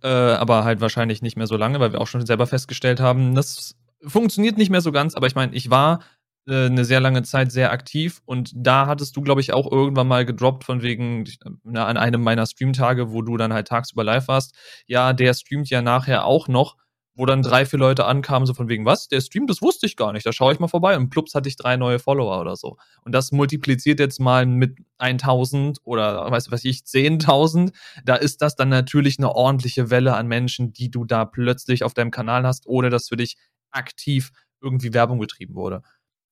äh, 0.03 0.09
aber 0.09 0.65
halt 0.65 0.81
wahrscheinlich 0.81 1.23
nicht 1.23 1.37
mehr 1.37 1.47
so 1.47 1.57
lange, 1.57 1.81
weil 1.81 1.93
wir 1.93 2.01
auch 2.01 2.07
schon 2.07 2.25
selber 2.27 2.47
festgestellt 2.47 3.01
haben, 3.01 3.35
das 3.35 3.77
funktioniert 4.07 4.59
nicht 4.59 4.71
mehr 4.71 4.81
so 4.81 4.93
ganz. 4.93 5.15
Aber 5.15 5.27
ich 5.27 5.35
meine, 5.35 5.55
ich 5.55 5.71
war 5.71 6.01
äh, 6.47 6.67
eine 6.67 6.85
sehr 6.85 7.01
lange 7.01 7.23
Zeit 7.23 7.53
sehr 7.53 7.73
aktiv 7.73 8.21
und 8.27 8.53
da 8.55 8.87
hattest 8.87 9.17
du, 9.17 9.23
glaube 9.23 9.41
ich, 9.41 9.53
auch 9.53 9.71
irgendwann 9.71 10.09
mal 10.09 10.27
gedroppt 10.27 10.65
von 10.65 10.83
wegen 10.83 11.25
na, 11.63 11.87
an 11.87 11.97
einem 11.97 12.23
meiner 12.23 12.47
Streamtage, 12.47 13.13
wo 13.13 13.23
du 13.23 13.37
dann 13.37 13.53
halt 13.53 13.69
tagsüber 13.69 14.05
live 14.05 14.29
warst. 14.29 14.55
Ja, 14.87 15.13
der 15.13 15.33
streamt 15.35 15.71
ja 15.71 15.81
nachher 15.83 16.25
auch 16.27 16.49
noch 16.49 16.77
wo 17.17 17.27
dann 17.27 17.43
drei, 17.43 17.65
vier 17.65 17.79
Leute 17.79 18.07
ankamen, 18.07 18.47
so 18.47 18.55
von 18.55 18.69
wegen, 18.69 18.85
was? 18.85 19.09
Der 19.09 19.21
Stream, 19.21 19.47
das 19.47 19.63
wusste 19.63 19.87
ich 19.87 19.97
gar 19.97 20.13
nicht, 20.13 20.27
da 20.27 20.33
schaue 20.33 20.53
ich 20.53 20.59
mal 20.59 20.69
vorbei. 20.69 20.97
Und 20.97 21.11
plups 21.11 21.35
hatte 21.35 21.49
ich 21.49 21.57
drei 21.57 21.77
neue 21.77 21.99
Follower 21.99 22.41
oder 22.41 22.57
so. 22.57 22.77
Und 23.05 23.13
das 23.13 23.31
multipliziert 23.31 24.01
jetzt 24.01 24.21
mal 24.21 24.47
mit 24.47 24.79
1000 24.99 25.79
oder, 25.85 26.31
weißt 26.31 26.49
du 26.49 26.51
was 26.51 26.65
ich, 26.65 26.81
10.000. 26.81 27.73
Da 28.05 28.17
ist 28.17 28.43
das 28.43 28.57
dann 28.57 28.69
natürlich 28.69 29.19
eine 29.19 29.35
ordentliche 29.35 29.91
Welle 29.91 30.15
an 30.15 30.27
Menschen, 30.27 30.73
die 30.73 30.91
du 30.91 31.05
da 31.05 31.25
plötzlich 31.25 31.85
auf 31.85 31.95
deinem 31.95 32.11
Kanal 32.11 32.47
hast, 32.47 32.67
ohne 32.67 32.91
dass 32.91 33.09
für 33.09 33.17
dich 33.17 33.37
aktiv 33.71 34.31
irgendwie 34.61 34.93
Werbung 34.95 35.19
betrieben 35.19 35.55
wurde. 35.55 35.83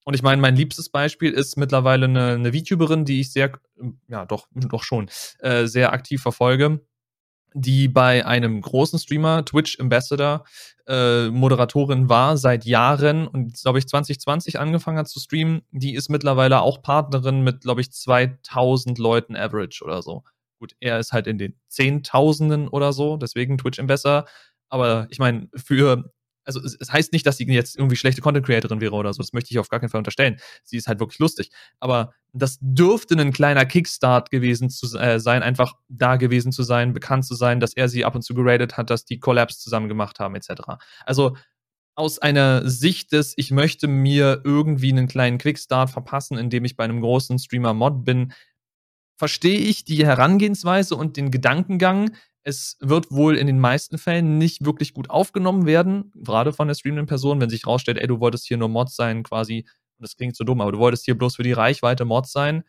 Und 0.05 0.15
ich 0.15 0.23
meine, 0.23 0.43
mein 0.43 0.57
liebstes 0.57 0.89
Beispiel 0.89 1.31
ist 1.31 1.57
mittlerweile 1.57 2.07
eine, 2.07 2.33
eine 2.33 2.53
VTuberin, 2.53 3.05
die 3.05 3.21
ich 3.21 3.33
sehr, 3.33 3.53
ja 4.09 4.27
doch, 4.27 4.49
doch 4.53 4.83
schon, 4.83 5.09
äh, 5.39 5.67
sehr 5.67 5.93
aktiv 5.93 6.23
verfolge 6.23 6.81
die 7.55 7.89
bei 7.89 8.25
einem 8.27 8.61
großen 8.61 8.99
Streamer, 8.99 9.45
Twitch 9.45 9.79
Ambassador, 9.81 10.45
äh, 10.87 11.29
Moderatorin 11.29 12.09
war 12.09 12.37
seit 12.37 12.65
Jahren 12.65 13.27
und, 13.29 13.61
glaube 13.61 13.79
ich, 13.79 13.87
2020 13.89 14.59
angefangen 14.59 14.99
hat 14.99 15.09
zu 15.09 15.21
streamen. 15.21 15.63
Die 15.71 15.95
ist 15.95 16.09
mittlerweile 16.09 16.61
auch 16.61 16.83
Partnerin 16.83 17.43
mit, 17.43 17.61
glaube 17.63 17.81
ich, 17.81 17.93
2000 17.93 18.99
Leuten 18.99 19.37
Average 19.37 19.85
oder 19.85 20.03
so. 20.03 20.25
Gut, 20.59 20.75
er 20.81 20.99
ist 20.99 21.13
halt 21.13 21.27
in 21.27 21.39
den 21.39 21.55
Zehntausenden 21.69 22.69
oder 22.69 22.93
so, 22.93 23.17
deswegen 23.17 23.59
Twitch 23.59 23.79
Ambassador. 23.79 24.27
Aber 24.69 25.07
ich 25.11 25.19
meine, 25.19 25.49
für 25.55 26.13
also 26.45 26.61
es, 26.61 26.77
es, 26.79 26.93
heißt 26.93 27.13
nicht, 27.13 27.27
dass 27.27 27.37
sie 27.37 27.45
jetzt 27.45 27.77
irgendwie 27.77 27.97
schlechte 27.97 28.21
Content 28.21 28.47
Creatorin 28.47 28.81
wäre 28.81 28.95
oder 28.95 29.13
so. 29.13 29.23
Das 29.23 29.33
möchte 29.33 29.51
ich 29.51 29.59
auf 29.59 29.69
gar 29.69 29.81
keinen 29.81 29.89
Fall 29.89 29.99
unterstellen. 29.99 30.39
Sie 30.65 30.77
ist 30.77 30.89
halt 30.89 31.01
wirklich 31.01 31.19
lustig. 31.19 31.51
Aber 31.81 32.13
das 32.33 32.59
dürfte 32.61 33.15
ein 33.15 33.33
kleiner 33.33 33.65
Kickstart 33.65 34.31
gewesen 34.31 34.71
zu 34.71 34.99
äh, 34.99 35.21
sein, 35.21 35.43
einfach 35.43 35.75
da 35.89 36.17
gewesen 36.17 36.53
zu 36.53 36.63
sein, 36.63 36.93
bekannt 36.93 37.25
zu 37.25 37.35
sein, 37.35 37.61
dass 37.61 37.75
er 37.75 37.89
sie 37.89 38.05
ab 38.05 38.15
und 38.15 38.23
zu 38.23 38.35
geradet 38.35 38.77
hat, 38.77 38.91
dass 38.91 39.05
die 39.05 39.21
Collabs 39.21 39.59
zusammen 39.59 39.89
gemacht 39.89 40.19
haben, 40.21 40.35
etc. 40.35 40.63
Also 41.05 41.37
aus 41.95 42.19
einer 42.19 42.69
Sicht 42.69 43.13
des, 43.13 43.35
ich 43.37 43.51
möchte 43.51 43.87
mir 43.87 44.41
irgendwie 44.45 44.91
einen 44.91 45.09
kleinen 45.09 45.39
Quickstart 45.39 45.91
verpassen, 45.91 46.39
indem 46.39 46.65
ich 46.65 46.77
bei 46.77 46.85
einem 46.85 47.01
großen 47.01 47.39
Streamer 47.39 47.75
Mod 47.75 48.05
bin, 48.05 48.33
verstehe 49.17 49.59
ich 49.59 49.85
die 49.85 50.05
Herangehensweise 50.05 50.97
und 50.97 51.17
den 51.17 51.31
Gedankengang, 51.31 52.13
es 52.45 52.77
wird 52.81 53.11
wohl 53.11 53.37
in 53.37 53.47
den 53.47 53.61
meisten 53.61 53.99
Fällen 53.99 54.39
nicht 54.39 54.65
wirklich 54.65 54.95
gut 54.95 55.11
aufgenommen 55.11 55.67
werden, 55.67 56.13
gerade 56.17 56.53
von 56.53 56.69
der 56.69 56.75
streamenden 56.75 57.07
Person, 57.07 57.41
wenn 57.41 57.51
sich 57.51 57.67
rausstellt, 57.67 57.99
ey, 57.99 58.07
du 58.07 58.21
wolltest 58.21 58.47
hier 58.47 58.57
nur 58.57 58.69
Mod 58.69 58.91
sein, 58.91 59.23
quasi, 59.23 59.65
und 59.99 60.03
das 60.03 60.17
klingt 60.17 60.37
so 60.37 60.45
dumm, 60.45 60.61
aber 60.61 60.73
du 60.73 60.79
wolltest 60.79 61.05
hier 61.05 61.17
bloß 61.17 61.37
für 61.37 61.45
die 61.45 61.53
Reichweite 61.53 62.05
Mod 62.05 62.27
sein, 62.27 62.65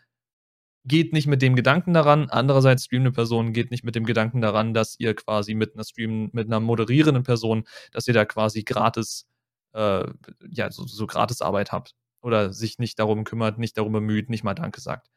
geht 0.86 1.14
nicht 1.14 1.28
mit 1.28 1.42
dem 1.42 1.56
Gedanken 1.56 1.94
daran. 1.94 2.30
Andererseits 2.30 2.86
streamende 2.86 3.12
Person 3.12 3.54
geht 3.54 3.72
nicht 3.72 3.84
mit 3.84 3.96
dem 3.96 4.06
Gedanken 4.06 4.42
daran, 4.42 4.74
dass 4.74 4.96
ihr 5.00 5.16
quasi 5.16 5.54
mit 5.56 5.76
einer 5.76 5.84
Stream, 5.84 6.30
mit 6.34 6.48
einer 6.48 6.60
moderierenden 6.60 7.24
Person, 7.24 7.66
dass 7.92 8.08
ihr 8.08 8.14
da 8.14 8.26
quasi 8.26 8.64
gratis, 8.64 9.26
äh, 9.74 10.06
ja, 10.50 10.72
so, 10.72 10.86
so 10.86 11.08
gratis 11.08 11.42
Arbeit 11.42 11.72
habt. 11.72 11.96
Oder 12.22 12.54
sich 12.54 12.80
nicht 12.80 13.00
darum 13.00 13.24
kümmert, 13.26 13.60
nicht 13.60 13.78
darum 13.78 13.94
bemüht, 13.94 14.30
nicht 14.30 14.44
mal 14.44 14.54
Danke 14.54 14.82
sagt. 14.82 15.10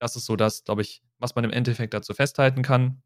Das 0.00 0.16
ist 0.16 0.26
so 0.26 0.36
das, 0.36 0.64
glaube 0.64 0.82
ich, 0.82 1.02
was 1.18 1.34
man 1.34 1.44
im 1.44 1.52
Endeffekt 1.52 1.94
dazu 1.94 2.14
festhalten 2.14 2.62
kann. 2.62 3.02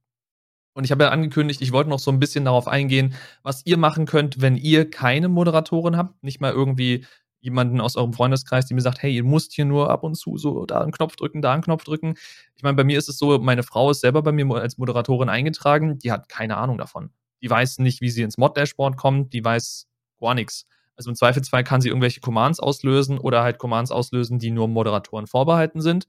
Und 0.79 0.85
ich 0.85 0.93
habe 0.93 1.03
ja 1.03 1.11
angekündigt, 1.11 1.61
ich 1.61 1.73
wollte 1.73 1.91
noch 1.91 1.99
so 1.99 2.13
ein 2.13 2.21
bisschen 2.21 2.45
darauf 2.45 2.69
eingehen, 2.69 3.17
was 3.43 3.67
ihr 3.67 3.77
machen 3.77 4.07
könnt, 4.07 4.41
wenn 4.41 4.57
ihr 4.57 4.89
keine 4.89 5.29
Moderatorin 5.29 5.97
habt, 5.97 6.23
nicht 6.23 6.41
mal 6.41 6.53
irgendwie 6.53 7.05
jemanden 7.41 7.81
aus 7.81 7.97
eurem 7.97 8.13
Freundeskreis, 8.13 8.67
die 8.67 8.75
mir 8.75 8.81
sagt, 8.81 9.03
hey, 9.03 9.13
ihr 9.13 9.25
müsst 9.25 9.53
hier 9.53 9.65
nur 9.65 9.91
ab 9.91 10.05
und 10.05 10.15
zu 10.15 10.37
so 10.39 10.67
da 10.67 10.81
einen 10.81 10.93
Knopf 10.93 11.17
drücken, 11.17 11.43
da 11.43 11.53
einen 11.53 11.65
Knopf 11.65 11.83
drücken. 11.83 12.15
Ich 12.55 12.63
meine, 12.63 12.77
bei 12.77 12.85
mir 12.85 12.97
ist 12.97 13.09
es 13.09 13.19
so, 13.19 13.41
meine 13.41 13.65
Frau 13.65 13.91
ist 13.91 14.03
selber 14.03 14.23
bei 14.23 14.31
mir 14.31 14.49
als 14.55 14.79
Moderatorin 14.79 15.29
eingetragen, 15.29 15.99
die 15.99 16.13
hat 16.13 16.29
keine 16.29 16.57
Ahnung 16.59 16.79
davon. 16.79 17.11
Die 17.43 17.51
weiß 17.51 17.81
nicht, 17.81 18.01
wie 18.01 18.11
sie 18.11 18.23
ins 18.23 18.39
Mod-Dashboard 18.39 18.97
kommt, 18.97 19.33
die 19.33 19.45
weiß 19.45 19.89
gar 20.21 20.35
nichts. 20.35 20.65
Also 20.95 21.11
im 21.11 21.17
Zweifelsfall 21.17 21.65
kann 21.65 21.81
sie 21.81 21.89
irgendwelche 21.89 22.21
Commands 22.21 22.61
auslösen 22.61 23.19
oder 23.19 23.43
halt 23.43 23.59
Commands 23.59 23.91
auslösen, 23.91 24.39
die 24.39 24.53
nur 24.53 24.69
Moderatoren 24.69 25.27
vorbehalten 25.27 25.81
sind. 25.81 26.07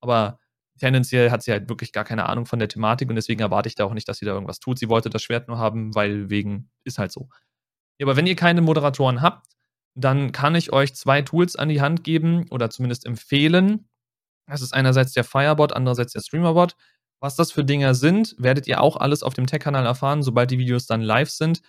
Aber 0.00 0.38
tendenziell 0.78 1.30
hat 1.30 1.42
sie 1.42 1.52
halt 1.52 1.68
wirklich 1.68 1.92
gar 1.92 2.04
keine 2.04 2.28
Ahnung 2.28 2.46
von 2.46 2.58
der 2.58 2.68
Thematik 2.68 3.08
und 3.08 3.16
deswegen 3.16 3.40
erwarte 3.40 3.68
ich 3.68 3.74
da 3.74 3.84
auch 3.84 3.94
nicht, 3.94 4.08
dass 4.08 4.18
sie 4.18 4.26
da 4.26 4.32
irgendwas 4.32 4.60
tut. 4.60 4.78
Sie 4.78 4.88
wollte 4.88 5.10
das 5.10 5.22
Schwert 5.22 5.48
nur 5.48 5.58
haben, 5.58 5.94
weil 5.94 6.30
wegen 6.30 6.70
ist 6.84 6.98
halt 6.98 7.12
so. 7.12 7.28
Ja, 7.98 8.06
aber 8.06 8.16
wenn 8.16 8.26
ihr 8.26 8.36
keine 8.36 8.60
Moderatoren 8.60 9.22
habt, 9.22 9.46
dann 9.94 10.32
kann 10.32 10.54
ich 10.54 10.72
euch 10.72 10.94
zwei 10.94 11.22
Tools 11.22 11.56
an 11.56 11.68
die 11.68 11.80
Hand 11.80 12.04
geben 12.04 12.46
oder 12.50 12.68
zumindest 12.70 13.06
empfehlen. 13.06 13.88
Das 14.46 14.60
ist 14.60 14.74
einerseits 14.74 15.12
der 15.12 15.24
Firebot, 15.24 15.72
andererseits 15.72 16.12
der 16.12 16.20
Streamerbot. 16.20 16.76
Was 17.20 17.34
das 17.34 17.50
für 17.50 17.64
Dinger 17.64 17.94
sind, 17.94 18.34
werdet 18.38 18.66
ihr 18.66 18.82
auch 18.82 18.96
alles 18.96 19.22
auf 19.22 19.34
dem 19.34 19.46
Tech-Kanal 19.46 19.86
erfahren, 19.86 20.22
sobald 20.22 20.50
die 20.50 20.58
Videos 20.58 20.86
dann 20.86 21.00
live 21.00 21.30
sind. 21.30 21.62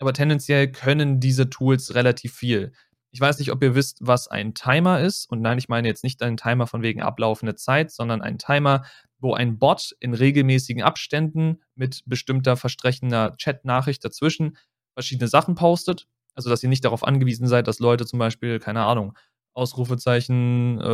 Aber 0.00 0.12
tendenziell 0.12 0.70
können 0.70 1.20
diese 1.20 1.50
Tools 1.50 1.94
relativ 1.94 2.34
viel. 2.34 2.72
Ich 3.10 3.20
weiß 3.20 3.38
nicht, 3.38 3.52
ob 3.52 3.62
ihr 3.62 3.74
wisst, 3.74 3.98
was 4.00 4.28
ein 4.28 4.54
Timer 4.54 5.00
ist. 5.00 5.30
Und 5.30 5.40
nein, 5.40 5.58
ich 5.58 5.68
meine 5.68 5.88
jetzt 5.88 6.04
nicht 6.04 6.22
einen 6.22 6.36
Timer 6.36 6.66
von 6.66 6.82
wegen 6.82 7.02
ablaufende 7.02 7.54
Zeit, 7.54 7.90
sondern 7.90 8.20
ein 8.20 8.38
Timer, 8.38 8.84
wo 9.18 9.34
ein 9.34 9.58
Bot 9.58 9.96
in 10.00 10.14
regelmäßigen 10.14 10.82
Abständen 10.82 11.62
mit 11.74 12.02
bestimmter 12.06 12.56
verstrechender 12.56 13.34
Chat-Nachricht 13.36 14.04
dazwischen 14.04 14.56
verschiedene 14.94 15.28
Sachen 15.28 15.54
postet. 15.54 16.06
Also, 16.34 16.50
dass 16.50 16.62
ihr 16.62 16.68
nicht 16.68 16.84
darauf 16.84 17.02
angewiesen 17.02 17.48
seid, 17.48 17.66
dass 17.66 17.78
Leute 17.78 18.06
zum 18.06 18.18
Beispiel, 18.18 18.58
keine 18.58 18.84
Ahnung, 18.84 19.16
Ausrufezeichen, 19.54 20.80
äh, 20.80 20.86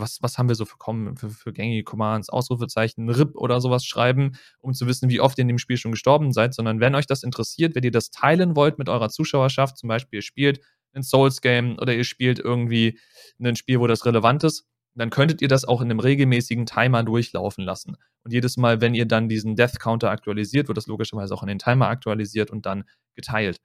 was, 0.00 0.18
was 0.20 0.36
haben 0.36 0.48
wir 0.48 0.54
so 0.54 0.66
für, 0.66 0.76
für, 1.16 1.30
für 1.30 1.52
gängige 1.52 1.82
Commands, 1.82 2.28
Ausrufezeichen, 2.28 3.08
RIP 3.08 3.36
oder 3.36 3.60
sowas 3.60 3.86
schreiben, 3.86 4.32
um 4.60 4.74
zu 4.74 4.86
wissen, 4.86 5.08
wie 5.08 5.20
oft 5.20 5.38
ihr 5.38 5.42
in 5.42 5.48
dem 5.48 5.58
Spiel 5.58 5.78
schon 5.78 5.92
gestorben 5.92 6.32
seid, 6.32 6.52
sondern 6.52 6.78
wenn 6.78 6.94
euch 6.94 7.06
das 7.06 7.22
interessiert, 7.22 7.74
wenn 7.74 7.84
ihr 7.84 7.90
das 7.90 8.10
teilen 8.10 8.54
wollt 8.54 8.78
mit 8.78 8.90
eurer 8.90 9.08
Zuschauerschaft, 9.08 9.78
zum 9.78 9.88
Beispiel 9.88 10.20
spielt 10.20 10.60
ein 10.94 11.02
Souls-Game 11.02 11.78
oder 11.78 11.94
ihr 11.94 12.04
spielt 12.04 12.38
irgendwie 12.38 12.98
ein 13.40 13.56
Spiel, 13.56 13.80
wo 13.80 13.86
das 13.86 14.06
relevant 14.06 14.44
ist, 14.44 14.64
dann 14.94 15.10
könntet 15.10 15.40
ihr 15.40 15.48
das 15.48 15.64
auch 15.64 15.80
in 15.80 15.90
einem 15.90 16.00
regelmäßigen 16.00 16.66
Timer 16.66 17.02
durchlaufen 17.02 17.64
lassen. 17.64 17.96
Und 18.24 18.32
jedes 18.32 18.56
Mal, 18.56 18.80
wenn 18.80 18.94
ihr 18.94 19.06
dann 19.06 19.28
diesen 19.28 19.56
Death 19.56 19.80
Counter 19.80 20.10
aktualisiert, 20.10 20.68
wird 20.68 20.76
das 20.76 20.86
logischerweise 20.86 21.34
auch 21.34 21.42
in 21.42 21.48
den 21.48 21.58
Timer 21.58 21.88
aktualisiert 21.88 22.50
und 22.50 22.66
dann 22.66 22.84
geteilt. 23.14 23.58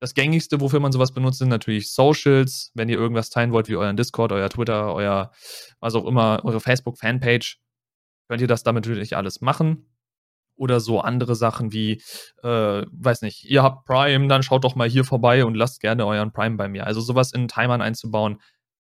Das 0.00 0.14
gängigste, 0.14 0.60
wofür 0.60 0.80
man 0.80 0.92
sowas 0.92 1.12
benutzt, 1.12 1.38
sind 1.38 1.48
natürlich 1.48 1.92
Socials. 1.92 2.70
Wenn 2.74 2.88
ihr 2.88 2.98
irgendwas 2.98 3.30
teilen 3.30 3.52
wollt, 3.52 3.68
wie 3.68 3.76
euren 3.76 3.96
Discord, 3.96 4.32
euer 4.32 4.48
Twitter, 4.48 4.94
euer, 4.94 5.32
was 5.80 5.94
auch 5.94 6.06
immer, 6.06 6.40
eure 6.44 6.60
Facebook-Fanpage, 6.60 7.58
könnt 8.28 8.40
ihr 8.40 8.46
das 8.46 8.62
damit 8.62 8.86
natürlich 8.86 9.16
alles 9.16 9.40
machen 9.40 9.86
oder 10.60 10.78
so 10.78 11.00
andere 11.00 11.34
Sachen 11.34 11.72
wie, 11.72 12.02
äh, 12.42 12.84
weiß 12.92 13.22
nicht, 13.22 13.44
ihr 13.44 13.62
habt 13.62 13.86
Prime, 13.86 14.28
dann 14.28 14.42
schaut 14.42 14.62
doch 14.62 14.76
mal 14.76 14.88
hier 14.88 15.04
vorbei 15.04 15.44
und 15.46 15.54
lasst 15.54 15.80
gerne 15.80 16.06
euren 16.06 16.32
Prime 16.32 16.56
bei 16.56 16.68
mir. 16.68 16.86
Also 16.86 17.00
sowas 17.00 17.32
in 17.32 17.48
Timern 17.48 17.80
einzubauen, 17.80 18.40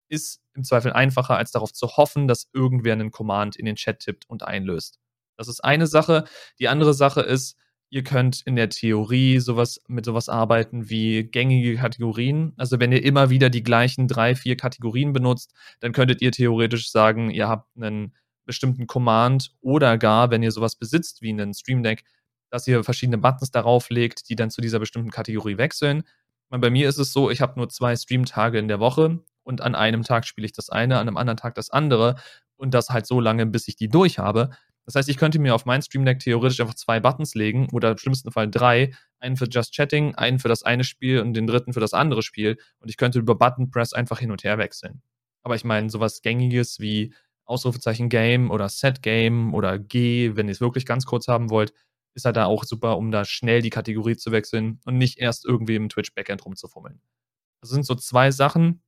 ist 0.09 0.41
im 0.55 0.63
Zweifel 0.63 0.91
einfacher, 0.93 1.37
als 1.37 1.51
darauf 1.51 1.71
zu 1.71 1.87
hoffen, 1.97 2.27
dass 2.27 2.49
irgendwer 2.51 2.93
einen 2.93 3.11
Command 3.11 3.55
in 3.55 3.65
den 3.65 3.75
Chat 3.75 3.99
tippt 3.99 4.27
und 4.27 4.41
einlöst. 4.41 4.99
Das 5.37 5.47
ist 5.47 5.63
eine 5.63 5.85
Sache. 5.85 6.23
Die 6.59 6.67
andere 6.67 6.95
Sache 6.95 7.21
ist, 7.21 7.55
ihr 7.89 8.03
könnt 8.03 8.41
in 8.45 8.55
der 8.55 8.69
Theorie 8.69 9.37
sowas 9.37 9.79
mit 9.87 10.05
sowas 10.05 10.29
arbeiten 10.29 10.89
wie 10.89 11.25
gängige 11.25 11.75
Kategorien. 11.75 12.53
Also 12.57 12.79
wenn 12.79 12.91
ihr 12.91 13.03
immer 13.03 13.29
wieder 13.29 13.51
die 13.51 13.63
gleichen 13.63 14.07
drei, 14.07 14.33
vier 14.33 14.57
Kategorien 14.57 15.13
benutzt, 15.13 15.53
dann 15.79 15.91
könntet 15.91 16.23
ihr 16.23 16.31
theoretisch 16.31 16.89
sagen, 16.89 17.29
ihr 17.29 17.47
habt 17.47 17.69
einen 17.77 18.15
bestimmten 18.47 18.87
Command 18.87 19.51
oder 19.61 19.97
gar, 19.99 20.31
wenn 20.31 20.41
ihr 20.41 20.51
sowas 20.51 20.75
besitzt 20.75 21.21
wie 21.21 21.29
einen 21.29 21.53
Stream 21.53 21.83
Deck, 21.83 22.03
dass 22.49 22.67
ihr 22.67 22.83
verschiedene 22.83 23.19
Buttons 23.19 23.51
darauf 23.51 23.89
legt, 23.89 24.29
die 24.29 24.35
dann 24.35 24.49
zu 24.49 24.61
dieser 24.61 24.79
bestimmten 24.79 25.11
Kategorie 25.11 25.57
wechseln. 25.57 26.03
Bei 26.49 26.69
mir 26.69 26.89
ist 26.89 26.97
es 26.97 27.11
so, 27.13 27.29
ich 27.29 27.41
habe 27.41 27.59
nur 27.59 27.69
zwei 27.69 27.95
Stream-Tage 27.95 28.57
in 28.57 28.67
der 28.67 28.79
Woche 28.79 29.19
und 29.43 29.61
an 29.61 29.75
einem 29.75 30.03
Tag 30.03 30.25
spiele 30.25 30.45
ich 30.45 30.53
das 30.53 30.69
eine, 30.69 30.95
an 30.95 31.07
einem 31.07 31.17
anderen 31.17 31.37
Tag 31.37 31.55
das 31.55 31.69
andere 31.69 32.15
und 32.55 32.73
das 32.73 32.89
halt 32.89 33.05
so 33.05 33.19
lange, 33.19 33.45
bis 33.45 33.67
ich 33.67 33.75
die 33.75 33.89
durch 33.89 34.17
habe. 34.17 34.49
Das 34.85 34.95
heißt, 34.95 35.09
ich 35.09 35.17
könnte 35.17 35.39
mir 35.39 35.53
auf 35.53 35.65
mein 35.65 35.81
Stream 35.81 36.05
Deck 36.05 36.19
theoretisch 36.19 36.61
einfach 36.61 36.73
zwei 36.73 37.01
Buttons 37.01 37.35
legen 37.35 37.67
oder 37.73 37.91
im 37.91 37.97
schlimmsten 37.97 38.31
Fall 38.31 38.49
drei. 38.49 38.93
Einen 39.19 39.35
für 39.35 39.47
Just 39.49 39.75
Chatting, 39.75 40.15
einen 40.15 40.39
für 40.39 40.47
das 40.47 40.63
eine 40.63 40.85
Spiel 40.85 41.19
und 41.19 41.33
den 41.33 41.45
dritten 41.45 41.73
für 41.73 41.81
das 41.81 41.93
andere 41.93 42.23
Spiel. 42.23 42.57
Und 42.79 42.87
ich 42.87 42.95
könnte 42.95 43.19
über 43.19 43.35
Button 43.35 43.69
Press 43.69 43.91
einfach 43.91 44.19
hin 44.19 44.31
und 44.31 44.45
her 44.45 44.57
wechseln. 44.57 45.01
Aber 45.43 45.55
ich 45.55 45.65
meine, 45.65 45.89
sowas 45.89 46.21
Gängiges 46.21 46.79
wie 46.79 47.13
Ausrufezeichen 47.47 48.09
Game 48.09 48.51
oder 48.51 48.69
Set 48.69 49.01
Game 49.01 49.53
oder 49.53 49.79
G, 49.79 50.35
wenn 50.35 50.47
ihr 50.47 50.51
es 50.51 50.61
wirklich 50.61 50.85
ganz 50.85 51.05
kurz 51.05 51.27
haben 51.27 51.49
wollt, 51.49 51.73
ist 52.13 52.25
halt 52.25 52.35
da 52.35 52.45
auch 52.45 52.63
super, 52.63 52.97
um 52.97 53.11
da 53.11 53.25
schnell 53.25 53.61
die 53.61 53.69
Kategorie 53.69 54.17
zu 54.17 54.31
wechseln 54.31 54.79
und 54.85 54.97
nicht 54.97 55.19
erst 55.19 55.45
irgendwie 55.45 55.75
im 55.75 55.89
Twitch-Backend 55.89 56.45
rumzufummeln. 56.45 57.01
Das 57.61 57.69
sind 57.69 57.85
so 57.85 57.95
zwei 57.95 58.31
Sachen. 58.31 58.81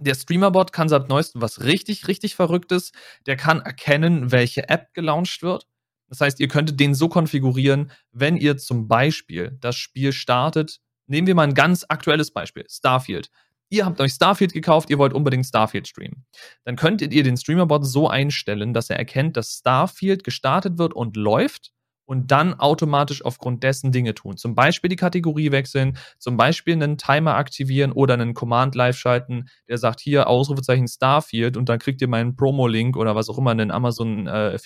Der 0.00 0.14
Streamerbot 0.14 0.72
kann 0.72 0.88
seit 0.88 1.08
neuestem 1.08 1.42
was 1.42 1.64
richtig, 1.64 2.06
richtig 2.06 2.36
Verrücktes. 2.36 2.92
Der 3.26 3.36
kann 3.36 3.60
erkennen, 3.60 4.30
welche 4.30 4.68
App 4.68 4.94
gelauncht 4.94 5.42
wird. 5.42 5.66
Das 6.08 6.20
heißt, 6.20 6.40
ihr 6.40 6.48
könntet 6.48 6.80
den 6.80 6.94
so 6.94 7.08
konfigurieren, 7.08 7.90
wenn 8.12 8.36
ihr 8.36 8.56
zum 8.56 8.88
Beispiel 8.88 9.58
das 9.60 9.76
Spiel 9.76 10.12
startet. 10.12 10.80
Nehmen 11.06 11.26
wir 11.26 11.34
mal 11.34 11.48
ein 11.48 11.54
ganz 11.54 11.84
aktuelles 11.88 12.30
Beispiel: 12.30 12.64
Starfield 12.68 13.30
ihr 13.70 13.84
habt 13.84 14.00
euch 14.00 14.12
Starfield 14.12 14.52
gekauft, 14.52 14.90
ihr 14.90 14.98
wollt 14.98 15.12
unbedingt 15.12 15.46
Starfield 15.46 15.88
streamen. 15.88 16.24
Dann 16.64 16.76
könntet 16.76 17.12
ihr 17.12 17.22
den 17.22 17.36
Streamerbot 17.36 17.86
so 17.86 18.08
einstellen, 18.08 18.72
dass 18.74 18.90
er 18.90 18.96
erkennt, 18.96 19.36
dass 19.36 19.58
Starfield 19.58 20.24
gestartet 20.24 20.78
wird 20.78 20.94
und 20.94 21.16
läuft 21.16 21.72
und 22.08 22.30
dann 22.30 22.54
automatisch 22.54 23.22
aufgrund 23.22 23.62
dessen 23.62 23.92
Dinge 23.92 24.14
tun. 24.14 24.38
Zum 24.38 24.54
Beispiel 24.54 24.88
die 24.88 24.96
Kategorie 24.96 25.52
wechseln, 25.52 25.98
zum 26.18 26.38
Beispiel 26.38 26.72
einen 26.72 26.96
Timer 26.96 27.34
aktivieren 27.34 27.92
oder 27.92 28.14
einen 28.14 28.32
Command 28.32 28.74
live 28.74 28.96
schalten, 28.96 29.50
der 29.68 29.76
sagt 29.76 30.00
hier 30.00 30.26
Ausrufezeichen 30.26 30.88
Starfield 30.88 31.58
und 31.58 31.68
dann 31.68 31.78
kriegt 31.78 32.00
ihr 32.00 32.08
meinen 32.08 32.34
Promo-Link 32.34 32.96
oder 32.96 33.14
was 33.14 33.28
auch 33.28 33.36
immer, 33.36 33.50
einen 33.50 33.70
Amazon 33.70 34.26
äh, 34.26 34.58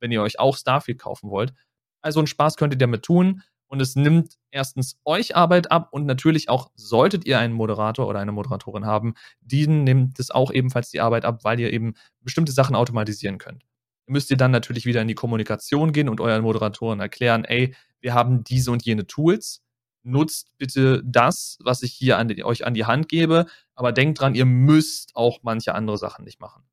wenn 0.00 0.12
ihr 0.12 0.22
euch 0.22 0.38
auch 0.38 0.56
Starfield 0.56 0.98
kaufen 0.98 1.30
wollt. 1.30 1.54
Also 2.02 2.20
einen 2.20 2.26
Spaß 2.26 2.56
könnt 2.56 2.74
ihr 2.74 2.78
damit 2.78 3.02
tun 3.02 3.42
und 3.70 3.80
es 3.80 3.94
nimmt 3.94 4.36
erstens 4.50 4.98
euch 5.04 5.36
Arbeit 5.36 5.70
ab 5.70 5.88
und 5.92 6.04
natürlich 6.04 6.48
auch, 6.48 6.70
solltet 6.74 7.24
ihr 7.24 7.38
einen 7.38 7.54
Moderator 7.54 8.08
oder 8.08 8.18
eine 8.18 8.32
Moderatorin 8.32 8.84
haben, 8.84 9.14
diesen 9.40 9.84
nimmt 9.84 10.18
es 10.18 10.32
auch 10.32 10.50
ebenfalls 10.50 10.90
die 10.90 11.00
Arbeit 11.00 11.24
ab, 11.24 11.44
weil 11.44 11.60
ihr 11.60 11.72
eben 11.72 11.94
bestimmte 12.20 12.50
Sachen 12.50 12.74
automatisieren 12.74 13.38
könnt. 13.38 13.64
Müsst 14.06 14.30
ihr 14.32 14.36
dann 14.36 14.50
natürlich 14.50 14.86
wieder 14.86 15.00
in 15.00 15.06
die 15.06 15.14
Kommunikation 15.14 15.92
gehen 15.92 16.08
und 16.08 16.20
euren 16.20 16.42
Moderatoren 16.42 16.98
erklären, 16.98 17.44
ey, 17.44 17.74
wir 18.00 18.12
haben 18.12 18.42
diese 18.42 18.72
und 18.72 18.84
jene 18.84 19.06
Tools, 19.06 19.62
nutzt 20.02 20.50
bitte 20.58 21.00
das, 21.04 21.58
was 21.62 21.82
ich 21.82 21.92
hier 21.92 22.18
an 22.18 22.42
euch 22.42 22.66
an 22.66 22.74
die 22.74 22.86
Hand 22.86 23.08
gebe, 23.08 23.46
aber 23.76 23.92
denkt 23.92 24.20
dran, 24.20 24.34
ihr 24.34 24.46
müsst 24.46 25.14
auch 25.14 25.38
manche 25.42 25.76
andere 25.76 25.96
Sachen 25.96 26.24
nicht 26.24 26.40
machen. 26.40 26.64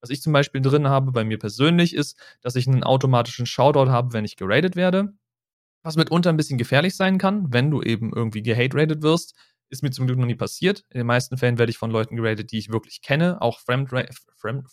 Was 0.00 0.08
ich 0.08 0.22
zum 0.22 0.32
Beispiel 0.32 0.62
drin 0.62 0.88
habe 0.88 1.12
bei 1.12 1.24
mir 1.24 1.38
persönlich 1.38 1.94
ist, 1.94 2.18
dass 2.40 2.56
ich 2.56 2.66
einen 2.66 2.84
automatischen 2.84 3.44
Shoutout 3.44 3.90
habe, 3.90 4.14
wenn 4.14 4.24
ich 4.24 4.36
geradet 4.36 4.76
werde. 4.76 5.12
Was 5.82 5.96
mitunter 5.96 6.30
ein 6.30 6.36
bisschen 6.36 6.58
gefährlich 6.58 6.96
sein 6.96 7.18
kann, 7.18 7.52
wenn 7.52 7.70
du 7.70 7.82
eben 7.82 8.12
irgendwie 8.14 8.42
gehate-rated 8.42 9.02
wirst. 9.02 9.34
Ist 9.70 9.82
mir 9.82 9.90
zum 9.90 10.06
Glück 10.06 10.18
noch 10.18 10.26
nie 10.26 10.34
passiert. 10.34 10.84
In 10.90 10.98
den 10.98 11.06
meisten 11.06 11.36
Fällen 11.36 11.58
werde 11.58 11.70
ich 11.70 11.78
von 11.78 11.90
Leuten 11.90 12.16
geratet, 12.16 12.52
die 12.52 12.58
ich 12.58 12.70
wirklich 12.70 13.02
kenne. 13.02 13.42
Auch 13.42 13.60
Fremdrates. 13.60 14.26
Fremd. 14.36 14.64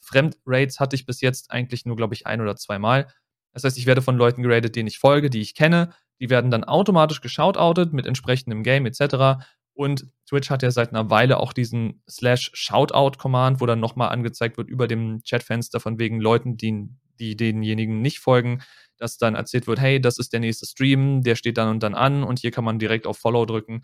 Fremdrates 0.00 0.80
hatte 0.80 0.96
ich 0.96 1.06
bis 1.06 1.20
jetzt 1.20 1.52
eigentlich 1.52 1.84
nur, 1.84 1.94
glaube 1.94 2.14
ich, 2.14 2.26
ein 2.26 2.40
oder 2.40 2.56
zweimal. 2.56 3.06
Das 3.52 3.62
heißt, 3.62 3.78
ich 3.78 3.86
werde 3.86 4.02
von 4.02 4.16
Leuten 4.16 4.42
geratet, 4.42 4.74
denen 4.74 4.88
ich 4.88 4.98
folge, 4.98 5.30
die 5.30 5.40
ich 5.40 5.54
kenne. 5.54 5.94
Die 6.20 6.28
werden 6.28 6.50
dann 6.50 6.64
automatisch 6.64 7.20
geshoutoutet 7.20 7.92
mit 7.92 8.06
entsprechendem 8.06 8.64
Game 8.64 8.84
etc. 8.84 9.44
Und 9.74 10.06
Twitch 10.28 10.50
hat 10.50 10.62
ja 10.62 10.70
seit 10.70 10.90
einer 10.90 11.10
Weile 11.10 11.38
auch 11.38 11.52
diesen 11.52 12.02
slash 12.08 12.50
Shoutout-Command, 12.54 13.60
wo 13.60 13.66
dann 13.66 13.80
nochmal 13.80 14.10
angezeigt 14.10 14.56
wird 14.56 14.68
über 14.68 14.88
dem 14.88 15.20
Chatfenster 15.28 15.80
von 15.80 15.98
wegen 15.98 16.20
Leuten, 16.20 16.56
die, 16.56 16.88
die 17.20 17.36
denjenigen 17.36 18.00
nicht 18.00 18.18
folgen, 18.18 18.62
dass 18.98 19.18
dann 19.18 19.34
erzählt 19.34 19.66
wird, 19.66 19.80
hey, 19.80 20.00
das 20.00 20.18
ist 20.18 20.32
der 20.32 20.40
nächste 20.40 20.66
Stream, 20.66 21.22
der 21.22 21.36
steht 21.36 21.58
dann 21.58 21.68
und 21.68 21.82
dann 21.82 21.94
an 21.94 22.24
und 22.24 22.38
hier 22.38 22.50
kann 22.50 22.64
man 22.64 22.78
direkt 22.78 23.06
auf 23.06 23.18
Follow 23.18 23.44
drücken. 23.46 23.82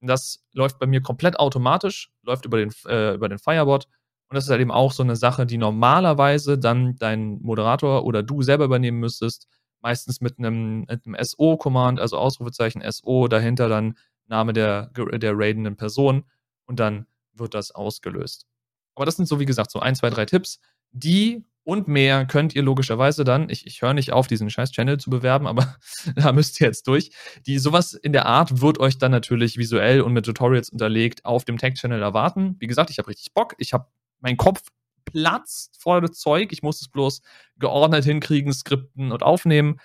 Das 0.00 0.44
läuft 0.52 0.78
bei 0.78 0.86
mir 0.86 1.00
komplett 1.00 1.38
automatisch, 1.38 2.10
läuft 2.22 2.44
über 2.44 2.58
den, 2.58 2.72
äh, 2.86 3.14
über 3.14 3.28
den 3.28 3.38
Firebot. 3.38 3.86
Und 4.28 4.36
das 4.36 4.44
ist 4.44 4.50
halt 4.50 4.60
eben 4.60 4.70
auch 4.70 4.92
so 4.92 5.02
eine 5.02 5.14
Sache, 5.14 5.46
die 5.46 5.58
normalerweise 5.58 6.58
dann 6.58 6.96
dein 6.96 7.38
Moderator 7.42 8.04
oder 8.04 8.22
du 8.22 8.42
selber 8.42 8.64
übernehmen 8.64 8.98
müsstest. 8.98 9.46
Meistens 9.80 10.20
mit 10.20 10.38
einem, 10.38 10.86
einem 10.88 11.16
SO-Command, 11.20 12.00
also 12.00 12.16
Ausrufezeichen 12.16 12.82
SO, 12.90 13.28
dahinter 13.28 13.68
dann 13.68 13.96
Name 14.26 14.52
der, 14.52 14.90
der 14.96 15.32
raidenden 15.36 15.76
Person 15.76 16.24
und 16.66 16.80
dann 16.80 17.06
wird 17.34 17.54
das 17.54 17.72
ausgelöst. 17.72 18.46
Aber 18.94 19.06
das 19.06 19.16
sind 19.16 19.26
so, 19.26 19.40
wie 19.40 19.46
gesagt, 19.46 19.70
so 19.70 19.80
ein, 19.80 19.94
zwei, 19.94 20.10
drei 20.10 20.24
Tipps, 20.24 20.60
die 20.92 21.44
und 21.64 21.86
mehr 21.86 22.26
könnt 22.26 22.56
ihr 22.56 22.62
logischerweise 22.62 23.22
dann, 23.22 23.48
ich, 23.48 23.66
ich 23.66 23.82
höre 23.82 23.94
nicht 23.94 24.12
auf, 24.12 24.26
diesen 24.26 24.50
scheiß 24.50 24.72
Channel 24.72 24.98
zu 24.98 25.10
bewerben, 25.10 25.46
aber 25.46 25.76
da 26.16 26.32
müsst 26.32 26.60
ihr 26.60 26.66
jetzt 26.66 26.88
durch. 26.88 27.10
Die 27.46 27.58
sowas 27.58 27.94
in 27.94 28.12
der 28.12 28.26
Art 28.26 28.60
wird 28.60 28.80
euch 28.80 28.98
dann 28.98 29.12
natürlich 29.12 29.56
visuell 29.58 30.00
und 30.00 30.12
mit 30.12 30.24
Tutorials 30.24 30.70
unterlegt 30.70 31.24
auf 31.24 31.44
dem 31.44 31.58
Tech-Channel 31.58 32.02
erwarten. 32.02 32.56
Wie 32.58 32.66
gesagt, 32.66 32.90
ich 32.90 32.98
habe 32.98 33.08
richtig 33.08 33.32
Bock. 33.32 33.54
Ich 33.58 33.72
habe 33.72 33.86
meinen 34.20 34.36
Kopf 34.36 34.62
platzt 35.04 35.80
vor 35.80 36.00
das 36.00 36.12
Zeug. 36.18 36.52
Ich 36.52 36.62
muss 36.62 36.80
es 36.80 36.88
bloß 36.88 37.22
geordnet 37.58 38.04
hinkriegen, 38.04 38.52
skripten 38.52 39.12
und 39.12 39.22
aufnehmen. 39.22 39.78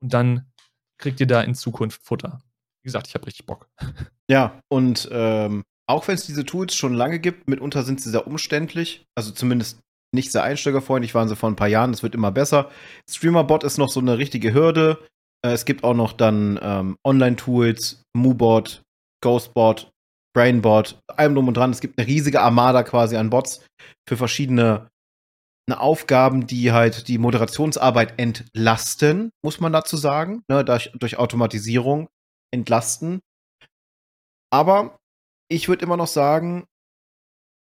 Und 0.00 0.14
dann 0.14 0.52
kriegt 0.98 1.18
ihr 1.18 1.26
da 1.26 1.42
in 1.42 1.54
Zukunft 1.54 2.02
Futter. 2.04 2.42
Wie 2.82 2.86
gesagt, 2.86 3.08
ich 3.08 3.14
habe 3.14 3.26
richtig 3.26 3.46
Bock. 3.46 3.68
Ja, 4.26 4.58
und 4.68 5.06
ähm, 5.12 5.64
auch 5.86 6.08
wenn 6.08 6.14
es 6.14 6.24
diese 6.24 6.46
Tools 6.46 6.74
schon 6.74 6.94
lange 6.94 7.18
gibt, 7.18 7.46
mitunter 7.46 7.82
sind 7.82 8.00
sie 8.00 8.08
sehr 8.08 8.26
umständlich. 8.26 9.04
Also 9.14 9.32
zumindest 9.32 9.83
nicht 10.14 10.32
sehr 10.32 10.42
einsteigerfreundlich 10.42 11.14
waren 11.14 11.28
sie 11.28 11.36
vor 11.36 11.50
ein 11.50 11.56
paar 11.56 11.68
Jahren, 11.68 11.92
das 11.92 12.02
wird 12.02 12.14
immer 12.14 12.32
besser. 12.32 12.70
Streamerbot 13.08 13.64
ist 13.64 13.78
noch 13.78 13.90
so 13.90 14.00
eine 14.00 14.18
richtige 14.18 14.54
Hürde. 14.54 15.04
Äh, 15.44 15.52
es 15.52 15.64
gibt 15.64 15.84
auch 15.84 15.94
noch 15.94 16.12
dann 16.12 16.58
ähm, 16.62 16.96
Online-Tools, 17.04 18.02
MooBot, 18.16 18.82
Ghostbot, 19.22 19.90
Brainbot, 20.34 20.98
allem 21.08 21.34
drum 21.34 21.48
und 21.48 21.56
dran. 21.56 21.70
Es 21.70 21.80
gibt 21.80 21.98
eine 21.98 22.06
riesige 22.06 22.40
Armada 22.40 22.82
quasi 22.82 23.16
an 23.16 23.30
Bots 23.30 23.64
für 24.08 24.16
verschiedene 24.16 24.88
eine 25.66 25.80
Aufgaben, 25.80 26.46
die 26.46 26.72
halt 26.72 27.08
die 27.08 27.18
Moderationsarbeit 27.18 28.18
entlasten, 28.18 29.30
muss 29.42 29.60
man 29.60 29.72
dazu 29.72 29.96
sagen, 29.96 30.42
ne, 30.48 30.64
durch, 30.64 30.90
durch 30.94 31.16
Automatisierung 31.16 32.08
entlasten. 32.52 33.20
Aber 34.52 34.98
ich 35.50 35.68
würde 35.68 35.84
immer 35.84 35.96
noch 35.96 36.06
sagen, 36.06 36.64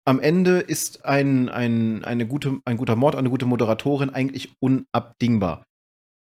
am 0.07 0.19
Ende 0.19 0.59
ist 0.59 1.05
ein, 1.05 1.49
ein, 1.49 2.05
eine 2.05 2.27
gute, 2.27 2.59
ein 2.65 2.77
guter 2.77 2.95
Mod, 2.95 3.15
eine 3.15 3.29
gute 3.29 3.45
Moderatorin 3.45 4.11
eigentlich 4.11 4.53
unabdingbar. 4.59 5.65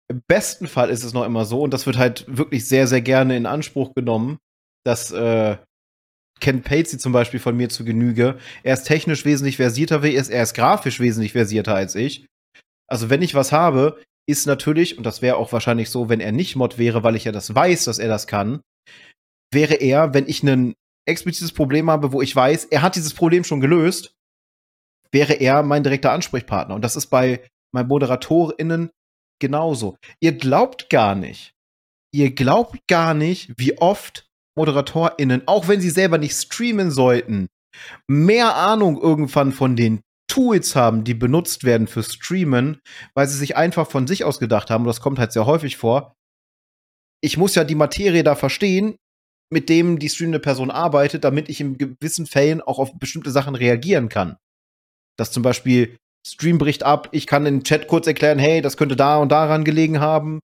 Im 0.09 0.21
besten 0.27 0.67
Fall 0.67 0.89
ist 0.89 1.03
es 1.03 1.13
noch 1.13 1.25
immer 1.25 1.43
so, 1.43 1.61
und 1.61 1.73
das 1.73 1.85
wird 1.85 1.97
halt 1.97 2.25
wirklich 2.29 2.67
sehr, 2.67 2.87
sehr 2.87 3.01
gerne 3.01 3.35
in 3.35 3.45
Anspruch 3.45 3.93
genommen, 3.93 4.37
dass 4.85 5.11
äh, 5.11 5.57
Ken 6.39 6.61
Patesy 6.61 6.97
zum 6.97 7.11
Beispiel 7.11 7.41
von 7.41 7.57
mir 7.57 7.67
zu 7.67 7.83
Genüge. 7.83 8.37
Er 8.63 8.73
ist 8.73 8.83
technisch 8.83 9.25
wesentlich 9.25 9.57
versierter 9.57 10.01
er 10.03 10.43
ist 10.43 10.53
grafisch 10.53 10.99
wesentlich 11.01 11.33
versierter 11.33 11.75
als 11.75 11.95
ich. 11.95 12.25
Also 12.89 13.09
wenn 13.09 13.21
ich 13.21 13.35
was 13.35 13.51
habe, 13.51 14.01
ist 14.29 14.45
natürlich, 14.45 14.97
und 14.97 15.05
das 15.05 15.21
wäre 15.21 15.37
auch 15.37 15.51
wahrscheinlich 15.51 15.89
so, 15.89 16.07
wenn 16.07 16.21
er 16.21 16.31
nicht 16.31 16.55
Mod 16.55 16.77
wäre, 16.77 17.03
weil 17.03 17.15
ich 17.15 17.25
ja 17.25 17.33
das 17.33 17.53
weiß, 17.53 17.85
dass 17.85 17.99
er 17.99 18.07
das 18.07 18.27
kann, 18.27 18.61
wäre 19.53 19.75
er, 19.75 20.13
wenn 20.13 20.27
ich 20.27 20.41
einen 20.41 20.75
explizites 21.07 21.51
Problem 21.51 21.89
habe, 21.89 22.11
wo 22.11 22.21
ich 22.21 22.35
weiß, 22.35 22.65
er 22.65 22.81
hat 22.81 22.95
dieses 22.95 23.13
Problem 23.13 23.43
schon 23.43 23.61
gelöst, 23.61 24.13
wäre 25.11 25.33
er 25.33 25.63
mein 25.63 25.83
direkter 25.83 26.11
Ansprechpartner. 26.11 26.75
Und 26.75 26.81
das 26.81 26.95
ist 26.95 27.07
bei 27.07 27.47
meinen 27.73 27.87
ModeratorInnen 27.87 28.91
genauso. 29.39 29.97
Ihr 30.19 30.33
glaubt 30.33 30.89
gar 30.89 31.15
nicht, 31.15 31.53
ihr 32.13 32.33
glaubt 32.33 32.87
gar 32.87 33.13
nicht, 33.13 33.53
wie 33.57 33.77
oft 33.77 34.27
ModeratorInnen, 34.57 35.43
auch 35.47 35.67
wenn 35.67 35.81
sie 35.81 35.89
selber 35.89 36.17
nicht 36.17 36.35
streamen 36.35 36.91
sollten, 36.91 37.47
mehr 38.07 38.55
Ahnung 38.55 38.99
irgendwann 38.99 39.51
von 39.51 39.75
den 39.75 40.01
Tools 40.27 40.75
haben, 40.75 41.03
die 41.03 41.13
benutzt 41.13 41.63
werden 41.63 41.87
für 41.87 42.03
Streamen, 42.03 42.81
weil 43.13 43.27
sie 43.27 43.37
sich 43.37 43.55
einfach 43.55 43.89
von 43.89 44.07
sich 44.07 44.23
aus 44.23 44.39
gedacht 44.39 44.69
haben, 44.69 44.83
und 44.83 44.87
das 44.87 44.99
kommt 44.99 45.19
halt 45.19 45.31
sehr 45.31 45.45
häufig 45.45 45.77
vor. 45.77 46.15
Ich 47.21 47.37
muss 47.37 47.55
ja 47.55 47.63
die 47.63 47.75
Materie 47.75 48.23
da 48.23 48.35
verstehen, 48.35 48.97
mit 49.49 49.69
dem 49.69 49.99
die 49.99 50.09
streamende 50.09 50.39
Person 50.39 50.71
arbeitet, 50.71 51.23
damit 51.23 51.49
ich 51.49 51.61
in 51.61 51.77
gewissen 51.77 52.25
Fällen 52.25 52.61
auch 52.61 52.79
auf 52.79 52.97
bestimmte 52.99 53.31
Sachen 53.31 53.55
reagieren 53.55 54.09
kann. 54.09 54.37
Dass 55.17 55.31
zum 55.31 55.43
Beispiel 55.43 55.97
Stream 56.27 56.57
bricht 56.57 56.83
ab, 56.83 57.09
ich 57.11 57.27
kann 57.27 57.45
den 57.45 57.63
Chat 57.63 57.87
kurz 57.87 58.07
erklären, 58.07 58.39
hey, 58.39 58.61
das 58.61 58.75
könnte 58.77 58.95
da 58.95 59.17
und 59.17 59.31
daran 59.31 59.63
gelegen 59.63 59.99
haben. 59.99 60.39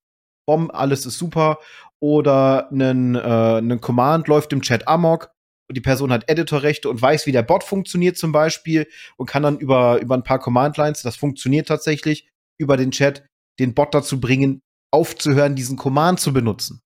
Bom, 0.48 0.72
alles 0.72 1.06
ist 1.06 1.18
super. 1.18 1.60
Oder 2.02 2.70
ein 2.72 3.16
äh, 3.16 3.78
Command 3.80 4.28
läuft 4.28 4.54
im 4.54 4.62
Chat 4.62 4.88
amok 4.88 5.32
und 5.70 5.76
die 5.76 5.82
Person 5.82 6.12
hat 6.12 6.30
Editorrechte 6.30 6.90
und 6.90 7.02
weiß, 7.02 7.26
wie 7.26 7.32
der 7.32 7.44
Bot 7.44 7.64
funktioniert 7.64 8.18
zum 8.18 8.32
Beispiel 8.32 8.88
und 9.18 9.26
kann 9.26 9.44
dann 9.44 9.58
über, 9.58 10.00
über 10.02 10.16
ein 10.16 10.24
paar 10.24 10.40
Command-Lines, 10.40 11.02
das 11.02 11.16
funktioniert 11.16 11.68
tatsächlich, 11.68 12.30
über 12.60 12.78
den 12.78 12.92
Chat 12.92 13.26
den 13.60 13.74
Bot 13.74 13.94
dazu 13.94 14.20
bringen, 14.20 14.62
aufzuhören, 14.92 15.56
diesen 15.56 15.78
Command 15.78 16.20
zu 16.20 16.34
benutzen. 16.34 16.83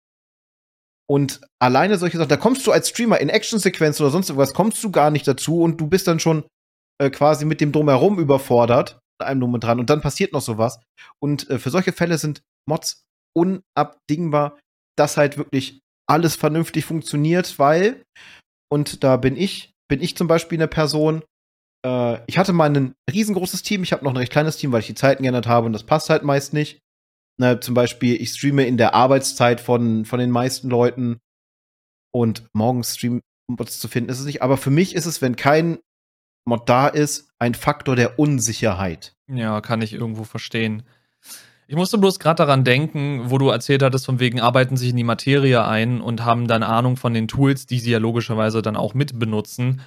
Und 1.10 1.42
alleine 1.60 1.98
solche 1.98 2.18
Sachen, 2.18 2.30
da 2.30 2.38
kommst 2.38 2.68
du 2.68 2.72
als 2.72 2.90
Streamer 2.90 3.20
in 3.20 3.30
Actionsequenzen 3.30 4.04
oder 4.04 4.12
sonst 4.12 4.30
irgendwas, 4.30 4.54
kommst 4.54 4.84
du 4.84 4.92
gar 4.92 5.10
nicht 5.10 5.28
dazu 5.28 5.62
und 5.62 5.80
du 5.80 5.88
bist 5.88 6.08
dann 6.08 6.20
schon 6.20 6.44
äh, 7.02 7.10
quasi 7.10 7.46
mit 7.46 7.62
dem 7.62 7.72
Drumherum 7.72 8.20
überfordert, 8.20 9.00
einem 9.22 9.40
drum 9.40 9.54
und 9.54 9.64
dran. 9.64 9.80
Und 9.80 9.90
dann 9.90 10.02
passiert 10.02 10.34
noch 10.34 10.42
sowas. 10.42 10.80
Und 11.22 11.50
äh, 11.50 11.60
für 11.60 11.70
solche 11.70 11.94
Fälle 11.94 12.18
sind 12.18 12.42
Mods 12.68 13.06
unabdingbar, 13.36 14.60
dass 14.98 15.18
halt 15.18 15.38
wirklich 15.38 15.80
alles 16.10 16.36
vernünftig 16.36 16.86
funktioniert, 16.86 17.60
weil, 17.60 18.04
und 18.72 19.04
da 19.04 19.18
bin 19.18 19.36
ich, 19.36 19.74
bin 19.90 20.02
ich 20.02 20.18
zum 20.18 20.28
Beispiel 20.28 20.58
eine 20.58 20.68
Person, 20.68 21.24
äh, 21.86 22.20
ich 22.28 22.38
hatte 22.38 22.54
mal 22.54 22.70
ein 22.70 22.94
riesengroßes 23.12 23.62
Team, 23.62 23.84
ich 23.84 23.94
habe 23.94 24.04
noch 24.04 24.12
ein 24.12 24.18
recht 24.18 24.32
kleines 24.32 24.58
Team, 24.58 24.72
weil 24.72 24.82
ich 24.82 24.88
die 24.88 24.96
Zeiten 24.96 25.24
geändert 25.24 25.48
habe 25.48 25.68
und 25.68 25.74
das 25.74 25.84
passt 25.84 26.10
halt 26.10 26.24
meist 26.24 26.54
nicht. 26.54 26.80
Ne, 27.40 27.60
zum 27.60 27.76
Beispiel, 27.76 28.20
ich 28.20 28.32
streame 28.32 28.66
in 28.66 28.78
der 28.78 28.96
Arbeitszeit 28.96 29.62
von, 29.62 30.06
von 30.06 30.20
den 30.20 30.32
meisten 30.32 30.70
Leuten 30.70 31.20
und 32.12 32.48
morgens 32.54 32.96
Stream-Mods 32.96 33.80
zu 33.80 33.88
finden 33.88 34.10
ist 34.10 34.20
es 34.20 34.26
nicht. 34.26 34.42
Aber 34.42 34.58
für 34.58 34.72
mich 34.72 34.96
ist 34.96 35.06
es, 35.06 35.22
wenn 35.22 35.36
kein 35.36 35.78
Mod 36.46 36.68
da 36.68 36.88
ist, 36.88 37.30
ein 37.38 37.54
Faktor 37.54 37.96
der 37.96 38.18
Unsicherheit. 38.18 39.16
Ja, 39.28 39.62
kann 39.62 39.82
ich 39.82 39.94
irgendwo 39.94 40.24
verstehen. 40.24 40.84
Ich 41.68 41.76
musste 41.76 41.98
bloß 41.98 42.20
gerade 42.20 42.38
daran 42.38 42.64
denken, 42.64 43.30
wo 43.30 43.38
du 43.38 43.50
erzählt 43.50 43.84
hattest, 43.84 44.06
von 44.06 44.22
wegen 44.22 44.40
arbeiten 44.40 44.78
sich 44.78 44.92
in 44.92 44.96
die 44.96 45.04
Materie 45.04 45.66
ein 45.66 46.00
und 46.00 46.24
haben 46.24 46.48
dann 46.48 46.64
Ahnung 46.64 46.96
von 46.96 47.14
den 47.14 47.28
Tools, 47.28 47.68
die 47.68 47.80
sie 47.80 47.92
ja 47.92 48.00
logischerweise 48.00 48.62
dann 48.62 48.78
auch 48.78 48.94
mit 48.94 49.20
benutzen 49.20 49.82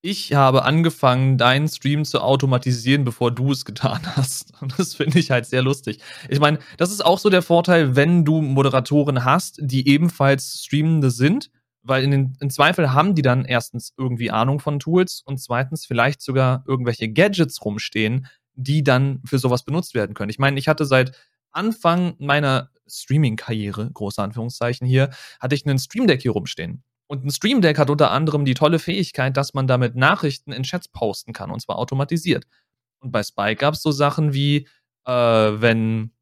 ich 0.00 0.32
habe 0.32 0.64
angefangen, 0.64 1.38
deinen 1.38 1.68
Stream 1.68 2.04
zu 2.04 2.20
automatisieren, 2.20 3.04
bevor 3.04 3.30
du 3.32 3.52
es 3.52 3.64
getan 3.64 4.00
hast. 4.16 4.52
Und 4.62 4.78
das 4.78 4.94
finde 4.94 5.18
ich 5.18 5.30
halt 5.30 5.46
sehr 5.46 5.62
lustig. 5.62 6.00
Ich 6.28 6.40
meine, 6.40 6.58
das 6.76 6.90
ist 6.90 7.04
auch 7.04 7.18
so 7.18 7.30
der 7.30 7.42
Vorteil, 7.42 7.96
wenn 7.96 8.24
du 8.24 8.40
Moderatoren 8.40 9.24
hast, 9.24 9.58
die 9.60 9.88
ebenfalls 9.88 10.62
Streamende 10.64 11.10
sind, 11.10 11.50
weil 11.82 12.04
in 12.04 12.10
den, 12.10 12.36
im 12.40 12.50
Zweifel 12.50 12.92
haben 12.92 13.14
die 13.14 13.22
dann 13.22 13.44
erstens 13.44 13.92
irgendwie 13.96 14.30
Ahnung 14.30 14.60
von 14.60 14.78
Tools 14.78 15.22
und 15.24 15.38
zweitens 15.38 15.86
vielleicht 15.86 16.22
sogar 16.22 16.64
irgendwelche 16.66 17.08
Gadgets 17.08 17.64
rumstehen, 17.64 18.26
die 18.54 18.82
dann 18.82 19.20
für 19.24 19.38
sowas 19.38 19.64
benutzt 19.64 19.94
werden 19.94 20.14
können. 20.14 20.30
Ich 20.30 20.38
meine, 20.38 20.58
ich 20.58 20.68
hatte 20.68 20.84
seit 20.84 21.16
Anfang 21.50 22.14
meiner 22.18 22.70
Streaming-Karriere, 22.86 23.90
große 23.92 24.22
Anführungszeichen 24.22 24.86
hier, 24.86 25.10
hatte 25.40 25.54
ich 25.54 25.66
einen 25.66 25.78
Stream 25.78 26.06
Deck 26.06 26.22
hier 26.22 26.32
rumstehen. 26.32 26.82
Und 27.08 27.24
ein 27.24 27.30
Stream 27.30 27.62
Deck 27.62 27.78
hat 27.78 27.90
unter 27.90 28.10
anderem 28.10 28.44
die 28.44 28.54
tolle 28.54 28.78
Fähigkeit, 28.78 29.36
dass 29.36 29.54
man 29.54 29.66
damit 29.66 29.96
Nachrichten 29.96 30.52
in 30.52 30.62
Chats 30.62 30.88
posten 30.88 31.32
kann, 31.32 31.50
und 31.50 31.60
zwar 31.60 31.78
automatisiert. 31.78 32.44
Und 33.00 33.12
bei 33.12 33.22
Spike 33.22 33.56
gab 33.56 33.74
es 33.74 33.82
so 33.82 33.90
Sachen 33.90 34.34
wie, 34.34 34.68
äh, 35.06 35.12
wenn, 35.12 36.12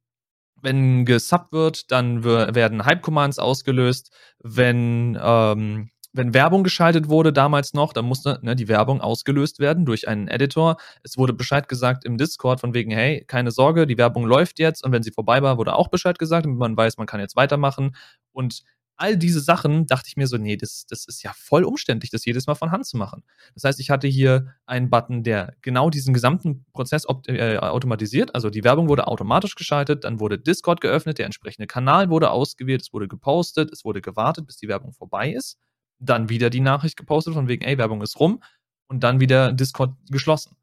wenn 0.63 1.05
gesubbt 1.05 1.53
wird, 1.53 1.91
dann 1.91 2.23
werden 2.25 2.85
Hype-Commands 2.85 3.39
ausgelöst. 3.41 4.13
Wenn, 4.39 5.19
ähm, 5.21 5.91
wenn 6.13 6.35
Werbung 6.35 6.63
geschaltet 6.63 7.09
wurde 7.09 7.33
damals 7.33 7.75
noch, 7.75 7.93
dann 7.93 8.05
musste 8.05 8.39
ne, 8.43 8.55
die 8.55 8.69
Werbung 8.69 9.01
ausgelöst 9.01 9.59
werden 9.59 9.85
durch 9.87 10.07
einen 10.07 10.29
Editor. 10.29 10.77
Es 11.03 11.19
wurde 11.19 11.33
Bescheid 11.33 11.69
gesagt 11.69 12.05
im 12.05 12.17
Discord 12.17 12.61
von 12.61 12.75
wegen, 12.75 12.93
hey, 12.93 13.25
keine 13.27 13.51
Sorge, 13.51 13.87
die 13.87 13.99
Werbung 13.99 14.25
läuft 14.25 14.59
jetzt 14.61 14.85
und 14.85 14.93
wenn 14.93 15.03
sie 15.03 15.11
vorbei 15.11 15.43
war, 15.43 15.59
wurde 15.59 15.75
auch 15.75 15.89
Bescheid 15.89 16.19
gesagt, 16.19 16.47
damit 16.47 16.59
man 16.59 16.77
weiß, 16.77 16.97
man 16.97 17.07
kann 17.07 17.21
jetzt 17.21 17.37
weitermachen. 17.37 17.97
Und 18.33 18.63
all 18.97 19.17
diese 19.17 19.41
Sachen 19.41 19.87
dachte 19.87 20.09
ich 20.09 20.17
mir 20.17 20.27
so, 20.27 20.37
nee, 20.39 20.57
das, 20.57 20.87
das 20.89 21.07
ist 21.07 21.23
ja 21.23 21.33
voll 21.35 21.65
umständlich, 21.65 22.11
das 22.11 22.25
jedes 22.25 22.47
Mal 22.47 22.55
von 22.55 22.71
Hand 22.71 22.87
zu 22.87 22.97
machen. 22.97 23.23
Das 23.55 23.65
heißt, 23.65 23.81
ich 23.81 23.91
hatte 23.91 24.09
hier 24.09 24.55
einen 24.65 24.91
Button, 24.91 25.23
der 25.23 25.55
genau 25.63 25.91
diesen 25.91 26.15
gesamten 26.15 26.65
Prozess 26.73 27.05
äh, 27.27 27.59
automatisiert. 27.59 28.35
Also 28.35 28.51
die 28.51 28.65
Werbung 28.65 28.89
wurde 28.89 29.07
automatisch 29.07 29.55
geschaltet, 29.55 30.05
dann 30.05 30.21
wurde 30.21 30.39
Discord 30.39 30.81
geöffnet, 30.81 31.19
der 31.19 31.27
entsprechende 31.27 31.67
Kanal 31.67 32.11
wurde 32.11 32.31
ausgewählt, 32.31 32.83
es 32.83 32.93
wurde 32.93 33.09
gepostet, 33.09 33.71
es 33.73 33.85
wurde 33.85 34.01
gewartet, 34.01 34.47
bis 34.47 34.57
die 34.57 34.69
Werbung 34.69 34.93
vorbei 34.93 35.31
ist. 35.31 35.59
Dann 35.99 36.29
wieder 36.29 36.51
die 36.51 36.61
Nachricht 36.61 36.97
gepostet 36.97 37.35
von 37.35 37.49
wegen, 37.49 37.65
ey, 37.65 37.79
Werbung 37.79 38.03
ist 38.03 38.19
rum 38.19 38.43
und 38.89 39.05
dann 39.05 39.21
wieder 39.21 39.53
Discord 39.53 39.95
geschlossen. 40.11 40.57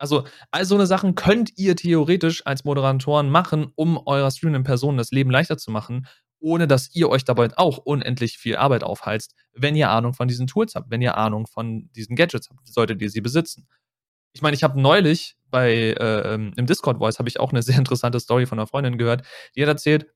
Also, 0.00 0.24
all 0.52 0.64
so 0.64 0.76
eine 0.76 0.86
Sachen 0.86 1.16
könnt 1.16 1.58
ihr 1.58 1.74
theoretisch 1.74 2.46
als 2.46 2.64
Moderatoren 2.64 3.30
machen, 3.30 3.72
um 3.74 3.98
eurer 4.06 4.30
streamenden 4.30 4.62
Person 4.62 4.96
das 4.96 5.10
Leben 5.10 5.30
leichter 5.30 5.58
zu 5.58 5.72
machen 5.72 6.06
ohne 6.40 6.66
dass 6.68 6.94
ihr 6.94 7.08
euch 7.08 7.24
dabei 7.24 7.48
auch 7.56 7.78
unendlich 7.78 8.38
viel 8.38 8.56
Arbeit 8.56 8.84
aufhalst, 8.84 9.34
wenn 9.52 9.74
ihr 9.74 9.90
Ahnung 9.90 10.14
von 10.14 10.28
diesen 10.28 10.46
Tools 10.46 10.74
habt, 10.74 10.90
wenn 10.90 11.02
ihr 11.02 11.16
Ahnung 11.16 11.46
von 11.46 11.90
diesen 11.92 12.16
Gadgets 12.16 12.48
habt, 12.50 12.66
solltet 12.66 13.02
ihr 13.02 13.10
sie 13.10 13.20
besitzen. 13.20 13.68
Ich 14.32 14.42
meine, 14.42 14.54
ich 14.54 14.62
habe 14.62 14.80
neulich 14.80 15.36
bei 15.50 15.72
äh, 15.72 16.34
im 16.34 16.66
Discord 16.66 16.98
Voice 16.98 17.18
habe 17.18 17.28
ich 17.28 17.40
auch 17.40 17.50
eine 17.50 17.62
sehr 17.64 17.78
interessante 17.78 18.20
Story 18.20 18.46
von 18.46 18.58
einer 18.58 18.66
Freundin 18.66 18.98
gehört, 18.98 19.26
die 19.56 19.62
hat 19.62 19.68
erzählt, 19.68 20.06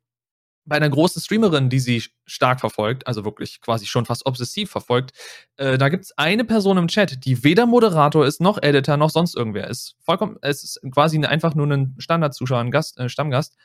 bei 0.65 0.77
einer 0.77 0.89
großen 0.89 1.21
Streamerin, 1.21 1.71
die 1.71 1.81
sie 1.81 2.05
stark 2.25 2.61
verfolgt, 2.61 3.07
also 3.07 3.25
wirklich 3.25 3.61
quasi 3.61 3.87
schon 3.87 4.07
fast 4.07 4.27
obsessiv 4.27 4.71
verfolgt, 4.71 5.13
äh, 5.57 5.77
da 5.77 5.89
gibt 5.89 6.05
es 6.05 6.17
eine 6.17 6.45
Person 6.45 6.79
im 6.79 6.89
Chat, 6.89 7.25
die 7.25 7.43
weder 7.43 7.67
Moderator 7.67 8.25
ist, 8.25 8.41
noch 8.41 8.63
Editor, 8.63 8.97
noch 8.97 9.11
sonst 9.11 9.35
irgendwer 9.35 9.69
ist. 9.69 9.97
Vollkommen, 10.05 10.37
es 10.41 10.63
ist 10.63 10.81
quasi 10.93 11.19
einfach 11.25 11.55
nur 11.55 11.67
ein 11.67 11.97
Standardzuschauer, 11.99 12.61
ein 12.61 12.71
Gast, 12.71 12.99
äh, 12.99 13.09
Stammgast, 13.09 13.57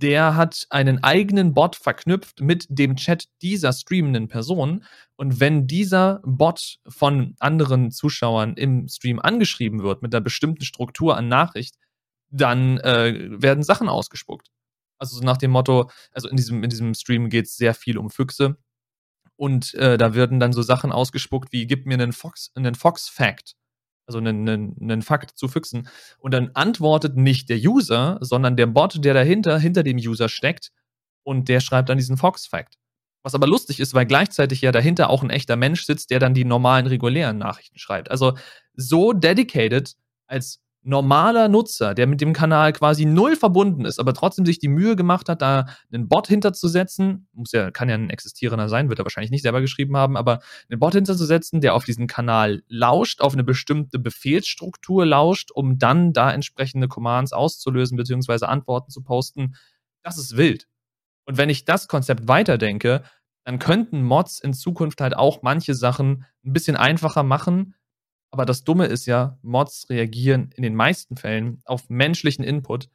der 0.00 0.36
hat 0.36 0.66
einen 0.70 1.02
eigenen 1.02 1.54
Bot 1.54 1.74
verknüpft 1.76 2.40
mit 2.40 2.66
dem 2.68 2.96
Chat 2.96 3.28
dieser 3.42 3.72
streamenden 3.72 4.28
Person. 4.28 4.84
Und 5.16 5.40
wenn 5.40 5.66
dieser 5.66 6.20
Bot 6.24 6.78
von 6.86 7.34
anderen 7.40 7.90
Zuschauern 7.90 8.54
im 8.54 8.88
Stream 8.88 9.18
angeschrieben 9.18 9.82
wird 9.82 10.02
mit 10.02 10.14
einer 10.14 10.22
bestimmten 10.22 10.64
Struktur 10.64 11.16
an 11.16 11.28
Nachricht, 11.28 11.76
dann 12.30 12.78
äh, 12.78 13.28
werden 13.30 13.64
Sachen 13.64 13.88
ausgespuckt. 13.88 14.48
Also 14.98 15.16
so 15.16 15.24
nach 15.24 15.36
dem 15.36 15.50
Motto, 15.50 15.90
also 16.12 16.28
in 16.28 16.36
diesem, 16.36 16.62
in 16.62 16.70
diesem 16.70 16.94
Stream 16.94 17.28
geht 17.28 17.46
es 17.46 17.56
sehr 17.56 17.74
viel 17.74 17.98
um 17.98 18.10
Füchse. 18.10 18.56
Und 19.36 19.74
äh, 19.74 19.98
da 19.98 20.14
werden 20.14 20.40
dann 20.40 20.52
so 20.52 20.62
Sachen 20.62 20.92
ausgespuckt 20.92 21.52
wie, 21.52 21.66
gib 21.66 21.86
mir 21.86 21.94
einen 21.94 22.12
Fox, 22.12 22.50
einen 22.54 22.74
Fox-Fact 22.74 23.54
also 24.08 24.18
einen, 24.18 24.48
einen, 24.48 24.76
einen 24.80 25.02
Fakt 25.02 25.38
zu 25.38 25.48
Füchsen. 25.48 25.88
Und 26.18 26.32
dann 26.32 26.50
antwortet 26.54 27.16
nicht 27.16 27.48
der 27.48 27.58
User, 27.58 28.18
sondern 28.20 28.56
der 28.56 28.66
Bot, 28.66 29.04
der 29.04 29.14
dahinter, 29.14 29.58
hinter 29.58 29.82
dem 29.82 29.98
User 29.98 30.28
steckt 30.28 30.72
und 31.22 31.48
der 31.48 31.60
schreibt 31.60 31.90
dann 31.90 31.98
diesen 31.98 32.16
Fox-Fact. 32.16 32.76
Was 33.22 33.34
aber 33.34 33.46
lustig 33.46 33.80
ist, 33.80 33.94
weil 33.94 34.06
gleichzeitig 34.06 34.62
ja 34.62 34.72
dahinter 34.72 35.10
auch 35.10 35.22
ein 35.22 35.30
echter 35.30 35.56
Mensch 35.56 35.84
sitzt, 35.84 36.10
der 36.10 36.18
dann 36.18 36.34
die 36.34 36.44
normalen, 36.44 36.86
regulären 36.86 37.36
Nachrichten 37.36 37.78
schreibt. 37.78 38.10
Also 38.10 38.34
so 38.74 39.12
dedicated 39.12 39.94
als 40.26 40.62
normaler 40.88 41.48
Nutzer, 41.48 41.94
der 41.94 42.06
mit 42.06 42.22
dem 42.22 42.32
Kanal 42.32 42.72
quasi 42.72 43.04
null 43.04 43.36
verbunden 43.36 43.84
ist, 43.84 44.00
aber 44.00 44.14
trotzdem 44.14 44.46
sich 44.46 44.58
die 44.58 44.68
Mühe 44.68 44.96
gemacht 44.96 45.28
hat, 45.28 45.42
da 45.42 45.66
einen 45.92 46.08
Bot 46.08 46.28
hinterzusetzen, 46.28 47.28
muss 47.34 47.52
ja, 47.52 47.70
kann 47.70 47.90
ja 47.90 47.94
ein 47.94 48.08
existierender 48.08 48.70
sein, 48.70 48.88
wird 48.88 48.98
er 48.98 49.04
wahrscheinlich 49.04 49.30
nicht 49.30 49.42
selber 49.42 49.60
geschrieben 49.60 49.98
haben, 49.98 50.16
aber 50.16 50.40
einen 50.70 50.80
Bot 50.80 50.94
hinterzusetzen, 50.94 51.60
der 51.60 51.74
auf 51.74 51.84
diesen 51.84 52.06
Kanal 52.06 52.62
lauscht, 52.68 53.20
auf 53.20 53.34
eine 53.34 53.44
bestimmte 53.44 53.98
Befehlsstruktur 53.98 55.04
lauscht, 55.04 55.50
um 55.52 55.78
dann 55.78 56.14
da 56.14 56.32
entsprechende 56.32 56.88
Commands 56.88 57.34
auszulösen, 57.34 57.98
beziehungsweise 57.98 58.48
Antworten 58.48 58.90
zu 58.90 59.02
posten, 59.02 59.56
das 60.02 60.16
ist 60.16 60.38
wild. 60.38 60.68
Und 61.26 61.36
wenn 61.36 61.50
ich 61.50 61.66
das 61.66 61.86
Konzept 61.86 62.28
weiterdenke, 62.28 63.02
dann 63.44 63.58
könnten 63.58 64.02
Mods 64.02 64.40
in 64.40 64.54
Zukunft 64.54 65.02
halt 65.02 65.14
auch 65.14 65.42
manche 65.42 65.74
Sachen 65.74 66.24
ein 66.46 66.54
bisschen 66.54 66.76
einfacher 66.76 67.24
machen, 67.24 67.74
aber 68.30 68.44
das 68.44 68.64
Dumme 68.64 68.86
ist 68.86 69.06
ja, 69.06 69.38
Mods 69.42 69.86
reagieren 69.88 70.50
in 70.56 70.62
den 70.62 70.74
meisten 70.74 71.16
Fällen 71.16 71.62
auf 71.64 71.88
menschlichen 71.88 72.44
Input 72.44 72.88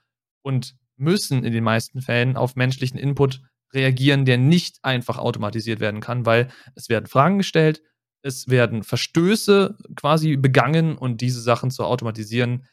und 0.44 0.76
müssen 0.96 1.44
in 1.44 1.54
den 1.54 1.64
meisten 1.64 2.02
Fällen 2.02 2.38
auf 2.38 2.56
menschlichen 2.56 3.00
Input 3.00 3.42
reagieren, 3.74 4.26
der 4.26 4.38
nicht 4.38 4.80
einfach 4.84 5.18
automatisiert 5.18 5.80
werden 5.80 6.02
kann, 6.02 6.26
weil 6.26 6.50
es 6.76 6.90
werden 6.90 7.08
Fragen 7.08 7.40
gestellt, 7.40 7.82
es 8.22 8.48
werden 8.48 8.84
Verstöße 8.84 9.78
quasi 9.96 10.38
begangen 10.38 10.98
und 10.98 11.22
diese 11.22 11.42
Sachen 11.42 11.72
zu 11.72 11.84
automatisieren, 11.84 12.68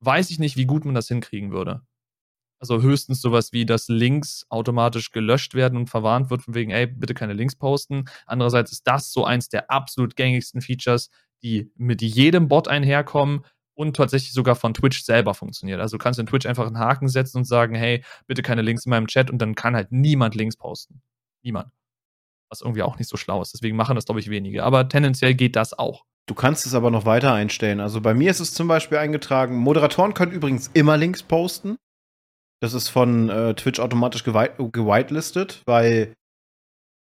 weiß 0.00 0.30
ich 0.30 0.38
nicht, 0.38 0.56
wie 0.56 0.66
gut 0.66 0.84
man 0.84 0.94
das 0.94 1.08
hinkriegen 1.08 1.52
würde. 1.52 1.82
Also 2.58 2.82
höchstens 2.82 3.22
sowas 3.22 3.52
wie, 3.52 3.64
dass 3.64 3.88
Links 3.88 4.44
automatisch 4.50 5.12
gelöscht 5.12 5.54
werden 5.54 5.78
und 5.78 5.88
verwarnt 5.88 6.28
wird, 6.28 6.42
von 6.42 6.54
wegen, 6.54 6.70
ey, 6.70 6.86
bitte 6.86 7.14
keine 7.14 7.32
Links 7.32 7.56
posten. 7.56 8.04
Andererseits 8.26 8.72
ist 8.72 8.86
das 8.86 9.12
so 9.12 9.24
eins 9.24 9.48
der 9.48 9.70
absolut 9.70 10.14
gängigsten 10.14 10.60
Features, 10.60 11.08
die 11.42 11.72
mit 11.76 12.02
jedem 12.02 12.48
Bot 12.48 12.68
einherkommen 12.68 13.44
und 13.74 13.96
tatsächlich 13.96 14.32
sogar 14.32 14.56
von 14.56 14.74
Twitch 14.74 15.02
selber 15.02 15.34
funktioniert. 15.34 15.80
Also 15.80 15.96
du 15.96 16.02
kannst 16.02 16.18
in 16.18 16.26
Twitch 16.26 16.46
einfach 16.46 16.66
einen 16.66 16.78
Haken 16.78 17.08
setzen 17.08 17.38
und 17.38 17.44
sagen, 17.44 17.74
hey, 17.74 18.04
bitte 18.26 18.42
keine 18.42 18.62
Links 18.62 18.84
in 18.84 18.90
meinem 18.90 19.06
Chat 19.06 19.30
und 19.30 19.38
dann 19.38 19.54
kann 19.54 19.74
halt 19.74 19.90
niemand 19.90 20.34
Links 20.34 20.56
posten. 20.56 21.00
Niemand. 21.42 21.72
Was 22.50 22.60
irgendwie 22.60 22.82
auch 22.82 22.98
nicht 22.98 23.08
so 23.08 23.16
schlau 23.16 23.40
ist. 23.40 23.54
Deswegen 23.54 23.76
machen 23.76 23.94
das, 23.94 24.04
glaube 24.04 24.20
ich, 24.20 24.28
wenige. 24.28 24.64
Aber 24.64 24.88
tendenziell 24.88 25.34
geht 25.34 25.56
das 25.56 25.78
auch. 25.78 26.04
Du 26.26 26.34
kannst 26.34 26.66
es 26.66 26.74
aber 26.74 26.90
noch 26.90 27.06
weiter 27.06 27.32
einstellen. 27.32 27.80
Also 27.80 28.00
bei 28.00 28.14
mir 28.14 28.30
ist 28.30 28.40
es 28.40 28.54
zum 28.54 28.68
Beispiel 28.68 28.98
eingetragen, 28.98 29.56
Moderatoren 29.56 30.14
können 30.14 30.32
übrigens 30.32 30.70
immer 30.74 30.96
Links 30.96 31.22
posten. 31.22 31.76
Das 32.60 32.74
ist 32.74 32.88
von 32.88 33.30
äh, 33.30 33.54
Twitch 33.54 33.80
automatisch 33.80 34.22
gewitelistet, 34.24 35.62
weil 35.64 36.12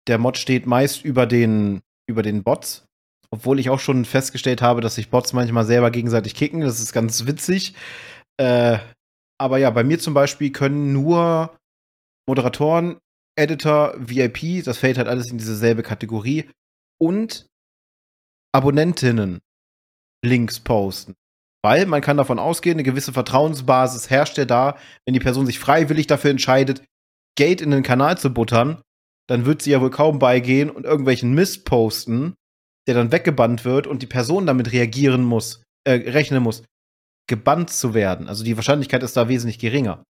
der 0.08 0.18
Mod 0.18 0.38
steht 0.38 0.66
meist 0.66 1.06
über 1.06 1.28
den, 1.28 1.82
über 2.08 2.24
den 2.24 2.44
Bots. 2.44 2.86
Obwohl 3.32 3.60
ich 3.60 3.70
auch 3.70 3.80
schon 3.80 4.06
festgestellt 4.06 4.62
habe, 4.62 4.82
dass 4.82 4.96
sich 4.96 5.10
Bots 5.10 5.34
manchmal 5.34 5.66
selber 5.66 5.92
gegenseitig 5.92 6.36
kicken. 6.36 6.62
Das 6.62 6.80
ist 6.80 6.94
ganz 6.94 7.26
witzig. 7.26 7.74
Äh, 8.38 8.80
aber 9.38 9.58
ja, 9.58 9.70
bei 9.70 9.84
mir 9.84 10.00
zum 10.00 10.14
Beispiel 10.14 10.52
können 10.52 10.94
nur 10.94 11.58
Moderatoren, 12.28 12.98
Editor, 13.38 13.94
VIP, 13.98 14.64
das 14.64 14.78
fällt 14.78 14.98
halt 14.98 15.08
alles 15.08 15.30
in 15.30 15.38
dieselbe 15.38 15.84
Kategorie, 15.84 16.50
und 17.00 17.48
Abonnentinnen 18.54 19.42
Links 20.24 20.60
posten. 20.60 21.16
Weil 21.62 21.86
man 21.88 22.02
kann 22.02 22.18
davon 22.18 22.40
ausgehen, 22.40 22.76
eine 22.76 22.84
gewisse 22.84 23.12
Vertrauensbasis 23.12 24.10
herrscht 24.10 24.38
ja 24.38 24.46
da, 24.46 24.78
wenn 25.06 25.14
die 25.14 25.20
Person 25.20 25.46
sich 25.46 25.60
freiwillig 25.60 26.08
dafür 26.08 26.32
entscheidet, 26.32 26.84
Gate 27.38 27.62
in 27.62 27.72
den 27.72 27.84
Kanal 27.84 28.18
zu 28.18 28.34
buttern, 28.34 28.82
dann 29.28 29.46
wird 29.46 29.62
sie 29.62 29.72
ja 29.72 29.82
wohl 29.82 29.90
kaum 29.90 30.20
beigehen 30.20 30.70
und 30.70 30.86
irgendwelchen 30.86 31.34
Mist 31.34 31.66
posten, 31.66 32.36
der 32.88 32.96
dann 32.96 33.12
weggebannt 33.12 33.66
wird 33.66 33.88
und 33.88 34.02
die 34.02 34.08
Person 34.08 34.46
damit 34.46 34.72
reagieren 34.72 35.24
muss, 35.24 35.64
äh, 35.86 35.94
rechnen 35.94 36.44
muss, 36.44 36.64
gebannt 37.28 37.70
zu 37.72 37.94
werden. 37.94 38.28
Also 38.28 38.44
die 38.44 38.56
Wahrscheinlichkeit 38.56 39.04
ist 39.04 39.18
da 39.18 39.28
wesentlich 39.28 39.60
geringer. 39.60 40.04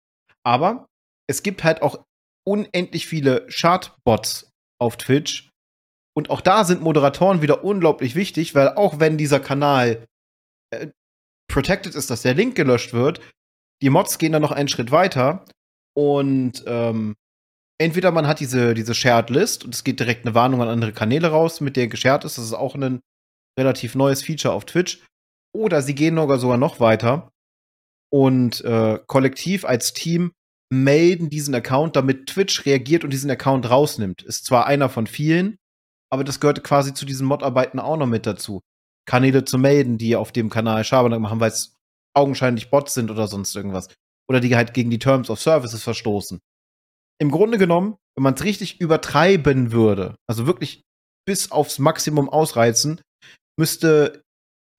Aber 0.43 0.87
es 1.27 1.43
gibt 1.43 1.63
halt 1.63 1.81
auch 1.81 2.03
unendlich 2.45 3.07
viele 3.07 3.47
Chartbots 3.47 4.49
auf 4.79 4.97
Twitch. 4.97 5.49
Und 6.15 6.29
auch 6.29 6.41
da 6.41 6.63
sind 6.63 6.81
Moderatoren 6.81 7.41
wieder 7.41 7.63
unglaublich 7.63 8.15
wichtig, 8.15 8.55
weil 8.55 8.69
auch 8.69 8.99
wenn 8.99 9.17
dieser 9.17 9.39
Kanal 9.39 10.05
äh, 10.71 10.87
protected 11.51 11.95
ist, 11.95 12.09
dass 12.09 12.21
der 12.21 12.33
Link 12.33 12.55
gelöscht 12.55 12.93
wird, 12.93 13.21
die 13.81 13.89
Mods 13.89 14.17
gehen 14.17 14.31
dann 14.31 14.41
noch 14.41 14.51
einen 14.51 14.69
Schritt 14.69 14.91
weiter 14.91 15.45
und 15.93 16.63
ähm, 16.67 17.15
entweder 17.77 18.11
man 18.11 18.27
hat 18.27 18.39
diese, 18.39 18.73
diese 18.73 18.93
Shared 18.93 19.29
List 19.29 19.65
und 19.65 19.73
es 19.73 19.83
geht 19.83 19.99
direkt 19.99 20.25
eine 20.25 20.35
Warnung 20.35 20.61
an 20.61 20.69
andere 20.69 20.93
Kanäle 20.93 21.29
raus, 21.29 21.61
mit 21.61 21.75
der 21.75 21.87
geshared 21.87 22.23
ist. 22.25 22.37
Das 22.37 22.45
ist 22.45 22.53
auch 22.53 22.75
ein 22.75 23.01
relativ 23.59 23.95
neues 23.95 24.23
Feature 24.23 24.53
auf 24.53 24.65
Twitch. 24.65 25.03
Oder 25.53 25.81
sie 25.81 25.95
gehen 25.95 26.15
sogar 26.17 26.57
noch 26.57 26.79
weiter 26.79 27.31
und 28.11 28.63
äh, 28.65 28.99
kollektiv 29.07 29.65
als 29.65 29.93
Team 29.93 30.33
melden 30.69 31.29
diesen 31.29 31.55
Account, 31.55 31.95
damit 31.95 32.27
Twitch 32.27 32.65
reagiert 32.65 33.03
und 33.03 33.11
diesen 33.11 33.31
Account 33.31 33.69
rausnimmt. 33.69 34.21
Ist 34.21 34.45
zwar 34.45 34.65
einer 34.65 34.89
von 34.89 35.07
vielen, 35.07 35.57
aber 36.11 36.23
das 36.23 36.39
gehört 36.39 36.63
quasi 36.63 36.93
zu 36.93 37.05
diesen 37.05 37.27
Mod-Arbeiten 37.27 37.79
auch 37.79 37.97
noch 37.97 38.07
mit 38.07 38.25
dazu. 38.25 38.61
Kanäle 39.07 39.45
zu 39.45 39.57
melden, 39.57 39.97
die 39.97 40.15
auf 40.15 40.31
dem 40.31 40.49
Kanal 40.49 40.83
Schabernack 40.83 41.21
machen, 41.21 41.39
weil 41.39 41.51
es 41.51 41.75
augenscheinlich 42.13 42.69
Bots 42.69 42.93
sind 42.93 43.11
oder 43.11 43.27
sonst 43.27 43.55
irgendwas. 43.55 43.87
Oder 44.27 44.39
die 44.39 44.55
halt 44.55 44.73
gegen 44.73 44.89
die 44.89 44.99
Terms 44.99 45.29
of 45.29 45.39
Services 45.39 45.83
verstoßen 45.83 46.41
im 47.19 47.31
Grunde 47.31 47.57
genommen, 47.57 47.95
wenn 48.15 48.23
man 48.23 48.33
es 48.33 48.43
richtig 48.43 48.79
übertreiben 48.81 49.71
würde, 49.71 50.15
also 50.27 50.47
wirklich 50.47 50.83
bis 51.25 51.51
aufs 51.51 51.79
Maximum 51.79 52.29
ausreizen, 52.29 53.01
müsste 53.59 54.21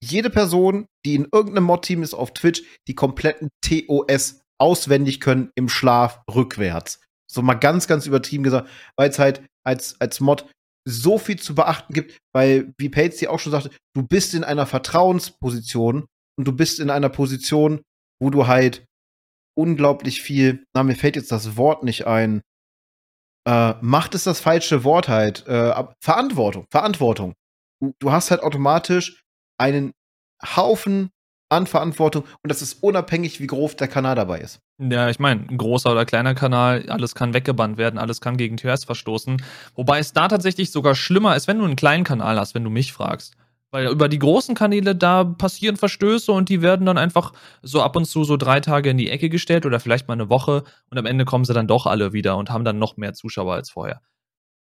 jede 0.03 0.31
Person, 0.31 0.87
die 1.05 1.15
in 1.15 1.29
irgendeinem 1.33 1.65
Mod-Team 1.65 2.03
ist 2.03 2.15
auf 2.15 2.33
Twitch, 2.33 2.63
die 2.87 2.95
kompletten 2.95 3.49
TOS 3.63 4.41
auswendig 4.59 5.21
können 5.21 5.51
im 5.55 5.69
Schlaf 5.69 6.23
rückwärts. 6.33 7.01
So 7.31 7.43
mal 7.43 7.55
ganz, 7.55 7.87
ganz 7.87 8.07
übertrieben 8.07 8.45
gesagt, 8.45 8.69
weil 8.97 9.11
es 9.11 9.19
halt 9.19 9.43
als, 9.65 10.01
als 10.01 10.21
Mod 10.21 10.47
so 10.89 11.19
viel 11.19 11.39
zu 11.39 11.55
beachten 11.55 11.93
gibt, 11.93 12.17
weil, 12.33 12.73
wie 12.79 12.89
Pates 12.89 13.19
dir 13.19 13.33
auch 13.33 13.41
schon 13.41 13.53
sagte, 13.53 13.71
du 13.95 14.03
bist 14.03 14.35
in 14.35 14.45
einer 14.45 14.67
Vertrauensposition 14.67 16.07
und 16.39 16.45
du 16.47 16.53
bist 16.53 16.79
in 16.79 16.91
einer 16.91 17.09
Position, 17.09 17.83
wo 18.23 18.31
du 18.31 18.47
halt 18.47 18.85
unglaublich 19.57 20.23
viel, 20.23 20.65
na, 20.75 20.83
mir 20.83 20.95
fällt 20.95 21.17
jetzt 21.17 21.33
das 21.33 21.57
Wort 21.57 21.83
nicht 21.83 22.07
ein, 22.07 22.43
äh, 23.47 23.75
Macht 23.81 24.15
ist 24.15 24.27
das 24.27 24.41
falsche 24.41 24.85
Wort 24.85 25.09
halt, 25.09 25.47
äh, 25.47 25.73
Verantwortung, 26.01 26.67
Verantwortung. 26.71 27.35
Du, 27.81 27.95
du 27.99 28.13
hast 28.13 28.31
halt 28.31 28.43
automatisch 28.43 29.23
einen 29.59 29.93
Haufen 30.57 31.11
an 31.49 31.67
Verantwortung 31.67 32.25
und 32.43 32.51
das 32.51 32.61
ist 32.61 32.83
unabhängig, 32.83 33.41
wie 33.41 33.47
groß 33.47 33.77
der 33.77 33.89
Kanal 33.89 34.17
dabei 34.17 34.41
ist. 34.41 34.59
Ja, 34.79 35.09
ich 35.09 35.21
meine, 35.21 35.47
ein 35.49 35.57
großer 35.57 35.93
oder 35.93 36.05
kleiner 36.05 36.35
Kanal, 36.35 36.91
alles 36.91 37.15
kann 37.15 37.35
weggebannt 37.35 37.79
werden, 37.79 37.99
alles 37.99 38.21
kann 38.21 38.37
gegen 38.37 38.57
TOS 38.57 38.85
verstoßen. 38.85 39.43
Wobei 39.75 40.01
es 40.01 40.13
da 40.13 40.29
tatsächlich 40.29 40.73
sogar 40.73 40.95
schlimmer 40.95 41.37
ist, 41.37 41.47
wenn 41.47 41.59
du 41.59 41.65
einen 41.65 41.77
kleinen 41.77 42.05
Kanal 42.05 42.39
hast, 42.39 42.55
wenn 42.55 42.65
du 42.65 42.71
mich 42.71 42.93
fragst. 42.93 43.37
Weil 43.73 43.89
über 43.89 44.09
die 44.09 44.19
großen 44.19 44.55
Kanäle, 44.55 44.95
da 44.95 45.25
passieren 45.25 45.77
Verstöße 45.77 46.31
und 46.33 46.49
die 46.49 46.63
werden 46.63 46.87
dann 46.87 46.99
einfach 46.99 47.33
so 47.63 47.83
ab 47.83 47.97
und 47.97 48.05
zu 48.05 48.25
so 48.25 48.37
drei 48.37 48.61
Tage 48.61 48.91
in 48.91 48.99
die 48.99 49.11
Ecke 49.11 49.29
gestellt 49.29 49.67
oder 49.67 49.81
vielleicht 49.81 50.09
mal 50.09 50.15
eine 50.15 50.31
Woche 50.31 50.65
und 50.91 50.99
am 50.99 51.07
Ende 51.07 51.25
kommen 51.25 51.45
sie 51.45 51.53
dann 51.53 51.67
doch 51.67 51.87
alle 51.87 52.13
wieder 52.13 52.37
und 52.37 52.51
haben 52.51 52.65
dann 52.65 52.79
noch 52.79 52.97
mehr 52.97 53.13
Zuschauer 53.13 53.55
als 53.55 53.71
vorher. 53.71 54.01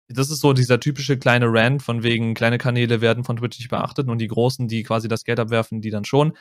Das 0.08 0.30
ist 0.30 0.40
so 0.40 0.52
dieser 0.52 0.80
typische 0.80 1.18
kleine 1.18 1.46
Rant 1.48 1.82
von 1.82 2.02
wegen, 2.02 2.34
kleine 2.34 2.58
Kanäle 2.58 3.00
werden 3.00 3.24
von 3.24 3.36
Twitch 3.36 3.58
nicht 3.58 3.70
beachtet 3.70 4.08
und 4.08 4.18
die 4.18 4.28
großen, 4.28 4.68
die 4.68 4.82
quasi 4.82 5.08
das 5.08 5.24
Geld 5.24 5.40
abwerfen, 5.40 5.80
die 5.80 5.90
dann 5.90 6.04
schon. 6.04 6.36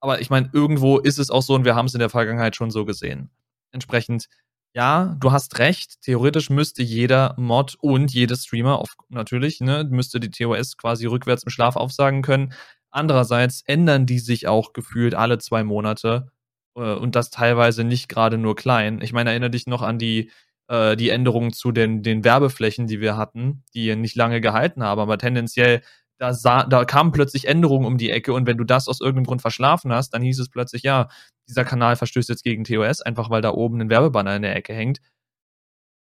Aber 0.00 0.20
ich 0.20 0.30
meine, 0.30 0.50
irgendwo 0.52 0.98
ist 0.98 1.18
es 1.18 1.30
auch 1.30 1.42
so 1.42 1.54
und 1.54 1.64
wir 1.64 1.74
haben 1.74 1.86
es 1.86 1.94
in 1.94 2.00
der 2.00 2.10
Vergangenheit 2.10 2.56
schon 2.56 2.70
so 2.70 2.84
gesehen. 2.84 3.30
Entsprechend, 3.72 4.28
ja, 4.74 5.16
du 5.20 5.32
hast 5.32 5.58
recht. 5.58 6.00
Theoretisch 6.02 6.50
müsste 6.50 6.82
jeder 6.82 7.34
Mod 7.38 7.76
und 7.80 8.12
jeder 8.12 8.36
Streamer, 8.36 8.78
auf, 8.78 8.94
natürlich, 9.10 9.60
ne, 9.60 9.84
müsste 9.90 10.18
die 10.20 10.30
TOS 10.30 10.76
quasi 10.76 11.06
rückwärts 11.06 11.42
im 11.44 11.50
Schlaf 11.50 11.76
aufsagen 11.76 12.22
können. 12.22 12.54
Andererseits 12.90 13.62
ändern 13.66 14.06
die 14.06 14.18
sich 14.18 14.48
auch 14.48 14.72
gefühlt 14.72 15.14
alle 15.14 15.38
zwei 15.38 15.64
Monate 15.64 16.30
äh, 16.76 16.94
und 16.94 17.16
das 17.16 17.30
teilweise 17.30 17.84
nicht 17.84 18.08
gerade 18.08 18.38
nur 18.38 18.56
klein. 18.56 19.00
Ich 19.02 19.12
meine, 19.12 19.30
erinnere 19.30 19.50
dich 19.50 19.66
noch 19.66 19.82
an 19.82 19.98
die, 19.98 20.30
äh, 20.68 20.96
die 20.96 21.10
Änderungen 21.10 21.52
zu 21.52 21.72
den, 21.72 22.02
den 22.02 22.24
Werbeflächen, 22.24 22.86
die 22.86 23.00
wir 23.00 23.16
hatten, 23.16 23.64
die 23.74 23.94
nicht 23.96 24.16
lange 24.16 24.40
gehalten 24.40 24.82
haben, 24.82 25.00
aber 25.00 25.18
tendenziell 25.18 25.82
da, 26.18 26.32
sah, 26.34 26.64
da 26.64 26.84
kamen 26.84 27.12
plötzlich 27.12 27.48
Änderungen 27.48 27.84
um 27.84 27.98
die 27.98 28.10
Ecke 28.10 28.32
und 28.32 28.46
wenn 28.46 28.56
du 28.56 28.64
das 28.64 28.88
aus 28.88 29.00
irgendeinem 29.00 29.26
Grund 29.26 29.42
verschlafen 29.42 29.92
hast, 29.92 30.10
dann 30.10 30.22
hieß 30.22 30.38
es 30.38 30.48
plötzlich, 30.50 30.82
ja, 30.84 31.08
dieser 31.48 31.64
Kanal 31.64 31.96
verstößt 31.96 32.28
jetzt 32.28 32.44
gegen 32.44 32.64
TOS, 32.64 33.00
einfach 33.00 33.30
weil 33.30 33.42
da 33.42 33.52
oben 33.52 33.80
ein 33.80 33.90
Werbebanner 33.90 34.36
in 34.36 34.42
der 34.42 34.56
Ecke 34.56 34.74
hängt. 34.74 35.00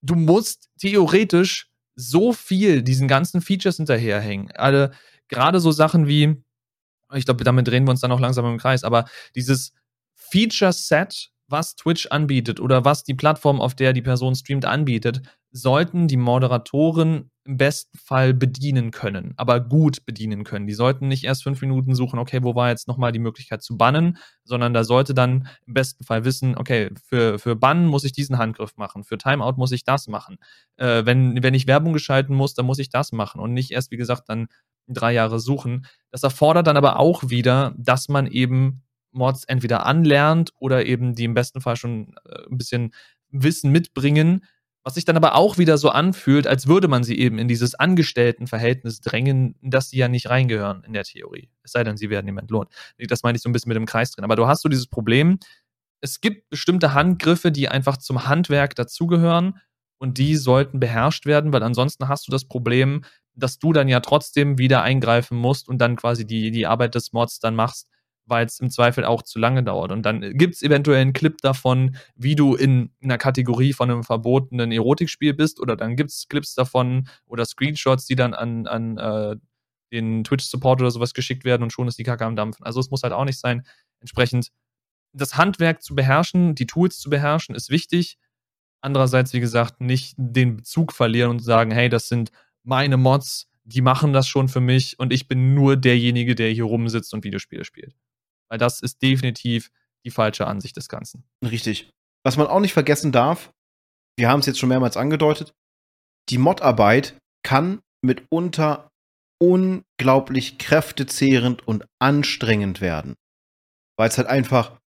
Du 0.02 0.16
musst 0.16 0.70
theoretisch 0.80 1.70
so 1.96 2.34
viel 2.34 2.82
diesen 2.82 3.08
ganzen 3.08 3.42
Features 3.42 3.78
hinterherhängen. 3.78 4.52
Alle, 4.52 4.92
gerade 5.28 5.60
so 5.60 5.72
Sachen 5.72 6.08
wie, 6.08 6.44
ich 7.14 7.26
glaube, 7.26 7.44
damit 7.44 7.68
drehen 7.68 7.86
wir 7.86 7.92
uns 7.92 8.02
dann 8.02 8.12
auch 8.12 8.20
langsam 8.20 8.46
im 8.46 8.58
Kreis, 8.58 8.84
aber 8.84 9.06
dieses 9.36 9.74
Feature-Set, 10.16 11.32
was 11.48 11.76
Twitch 11.76 12.08
anbietet 12.08 12.60
oder 12.60 12.86
was 12.86 13.04
die 13.04 13.14
Plattform, 13.14 13.62
auf 13.62 13.76
der 13.76 13.94
die 13.94 14.02
Person 14.02 14.36
streamt, 14.36 14.66
anbietet, 14.66 15.22
sollten 15.56 16.10
die 16.10 16.18
Moderatoren 16.18 17.32
im 17.45 17.58
besten 17.58 17.97
Fall 17.97 18.34
bedienen 18.34 18.91
können, 18.91 19.34
aber 19.38 19.62
gut 19.62 20.06
bedienen 20.06 20.43
können. 20.43 20.68
Die 20.68 20.74
sollten 20.74 21.08
nicht 21.08 21.24
erst 21.24 21.43
fünf 21.43 21.62
Minuten 21.62 21.95
suchen, 21.95 22.20
okay, 22.20 22.39
wo 22.41 22.56
war 22.56 22.70
jetzt 22.70 22.89
nochmal 22.89 23.14
die 23.14 23.20
Möglichkeit 23.20 23.64
zu 23.64 23.78
bannen, 23.78 24.18
sondern 24.43 24.74
da 24.74 24.84
sollte 24.84 25.14
dann 25.14 25.47
im 25.66 25.74
besten 25.74 26.03
Fall 26.03 26.26
wissen, 26.26 26.58
okay, 26.58 26.89
für, 27.08 27.39
für 27.39 27.56
Bannen 27.56 27.86
muss 27.86 28.03
ich 28.03 28.12
diesen 28.12 28.38
Handgriff 28.38 28.76
machen, 28.76 29.06
für 29.06 29.18
Timeout 29.18 29.53
muss 29.56 29.72
ich 29.72 29.86
das 29.86 30.08
machen. 30.08 30.38
Äh, 30.76 31.06
wenn, 31.06 31.41
wenn 31.41 31.53
ich 31.53 31.68
Werbung 31.68 31.93
geschalten 31.93 32.36
muss, 32.36 32.53
dann 32.53 32.66
muss 32.66 32.80
ich 32.80 32.89
das 32.89 33.14
machen 33.14 33.39
und 33.39 33.53
nicht 33.53 33.72
erst, 33.72 33.91
wie 33.91 33.97
gesagt, 33.97 34.24
dann 34.28 34.47
drei 34.88 35.14
Jahre 35.14 35.39
suchen. 35.39 35.86
Das 36.12 36.24
erfordert 36.24 36.68
dann 36.68 36.78
aber 36.78 36.99
auch 36.99 37.30
wieder, 37.30 37.74
dass 37.78 38.10
man 38.10 38.28
eben 38.28 38.84
Mods 39.12 39.45
entweder 39.45 39.86
anlernt 39.86 40.51
oder 40.60 40.86
eben 40.86 41.16
die 41.16 41.24
im 41.24 41.34
besten 41.34 41.62
Fall 41.62 41.78
schon 41.78 42.16
äh, 42.26 42.49
ein 42.51 42.58
bisschen 42.58 42.91
Wissen 43.30 43.72
mitbringen, 43.72 44.43
was 44.86 44.94
sich 44.94 45.04
dann 45.04 45.18
aber 45.18 45.34
auch 45.34 45.58
wieder 45.58 45.80
so 45.80 45.90
anfühlt, 45.90 46.46
als 46.46 46.68
würde 46.68 46.88
man 46.88 47.04
sie 47.04 47.18
eben 47.18 47.40
in 47.40 47.48
dieses 47.48 47.74
Angestelltenverhältnis 47.74 49.02
drängen, 49.02 49.56
dass 49.64 49.90
sie 49.90 49.98
ja 49.98 50.08
nicht 50.08 50.30
reingehören 50.30 50.84
in 50.84 50.94
der 50.94 51.04
Theorie. 51.04 51.50
Es 51.64 51.72
sei 51.72 51.84
denn, 51.84 51.98
sie 51.98 52.12
werden 52.12 52.28
ihm 52.28 52.38
entlohnt. 52.38 52.70
Das 53.00 53.24
meine 53.24 53.36
ich 53.36 53.42
so 53.42 53.50
ein 53.50 53.52
bisschen 53.52 53.70
mit 53.70 53.78
dem 53.78 53.88
Kreis 53.88 54.12
drin. 54.12 54.24
Aber 54.24 54.36
du 54.36 54.46
hast 54.46 54.62
so 54.62 54.70
dieses 54.70 54.86
Problem, 54.86 55.40
es 56.02 56.22
gibt 56.22 56.52
bestimmte 56.52 56.94
Handgriffe, 56.94 57.52
die 57.52 57.68
einfach 57.68 57.98
zum 57.98 58.28
Handwerk 58.28 58.76
dazugehören 58.76 59.60
und 59.98 60.20
die 60.20 60.36
sollten 60.36 60.80
beherrscht 60.80 61.26
werden, 61.26 61.52
weil 61.52 61.64
ansonsten 61.64 62.08
hast 62.08 62.28
du 62.28 62.32
das 62.32 62.46
Problem, 62.46 63.04
dass 63.34 63.58
du 63.58 63.74
dann 63.74 63.88
ja 63.88 64.02
trotzdem 64.02 64.60
wieder 64.60 64.84
eingreifen 64.84 65.36
musst 65.36 65.68
und 65.68 65.80
dann 65.80 65.96
quasi 65.96 66.28
die, 66.28 66.52
die 66.52 66.68
Arbeit 66.68 66.94
des 66.94 67.12
Mods 67.12 67.40
dann 67.40 67.56
machst, 67.56 67.90
weil 68.26 68.46
es 68.46 68.60
im 68.60 68.70
Zweifel 68.70 69.06
auch 69.06 69.22
zu 69.22 69.40
lange 69.40 69.64
dauert. 69.64 69.92
Und 69.92 70.04
dann 70.04 70.22
gibt 70.38 70.56
es 70.56 70.62
eventuell 70.62 71.02
einen 71.02 71.14
Clip 71.14 71.38
davon, 71.42 71.96
wie 72.16 72.36
du 72.36 72.56
in 72.56 72.92
einer 73.04 73.18
Kategorie 73.18 73.74
von 73.74 73.92
einem 73.92 74.04
verbotenen 74.04 74.72
Erotikspiel 74.72 75.34
bist, 75.34 75.60
oder 75.60 75.76
dann 75.76 75.96
gibt 75.96 76.12
es 76.12 76.28
Clips 76.28 76.56
davon 76.56 77.08
oder 77.26 77.46
Screenshots, 77.46 78.06
die 78.06 78.16
dann 78.16 78.34
an, 78.34 78.68
an 78.68 78.98
äh, 78.98 79.36
den 79.92 80.24
Twitch-Support 80.24 80.82
oder 80.82 80.92
sowas 80.92 81.14
geschickt 81.14 81.46
werden 81.46 81.64
und 81.64 81.72
schon 81.72 81.88
ist 81.88 81.98
die 81.98 82.04
Kacke 82.04 82.26
am 82.26 82.36
Dampfen. 82.36 82.66
Also 82.66 82.80
es 82.80 82.90
muss 82.90 83.04
halt 83.04 83.14
auch 83.14 83.26
nicht 83.26 83.40
sein. 83.40 83.66
Entsprechend 84.00 84.52
das 85.14 85.38
Handwerk 85.38 85.82
zu 85.82 85.96
beherrschen, 85.96 86.56
die 86.56 86.68
Tools 86.68 87.00
zu 87.00 87.10
beherrschen, 87.10 87.56
ist 87.56 87.70
wichtig. 87.70 88.18
Andererseits, 88.82 89.34
wie 89.34 89.40
gesagt, 89.40 89.82
nicht 89.82 90.14
den 90.18 90.58
Bezug 90.58 90.92
verlieren 90.92 91.32
und 91.32 91.40
sagen, 91.40 91.72
hey, 91.72 91.90
das 91.90 92.08
sind 92.08 92.32
meine 92.64 92.98
Mods, 92.98 93.50
die 93.64 93.82
machen 93.82 94.14
das 94.14 94.28
schon 94.28 94.48
für 94.48 94.60
mich 94.60 95.00
und 95.00 95.12
ich 95.12 95.28
bin 95.28 95.56
nur 95.56 95.76
derjenige, 95.76 96.36
der 96.36 96.52
hier 96.52 96.66
rumsitzt 96.66 97.14
und 97.14 97.24
Videospiele 97.24 97.66
spielt. 97.66 97.96
Weil 98.56 98.60
das 98.60 98.80
ist 98.80 99.01
definitiv 99.01 99.70
die 100.06 100.12
falsche 100.12 100.47
Ansicht 100.47 100.78
des 100.78 100.88
Ganzen. 100.88 101.26
Richtig. 101.43 101.91
Was 102.24 102.38
man 102.38 102.47
auch 102.47 102.62
nicht 102.62 102.72
vergessen 102.72 103.12
darf, 103.12 103.51
wir 104.18 104.30
haben 104.30 104.39
es 104.39 104.45
jetzt 104.45 104.60
schon 104.60 104.70
mehrmals 104.70 104.95
angedeutet, 104.95 105.53
die 106.30 106.38
Modarbeit 106.38 107.18
kann 107.43 107.82
mitunter 108.01 108.88
unglaublich 109.43 110.58
kräftezehrend 110.58 111.68
und 111.68 111.84
anstrengend 111.99 112.80
werden. 112.80 113.16
Weil 113.99 114.08
es 114.08 114.18
halt 114.18 114.30
einfach 114.30 114.80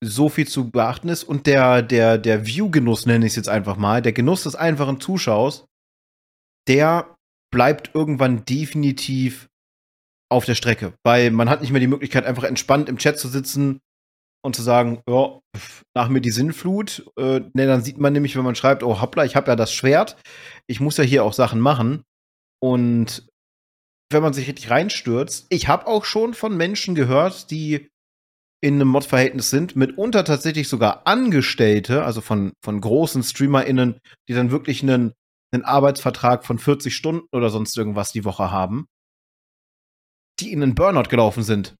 so 0.00 0.28
viel 0.28 0.46
zu 0.46 0.70
beachten 0.70 1.08
ist 1.08 1.24
und 1.24 1.48
der, 1.48 1.82
der, 1.82 2.18
der 2.18 2.46
View-Genuss, 2.46 3.04
nenne 3.04 3.26
ich 3.26 3.32
es 3.32 3.36
jetzt 3.36 3.48
einfach 3.48 3.76
mal, 3.76 4.00
der 4.00 4.12
Genuss 4.12 4.44
des 4.44 4.54
einfachen 4.54 5.00
Zuschaus, 5.00 5.66
der 6.68 7.16
bleibt 7.50 7.96
irgendwann 7.96 8.44
definitiv 8.44 9.47
auf 10.30 10.44
der 10.44 10.54
Strecke, 10.54 10.94
weil 11.04 11.30
man 11.30 11.48
hat 11.48 11.60
nicht 11.60 11.70
mehr 11.70 11.80
die 11.80 11.86
Möglichkeit, 11.86 12.26
einfach 12.26 12.44
entspannt 12.44 12.88
im 12.88 12.98
Chat 12.98 13.18
zu 13.18 13.28
sitzen 13.28 13.80
und 14.44 14.54
zu 14.54 14.62
sagen, 14.62 15.02
ja, 15.08 15.40
nach 15.94 16.08
mir 16.08 16.20
die 16.20 16.30
Sinnflut. 16.30 17.06
Äh, 17.18 17.40
ne, 17.54 17.66
dann 17.66 17.82
sieht 17.82 17.98
man 17.98 18.12
nämlich, 18.12 18.36
wenn 18.36 18.44
man 18.44 18.54
schreibt, 18.54 18.82
oh 18.82 19.00
hoppla, 19.00 19.24
ich 19.24 19.36
habe 19.36 19.50
ja 19.50 19.56
das 19.56 19.72
Schwert, 19.72 20.16
ich 20.66 20.80
muss 20.80 20.96
ja 20.96 21.04
hier 21.04 21.24
auch 21.24 21.32
Sachen 21.32 21.60
machen. 21.60 22.02
Und 22.60 23.28
wenn 24.10 24.22
man 24.22 24.32
sich 24.32 24.48
richtig 24.48 24.70
reinstürzt, 24.70 25.46
ich 25.50 25.68
habe 25.68 25.86
auch 25.86 26.04
schon 26.04 26.34
von 26.34 26.56
Menschen 26.56 26.94
gehört, 26.94 27.50
die 27.50 27.88
in 28.60 28.74
einem 28.74 28.88
Mod-Verhältnis 28.88 29.50
sind, 29.50 29.76
mitunter 29.76 30.24
tatsächlich 30.24 30.68
sogar 30.68 31.06
Angestellte, 31.06 32.04
also 32.04 32.20
von, 32.20 32.52
von 32.64 32.80
großen 32.80 33.22
StreamerInnen, 33.22 34.00
die 34.28 34.34
dann 34.34 34.50
wirklich 34.50 34.82
einen, 34.82 35.12
einen 35.52 35.64
Arbeitsvertrag 35.64 36.44
von 36.44 36.58
40 36.58 36.94
Stunden 36.94 37.28
oder 37.32 37.50
sonst 37.50 37.76
irgendwas 37.76 38.12
die 38.12 38.24
Woche 38.24 38.50
haben 38.50 38.86
die 40.40 40.52
in 40.52 40.62
einen 40.62 40.74
Burnout 40.74 41.08
gelaufen 41.08 41.42
sind. 41.42 41.74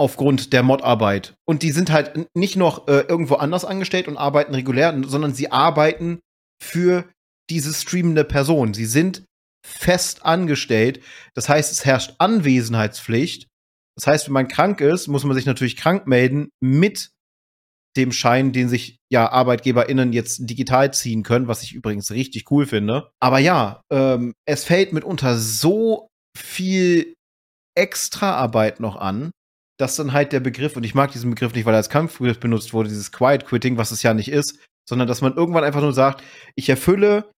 Aufgrund 0.00 0.52
der 0.52 0.62
Modarbeit. 0.62 1.34
Und 1.44 1.62
die 1.62 1.72
sind 1.72 1.90
halt 1.90 2.28
nicht 2.36 2.54
noch 2.54 2.86
äh, 2.86 3.00
irgendwo 3.00 3.34
anders 3.34 3.64
angestellt 3.64 4.06
und 4.06 4.16
arbeiten 4.16 4.54
regulär, 4.54 4.96
sondern 5.06 5.34
sie 5.34 5.50
arbeiten 5.50 6.20
für 6.62 7.04
diese 7.50 7.74
streamende 7.74 8.24
Person. 8.24 8.74
Sie 8.74 8.86
sind 8.86 9.24
fest 9.66 10.24
angestellt. 10.24 11.02
Das 11.34 11.48
heißt, 11.48 11.72
es 11.72 11.84
herrscht 11.84 12.14
Anwesenheitspflicht. 12.18 13.48
Das 13.96 14.06
heißt, 14.06 14.26
wenn 14.26 14.34
man 14.34 14.48
krank 14.48 14.80
ist, 14.80 15.08
muss 15.08 15.24
man 15.24 15.34
sich 15.34 15.46
natürlich 15.46 15.76
krank 15.76 16.06
melden 16.06 16.50
mit 16.60 17.10
dem 17.96 18.12
Schein, 18.12 18.52
den 18.52 18.68
sich 18.68 18.98
ja 19.10 19.30
ArbeitgeberInnen 19.30 20.12
jetzt 20.12 20.48
digital 20.48 20.94
ziehen 20.94 21.24
können, 21.24 21.48
was 21.48 21.64
ich 21.64 21.74
übrigens 21.74 22.12
richtig 22.12 22.50
cool 22.50 22.66
finde. 22.66 23.10
Aber 23.20 23.40
ja, 23.40 23.82
ähm, 23.90 24.34
es 24.46 24.64
fällt 24.64 24.92
mitunter 24.92 25.36
so 25.36 26.08
viel 26.36 27.14
Extraarbeit 27.78 28.80
noch 28.80 28.96
an, 28.96 29.30
dass 29.78 29.96
dann 29.96 30.12
halt 30.12 30.32
der 30.32 30.40
Begriff, 30.40 30.76
und 30.76 30.84
ich 30.84 30.94
mag 30.94 31.12
diesen 31.12 31.30
Begriff 31.30 31.54
nicht, 31.54 31.64
weil 31.64 31.74
er 31.74 31.78
als 31.78 31.88
Kampfbegriff 31.88 32.40
benutzt 32.40 32.74
wurde, 32.74 32.88
dieses 32.88 33.12
Quiet 33.12 33.46
Quitting, 33.46 33.76
was 33.78 33.92
es 33.92 34.02
ja 34.02 34.12
nicht 34.12 34.30
ist, 34.30 34.58
sondern 34.88 35.06
dass 35.06 35.20
man 35.20 35.36
irgendwann 35.36 35.64
einfach 35.64 35.80
nur 35.80 35.94
sagt, 35.94 36.22
ich 36.56 36.68
erfülle 36.68 37.30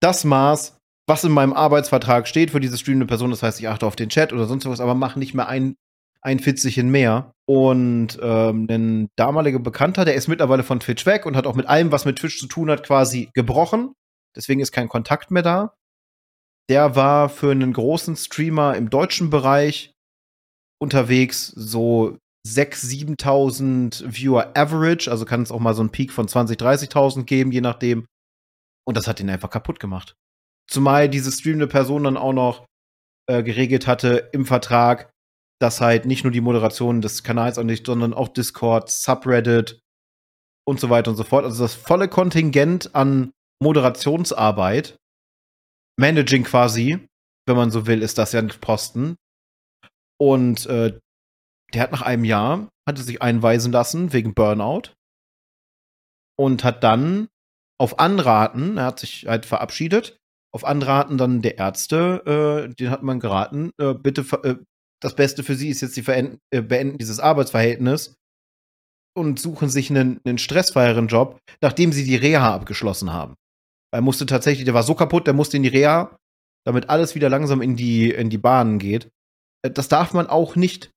das 0.00 0.24
Maß, 0.24 0.78
was 1.06 1.24
in 1.24 1.32
meinem 1.32 1.52
Arbeitsvertrag 1.52 2.26
steht 2.26 2.50
für 2.50 2.60
diese 2.60 2.78
streamende 2.78 3.06
Person, 3.06 3.30
das 3.30 3.42
heißt, 3.42 3.60
ich 3.60 3.68
achte 3.68 3.86
auf 3.86 3.96
den 3.96 4.08
Chat 4.08 4.32
oder 4.32 4.46
sonst 4.46 4.66
was, 4.66 4.80
aber 4.80 4.94
mache 4.94 5.18
nicht 5.18 5.34
mehr 5.34 5.48
ein, 5.48 5.76
ein 6.22 6.38
Fitzelchen 6.38 6.90
mehr. 6.90 7.32
Und 7.46 8.18
ähm, 8.22 8.66
ein 8.70 9.08
damaliger 9.16 9.58
Bekannter, 9.58 10.06
der 10.06 10.14
ist 10.14 10.28
mittlerweile 10.28 10.62
von 10.62 10.80
Twitch 10.80 11.04
weg 11.04 11.26
und 11.26 11.36
hat 11.36 11.46
auch 11.46 11.56
mit 11.56 11.66
allem, 11.66 11.92
was 11.92 12.06
mit 12.06 12.16
Twitch 12.16 12.38
zu 12.38 12.46
tun 12.46 12.70
hat, 12.70 12.86
quasi 12.86 13.28
gebrochen. 13.34 13.92
Deswegen 14.34 14.60
ist 14.60 14.72
kein 14.72 14.88
Kontakt 14.88 15.30
mehr 15.30 15.42
da. 15.42 15.74
Der 16.70 16.96
war 16.96 17.28
für 17.28 17.50
einen 17.50 17.72
großen 17.72 18.16
Streamer 18.16 18.76
im 18.76 18.90
deutschen 18.90 19.30
Bereich 19.30 19.92
unterwegs, 20.80 21.48
so 21.48 22.18
6.000, 22.46 23.16
7.000 23.18 24.04
Viewer 24.06 24.56
Average, 24.56 25.10
also 25.10 25.24
kann 25.24 25.42
es 25.42 25.50
auch 25.50 25.60
mal 25.60 25.74
so 25.74 25.82
einen 25.82 25.90
Peak 25.90 26.12
von 26.12 26.26
20.000, 26.26 26.58
30.000 26.90 27.24
geben, 27.24 27.52
je 27.52 27.60
nachdem. 27.60 28.06
Und 28.86 28.96
das 28.96 29.06
hat 29.06 29.20
ihn 29.20 29.30
einfach 29.30 29.50
kaputt 29.50 29.80
gemacht. 29.80 30.14
Zumal 30.70 31.08
diese 31.08 31.32
streamende 31.32 31.66
Person 31.66 32.04
dann 32.04 32.16
auch 32.16 32.32
noch 32.32 32.66
äh, 33.28 33.42
geregelt 33.42 33.86
hatte 33.86 34.28
im 34.32 34.44
Vertrag, 34.44 35.10
dass 35.60 35.80
halt 35.80 36.04
nicht 36.04 36.24
nur 36.24 36.32
die 36.32 36.42
Moderation 36.42 37.00
des 37.00 37.22
Kanals 37.22 37.58
an 37.58 37.66
nicht, 37.66 37.86
sondern 37.86 38.12
auch 38.12 38.28
Discord, 38.28 38.90
Subreddit 38.90 39.80
und 40.66 40.80
so 40.80 40.90
weiter 40.90 41.10
und 41.10 41.16
so 41.16 41.24
fort. 41.24 41.44
Also 41.44 41.62
das 41.62 41.74
volle 41.74 42.08
Kontingent 42.08 42.94
an 42.94 43.30
Moderationsarbeit, 43.62 44.98
Managing 45.96 46.44
quasi, 46.44 47.06
wenn 47.46 47.56
man 47.56 47.70
so 47.70 47.86
will, 47.86 48.02
ist 48.02 48.18
das 48.18 48.32
ja 48.32 48.40
ein 48.40 48.48
Posten. 48.48 49.16
Und 50.18 50.66
äh, 50.66 50.98
der 51.72 51.82
hat 51.82 51.92
nach 51.92 52.02
einem 52.02 52.24
Jahr, 52.24 52.68
hatte 52.88 53.02
sich 53.02 53.22
einweisen 53.22 53.72
lassen 53.72 54.12
wegen 54.12 54.34
Burnout 54.34 54.92
und 56.38 56.64
hat 56.64 56.84
dann 56.84 57.28
auf 57.78 57.98
Anraten, 57.98 58.78
er 58.78 58.84
hat 58.86 59.00
sich 59.00 59.26
halt 59.26 59.46
verabschiedet, 59.46 60.18
auf 60.52 60.64
Anraten 60.64 61.18
dann 61.18 61.42
der 61.42 61.58
Ärzte, 61.58 62.68
äh, 62.70 62.74
den 62.74 62.90
hat 62.90 63.02
man 63.02 63.18
geraten, 63.18 63.70
äh, 63.78 63.94
bitte, 63.94 64.22
äh, 64.44 64.56
das 65.00 65.16
Beste 65.16 65.42
für 65.42 65.56
sie 65.56 65.68
ist 65.68 65.80
jetzt, 65.80 65.94
sie 65.94 66.04
äh, 66.06 66.62
beenden 66.62 66.98
dieses 66.98 67.18
Arbeitsverhältnis 67.18 68.14
und 69.16 69.40
suchen 69.40 69.68
sich 69.68 69.90
einen, 69.90 70.20
einen 70.24 70.38
stressfreieren 70.38 71.08
Job, 71.08 71.40
nachdem 71.60 71.92
sie 71.92 72.04
die 72.04 72.16
Reha 72.16 72.54
abgeschlossen 72.54 73.12
haben. 73.12 73.34
Er 73.94 74.00
musste 74.00 74.26
tatsächlich, 74.26 74.64
der 74.64 74.74
war 74.74 74.82
so 74.82 74.96
kaputt, 74.96 75.28
der 75.28 75.34
musste 75.34 75.56
in 75.56 75.62
die 75.62 75.68
Reha, 75.68 76.18
damit 76.64 76.90
alles 76.90 77.14
wieder 77.14 77.28
langsam 77.28 77.62
in 77.62 77.76
die, 77.76 78.10
in 78.10 78.28
die 78.28 78.38
Bahnen 78.38 78.80
geht. 78.80 79.08
Äh, 79.62 79.70
das 79.70 79.86
darf 79.86 80.12
man 80.12 80.26
auch 80.26 80.56
nicht, 80.56 80.90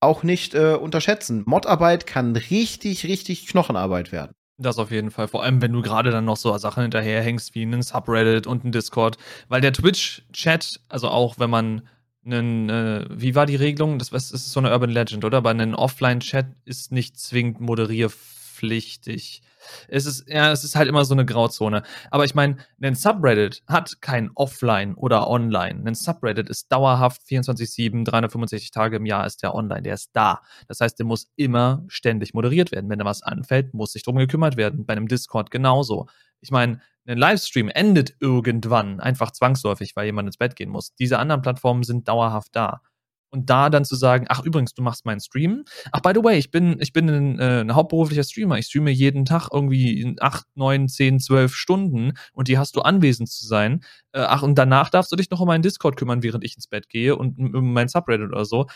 auch 0.00 0.22
nicht 0.22 0.54
äh, 0.54 0.72
unterschätzen. 0.72 1.42
Modarbeit 1.44 2.06
kann 2.06 2.34
richtig, 2.34 3.04
richtig 3.04 3.46
Knochenarbeit 3.46 4.10
werden. 4.10 4.32
Das 4.56 4.78
auf 4.78 4.90
jeden 4.90 5.10
Fall. 5.10 5.28
Vor 5.28 5.42
allem, 5.42 5.60
wenn 5.60 5.74
du 5.74 5.82
gerade 5.82 6.10
dann 6.10 6.24
noch 6.24 6.38
so 6.38 6.56
Sachen 6.56 6.80
hinterherhängst 6.80 7.54
wie 7.54 7.60
einen 7.60 7.82
Subreddit 7.82 8.46
und 8.46 8.62
einen 8.62 8.72
Discord. 8.72 9.18
Weil 9.48 9.60
der 9.60 9.74
Twitch-Chat, 9.74 10.80
also 10.88 11.08
auch 11.08 11.38
wenn 11.38 11.50
man 11.50 11.82
einen, 12.24 12.70
äh, 12.70 13.06
wie 13.10 13.34
war 13.34 13.44
die 13.44 13.56
Regelung? 13.56 13.98
Das, 13.98 14.08
das 14.08 14.30
ist 14.30 14.50
so 14.50 14.60
eine 14.60 14.70
Urban 14.70 14.90
Legend, 14.90 15.26
oder? 15.26 15.38
Aber 15.38 15.50
ein 15.50 15.74
Offline-Chat 15.74 16.46
ist 16.64 16.90
nicht 16.90 17.18
zwingend 17.18 17.60
moderierpflichtig. 17.60 19.42
Es 19.88 20.06
ist, 20.06 20.28
ja, 20.28 20.52
es 20.52 20.64
ist 20.64 20.76
halt 20.76 20.88
immer 20.88 21.04
so 21.04 21.14
eine 21.14 21.24
Grauzone. 21.24 21.82
Aber 22.10 22.24
ich 22.24 22.34
meine, 22.34 22.56
ein 22.82 22.94
Subreddit 22.94 23.62
hat 23.66 24.00
kein 24.00 24.30
Offline 24.34 24.94
oder 24.94 25.28
Online. 25.28 25.82
Ein 25.86 25.94
Subreddit 25.94 26.48
ist 26.48 26.70
dauerhaft 26.72 27.22
24-7, 27.22 28.04
365 28.04 28.70
Tage 28.70 28.96
im 28.96 29.06
Jahr 29.06 29.26
ist 29.26 29.42
der 29.42 29.54
online, 29.54 29.82
der 29.82 29.94
ist 29.94 30.10
da. 30.12 30.42
Das 30.68 30.80
heißt, 30.80 30.98
der 30.98 31.06
muss 31.06 31.30
immer 31.36 31.84
ständig 31.88 32.34
moderiert 32.34 32.72
werden. 32.72 32.90
Wenn 32.90 32.98
da 32.98 33.04
was 33.04 33.22
anfällt, 33.22 33.74
muss 33.74 33.92
sich 33.92 34.02
drum 34.02 34.16
gekümmert 34.16 34.56
werden. 34.56 34.86
Bei 34.86 34.92
einem 34.92 35.08
Discord 35.08 35.50
genauso. 35.50 36.06
Ich 36.40 36.50
meine, 36.50 36.80
ein 37.06 37.18
Livestream 37.18 37.68
endet 37.68 38.14
irgendwann, 38.20 39.00
einfach 39.00 39.30
zwangsläufig, 39.30 39.96
weil 39.96 40.06
jemand 40.06 40.28
ins 40.28 40.36
Bett 40.36 40.56
gehen 40.56 40.70
muss. 40.70 40.94
Diese 40.94 41.18
anderen 41.18 41.42
Plattformen 41.42 41.82
sind 41.82 42.08
dauerhaft 42.08 42.54
da. 42.54 42.82
Und 43.30 43.48
da 43.48 43.70
dann 43.70 43.84
zu 43.84 43.94
sagen, 43.94 44.26
ach 44.28 44.42
übrigens, 44.44 44.74
du 44.74 44.82
machst 44.82 45.06
meinen 45.06 45.20
Stream. 45.20 45.64
Ach, 45.92 46.00
by 46.00 46.10
the 46.14 46.22
way, 46.22 46.36
ich 46.38 46.50
bin, 46.50 46.76
ich 46.80 46.92
bin 46.92 47.08
ein, 47.08 47.38
äh, 47.38 47.60
ein 47.60 47.74
hauptberuflicher 47.74 48.24
Streamer. 48.24 48.58
Ich 48.58 48.66
streame 48.66 48.90
jeden 48.90 49.24
Tag 49.24 49.48
irgendwie 49.52 50.16
acht, 50.20 50.46
neun, 50.54 50.88
zehn, 50.88 51.20
zwölf 51.20 51.54
Stunden 51.54 52.12
und 52.32 52.48
die 52.48 52.58
hast 52.58 52.76
du 52.76 52.80
anwesend 52.80 53.30
zu 53.30 53.46
sein. 53.46 53.84
Äh, 54.12 54.20
ach, 54.20 54.42
und 54.42 54.56
danach 54.56 54.90
darfst 54.90 55.12
du 55.12 55.16
dich 55.16 55.30
noch 55.30 55.40
um 55.40 55.46
meinen 55.46 55.62
Discord 55.62 55.96
kümmern, 55.96 56.22
während 56.22 56.44
ich 56.44 56.56
ins 56.56 56.66
Bett 56.66 56.88
gehe 56.88 57.16
und 57.16 57.38
um 57.38 57.72
mein 57.72 57.88
Subreddit 57.88 58.28
oder 58.28 58.44
so 58.44 58.66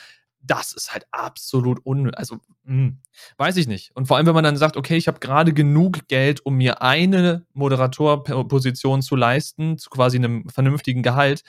das 0.46 0.72
ist 0.72 0.92
halt 0.92 1.07
absolut 1.11 1.84
un, 1.84 2.12
also 2.14 2.36
mh, 2.64 2.72
hm, 2.72 2.98
weiß 3.38 3.57
ich 3.57 3.66
nicht. 3.66 3.94
Und 3.94 4.07
vor 4.07 4.16
allem, 4.16 4.26
wenn 4.26 4.34
man 4.34 4.44
dann 4.44 4.57
sagt, 4.57 4.76
okay, 4.76 4.96
ich 4.96 5.09
habe 5.09 5.20
gerade 5.20 5.52
genug 5.52 6.07
Geld, 6.09 6.44
um 6.44 6.57
mir 6.57 6.82
eine 6.82 7.46
Moderatorposition 7.55 9.02
zu 9.02 9.16
leisten, 9.16 9.78
zu 9.78 9.90
quasi 9.90 10.18
einem 10.18 10.48
vernünftigen 10.48 11.02
Gehalt, 11.02 11.42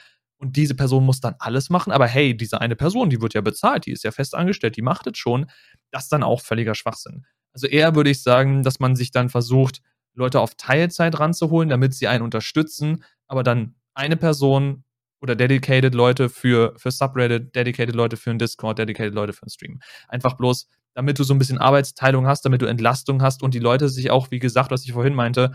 und 0.46 0.56
diese 0.56 0.76
Person 0.76 1.04
muss 1.04 1.20
dann 1.20 1.34
alles 1.40 1.72
machen, 1.72 1.92
aber 1.92 2.06
hey, 2.06 2.38
diese 2.38 2.62
eine 2.62 2.76
Person, 2.76 3.10
die 3.10 3.20
wird 3.20 3.34
ja 3.34 3.42
bezahlt, 3.42 3.88
die 3.88 3.92
ist 3.92 4.04
ja 4.04 4.12
fest 4.12 4.36
angestellt, 4.36 4.78
die 4.78 4.84
macht 4.84 5.08
es 5.08 5.18
schon, 5.18 5.48
das 5.92 6.04
ist 6.04 6.14
dann 6.14 6.22
auch 6.22 6.42
völliger 6.42 6.76
Schwachsinn. 6.76 7.26
Also 7.52 7.66
eher 7.66 7.96
würde 7.96 8.12
ich 8.12 8.22
sagen, 8.22 8.62
dass 8.62 8.80
man 8.80 8.96
sich 8.96 9.10
dann 9.10 9.30
versucht, 9.30 9.82
Leute 10.14 10.40
auf 10.40 10.54
Teilzeit 10.54 11.20
ranzuholen, 11.20 11.70
damit 11.70 11.96
sie 11.96 12.08
einen 12.08 12.24
unterstützen, 12.24 13.04
aber 13.28 13.42
dann 13.42 13.76
eine 13.96 14.18
Person 14.18 14.84
oder 15.20 15.36
dedicated 15.36 15.96
Leute 15.96 16.30
für, 16.30 16.76
für 16.78 16.92
Subreddit, 16.92 17.56
dedicated 17.56 17.96
Leute 17.96 18.18
für 18.18 18.30
einen 18.30 18.40
Discord, 18.40 18.78
dedicated 18.78 19.16
Leute 19.16 19.34
für 19.34 19.44
einen 19.44 19.50
Stream. 19.50 19.80
Einfach 20.08 20.36
bloß, 20.36 20.68
damit 20.94 21.18
du 21.18 21.24
so 21.24 21.34
ein 21.34 21.40
bisschen 21.40 21.58
Arbeitsteilung 21.58 22.28
hast, 22.28 22.46
damit 22.46 22.62
du 22.62 22.68
Entlastung 22.68 23.24
hast 23.24 23.42
und 23.42 23.56
die 23.56 23.60
Leute 23.60 23.90
sich 23.90 24.12
auch, 24.12 24.30
wie 24.30 24.40
gesagt, 24.40 24.70
was 24.70 24.86
ich 24.86 24.94
vorhin 24.94 25.16
meinte, 25.16 25.54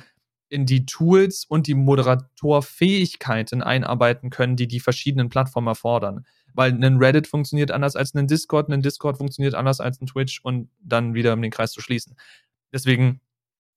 in 0.51 0.67
die 0.67 0.85
Tools 0.85 1.45
und 1.45 1.67
die 1.69 1.75
Moderatorfähigkeiten 1.75 3.63
einarbeiten 3.63 4.31
können, 4.31 4.57
die 4.57 4.67
die 4.69 4.81
verschiedenen 4.81 5.29
Plattformen 5.29 5.69
erfordern. 5.69 6.27
Weil 6.53 6.73
ein 6.73 6.99
Reddit 6.99 7.29
funktioniert 7.29 7.71
anders 7.71 7.95
als 7.95 8.15
ein 8.15 8.27
Discord, 8.27 8.69
ein 8.69 8.83
Discord 8.83 9.17
funktioniert 9.17 9.55
anders 9.55 9.81
als 9.81 10.01
ein 10.01 10.07
Twitch 10.07 10.41
und 10.43 10.69
dann 10.81 11.15
wieder 11.15 11.33
um 11.33 11.41
den 11.41 11.53
Kreis 11.53 11.71
zu 11.71 11.81
schließen. 11.81 12.17
Deswegen 12.73 13.21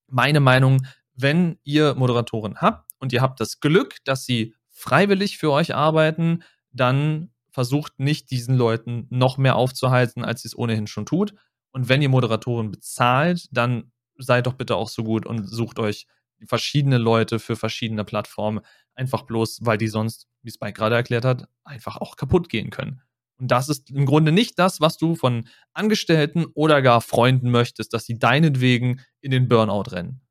meine 0.07 0.39
Meinung, 0.39 0.85
wenn 1.13 1.59
ihr 1.63 1.93
Moderatoren 1.93 2.57
habt 2.57 2.91
und 2.99 3.13
ihr 3.13 3.21
habt 3.21 3.39
das 3.39 3.59
Glück, 3.59 3.97
dass 4.03 4.25
sie 4.25 4.55
freiwillig 4.69 5.37
für 5.37 5.51
euch 5.51 5.75
arbeiten, 5.75 6.43
dann 6.71 7.29
versucht 7.51 7.99
nicht 7.99 8.31
diesen 8.31 8.57
Leuten 8.57 9.05
noch 9.11 9.37
mehr 9.37 9.55
aufzuhalten, 9.55 10.25
als 10.25 10.41
sie 10.41 10.47
es 10.47 10.57
ohnehin 10.57 10.87
schon 10.87 11.05
tut. 11.05 11.35
Und 11.71 11.87
wenn 11.87 12.01
ihr 12.01 12.09
Moderatoren 12.09 12.71
bezahlt, 12.71 13.47
dann 13.51 13.91
seid 14.17 14.47
doch 14.47 14.53
bitte 14.53 14.75
auch 14.75 14.89
so 14.89 15.03
gut 15.03 15.27
und 15.27 15.45
sucht 15.47 15.77
euch 15.77 16.07
verschiedene 16.47 16.97
Leute 16.97 17.39
für 17.39 17.55
verschiedene 17.55 18.03
Plattformen, 18.03 18.61
einfach 18.95 19.23
bloß, 19.23 19.59
weil 19.63 19.77
die 19.77 19.87
sonst, 19.87 20.27
wie 20.41 20.49
es 20.49 20.59
Mike 20.59 20.73
gerade 20.73 20.95
erklärt 20.95 21.25
hat, 21.25 21.47
einfach 21.63 21.97
auch 21.97 22.15
kaputt 22.15 22.49
gehen 22.49 22.69
können. 22.69 23.01
Und 23.39 23.49
das 23.49 23.69
ist 23.69 23.89
im 23.89 24.05
Grunde 24.05 24.31
nicht 24.31 24.59
das, 24.59 24.79
was 24.79 24.97
du 24.97 25.15
von 25.15 25.47
Angestellten 25.73 26.45
oder 26.53 26.81
gar 26.81 27.01
Freunden 27.01 27.49
möchtest, 27.49 27.93
dass 27.93 28.05
sie 28.05 28.19
deinetwegen 28.19 29.01
in 29.21 29.31
den 29.31 29.47
Burnout 29.47 29.91
rennen. 29.91 30.21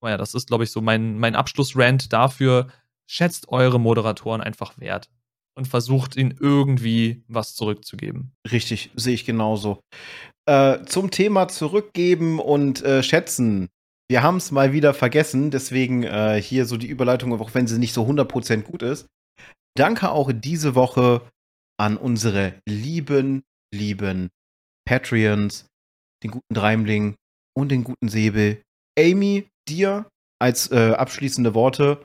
Naja, 0.00 0.18
das 0.18 0.34
ist, 0.34 0.46
glaube 0.48 0.64
ich, 0.64 0.70
so 0.70 0.82
mein, 0.82 1.18
mein 1.18 1.34
Abschlussrant 1.34 2.12
dafür. 2.12 2.68
Schätzt 3.06 3.48
eure 3.48 3.80
Moderatoren 3.80 4.42
einfach 4.42 4.78
wert 4.78 5.10
und 5.54 5.66
versucht 5.66 6.16
ihnen 6.16 6.36
irgendwie 6.38 7.24
was 7.28 7.54
zurückzugeben. 7.54 8.32
Richtig, 8.50 8.90
sehe 8.94 9.14
ich 9.14 9.24
genauso. 9.24 9.80
Äh, 10.46 10.84
zum 10.84 11.10
Thema 11.10 11.48
zurückgeben 11.48 12.38
und 12.38 12.82
äh, 12.82 13.02
schätzen 13.02 13.70
wir 14.10 14.22
haben 14.22 14.36
es 14.36 14.50
mal 14.50 14.72
wieder 14.72 14.94
vergessen, 14.94 15.50
deswegen 15.50 16.02
äh, 16.02 16.40
hier 16.40 16.66
so 16.66 16.76
die 16.76 16.88
Überleitung, 16.88 17.38
auch 17.40 17.54
wenn 17.54 17.66
sie 17.66 17.78
nicht 17.78 17.94
so 17.94 18.04
100% 18.04 18.62
gut 18.62 18.82
ist. 18.82 19.06
Danke 19.76 20.10
auch 20.10 20.30
diese 20.32 20.74
Woche 20.74 21.22
an 21.78 21.96
unsere 21.96 22.54
lieben, 22.68 23.42
lieben 23.74 24.30
Patreons, 24.86 25.66
den 26.22 26.30
guten 26.30 26.54
Dreimling 26.54 27.16
und 27.56 27.70
den 27.70 27.82
guten 27.82 28.08
Säbel. 28.08 28.62
Amy, 28.98 29.48
dir 29.68 30.08
als 30.40 30.70
äh, 30.70 30.92
abschließende 30.92 31.54
Worte 31.54 32.04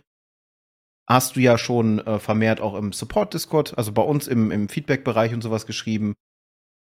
hast 1.09 1.35
du 1.35 1.39
ja 1.41 1.57
schon 1.57 1.99
äh, 1.99 2.19
vermehrt 2.19 2.61
auch 2.61 2.75
im 2.75 2.93
Support-Discord, 2.93 3.77
also 3.77 3.91
bei 3.91 4.01
uns 4.01 4.27
im, 4.27 4.51
im 4.51 4.69
Feedback-Bereich 4.69 5.33
und 5.33 5.41
sowas 5.41 5.65
geschrieben, 5.65 6.13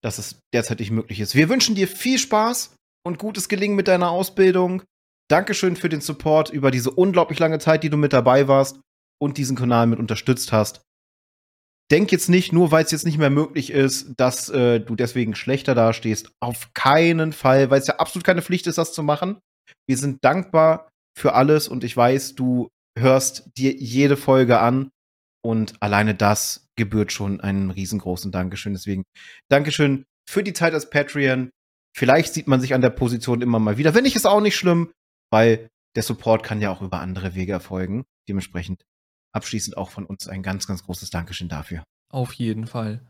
dass 0.04 0.20
es 0.20 0.40
derzeit 0.54 0.80
nicht 0.80 0.92
möglich 0.92 1.20
ist. 1.20 1.36
Wir 1.36 1.50
wünschen 1.50 1.76
dir 1.76 1.88
viel 1.88 2.20
Spaß 2.20 2.76
und 3.06 3.18
gutes 3.18 3.50
Gelingen 3.50 3.76
mit 3.76 3.88
deiner 3.88 4.12
Ausbildung. 4.12 4.84
Dankeschön 5.30 5.76
für 5.76 5.90
den 5.90 6.02
Support 6.02 6.50
über 6.50 6.72
diese 6.72 6.92
unglaublich 6.92 7.40
lange 7.40 7.60
Zeit, 7.60 7.84
die 7.84 7.90
du 7.90 7.98
mit 7.98 8.14
dabei 8.14 8.48
warst 8.48 8.80
und 9.22 9.38
diesen 9.38 9.56
Kanal 9.56 9.88
mit 9.88 10.00
unterstützt 10.00 10.52
hast. 10.52 10.82
Denk 11.92 12.12
jetzt 12.12 12.30
nicht, 12.30 12.54
nur 12.54 12.72
weil 12.72 12.84
es 12.84 12.92
jetzt 12.92 13.06
nicht 13.06 13.18
mehr 13.18 13.30
möglich 13.30 13.72
ist, 13.72 14.14
dass 14.18 14.50
äh, 14.50 14.80
du 14.80 14.96
deswegen 14.96 15.36
schlechter 15.36 15.76
dastehst. 15.76 16.32
Auf 16.42 16.74
keinen 16.74 17.34
Fall, 17.34 17.70
weil 17.70 17.80
es 17.80 17.88
ja 17.88 17.98
absolut 17.98 18.26
keine 18.26 18.42
Pflicht 18.42 18.68
ist, 18.68 18.78
das 18.78 18.94
zu 18.94 19.04
machen. 19.04 19.40
Wir 19.88 19.98
sind 19.98 20.24
dankbar 20.24 20.90
für 21.18 21.34
alles 21.34 21.68
und 21.68 21.84
ich 21.84 21.96
weiß, 21.96 22.36
du 22.36 22.70
hörst 22.98 23.50
dir 23.58 23.74
jede 23.74 24.18
Folge 24.18 24.60
an 24.60 24.90
und 25.46 25.76
alleine 25.82 26.16
das 26.16 26.68
gebührt 26.78 27.12
schon 27.12 27.42
einen 27.42 27.70
riesengroßen 27.70 28.32
Dankeschön. 28.32 28.74
Deswegen 28.74 29.04
Dankeschön 29.50 30.06
für 30.28 30.44
die 30.44 30.54
Zeit 30.54 30.74
als 30.74 30.90
Patreon. 30.90 31.50
Vielleicht 31.96 32.34
sieht 32.34 32.48
man 32.48 32.62
sich 32.62 32.74
an 32.74 32.82
der 32.82 32.90
Position 32.90 33.42
immer 33.42 33.60
mal 33.60 33.78
wieder. 33.78 33.94
Wenn 33.94 34.04
nicht, 34.04 34.16
ist 34.16 34.26
auch 34.26 34.42
nicht 34.42 34.56
schlimm 34.56 34.92
weil 35.34 35.68
der 35.96 36.04
Support 36.04 36.44
kann 36.44 36.62
ja 36.62 36.70
auch 36.70 36.84
über 36.84 37.00
andere 37.00 37.34
Wege 37.34 37.52
erfolgen. 37.52 38.06
Dementsprechend 38.30 38.86
abschließend 39.32 39.76
auch 39.76 39.90
von 39.90 40.06
uns 40.06 40.28
ein 40.28 40.44
ganz, 40.44 40.68
ganz 40.68 40.84
großes 40.84 41.10
Dankeschön 41.10 41.50
dafür. 41.50 41.84
Auf 42.10 42.34
jeden 42.34 42.68
Fall. 42.68 43.02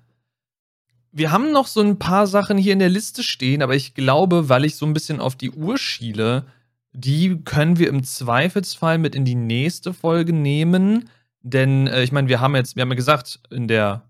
Wir 1.11 1.31
haben 1.31 1.51
noch 1.51 1.67
so 1.67 1.81
ein 1.81 1.99
paar 1.99 2.25
Sachen 2.25 2.57
hier 2.57 2.71
in 2.71 2.79
der 2.79 2.89
Liste 2.89 3.23
stehen, 3.23 3.61
aber 3.61 3.75
ich 3.75 3.93
glaube, 3.93 4.47
weil 4.47 4.63
ich 4.63 4.77
so 4.77 4.85
ein 4.85 4.93
bisschen 4.93 5.19
auf 5.19 5.35
die 5.35 5.51
Uhr 5.51 5.77
schiele, 5.77 6.45
die 6.93 7.43
können 7.43 7.77
wir 7.77 7.89
im 7.89 8.05
Zweifelsfall 8.05 8.99
mit 8.99 9.15
in 9.15 9.25
die 9.25 9.35
nächste 9.35 9.93
Folge 9.93 10.31
nehmen. 10.31 11.09
Denn 11.41 11.87
äh, 11.87 12.03
ich 12.03 12.13
meine, 12.13 12.29
wir 12.29 12.39
haben 12.39 12.55
jetzt, 12.55 12.77
wir 12.77 12.83
haben 12.83 12.89
ja 12.89 12.95
gesagt, 12.95 13.41
in 13.51 13.67
der 13.67 14.09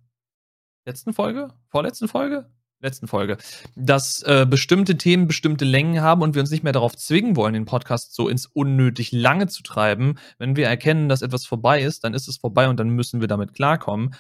letzten 0.86 1.14
Folge, 1.14 1.50
vorletzten 1.68 2.08
Folge, 2.08 2.48
letzten 2.84 3.08
Folge, 3.08 3.38
dass 3.76 4.22
äh, 4.24 4.46
bestimmte 4.48 4.98
Themen 4.98 5.28
bestimmte 5.28 5.66
Längen 5.66 6.02
haben 6.02 6.22
und 6.22 6.36
wir 6.36 6.42
uns 6.42 6.52
nicht 6.52 6.64
mehr 6.64 6.74
darauf 6.74 6.96
zwingen 6.96 7.36
wollen, 7.36 7.54
den 7.54 7.66
Podcast 7.66 8.14
so 8.14 8.30
ins 8.30 8.46
unnötig 8.46 9.12
lange 9.12 9.48
zu 9.48 9.64
treiben. 9.64 10.20
Wenn 10.38 10.56
wir 10.56 10.68
erkennen, 10.68 11.10
dass 11.10 11.22
etwas 11.22 11.46
vorbei 11.46 11.82
ist, 11.82 12.04
dann 12.04 12.14
ist 12.14 12.28
es 12.28 12.38
vorbei 12.38 12.68
und 12.70 12.80
dann 12.80 12.90
müssen 12.90 13.22
wir 13.22 13.28
damit 13.28 13.54
klarkommen. 13.54 14.14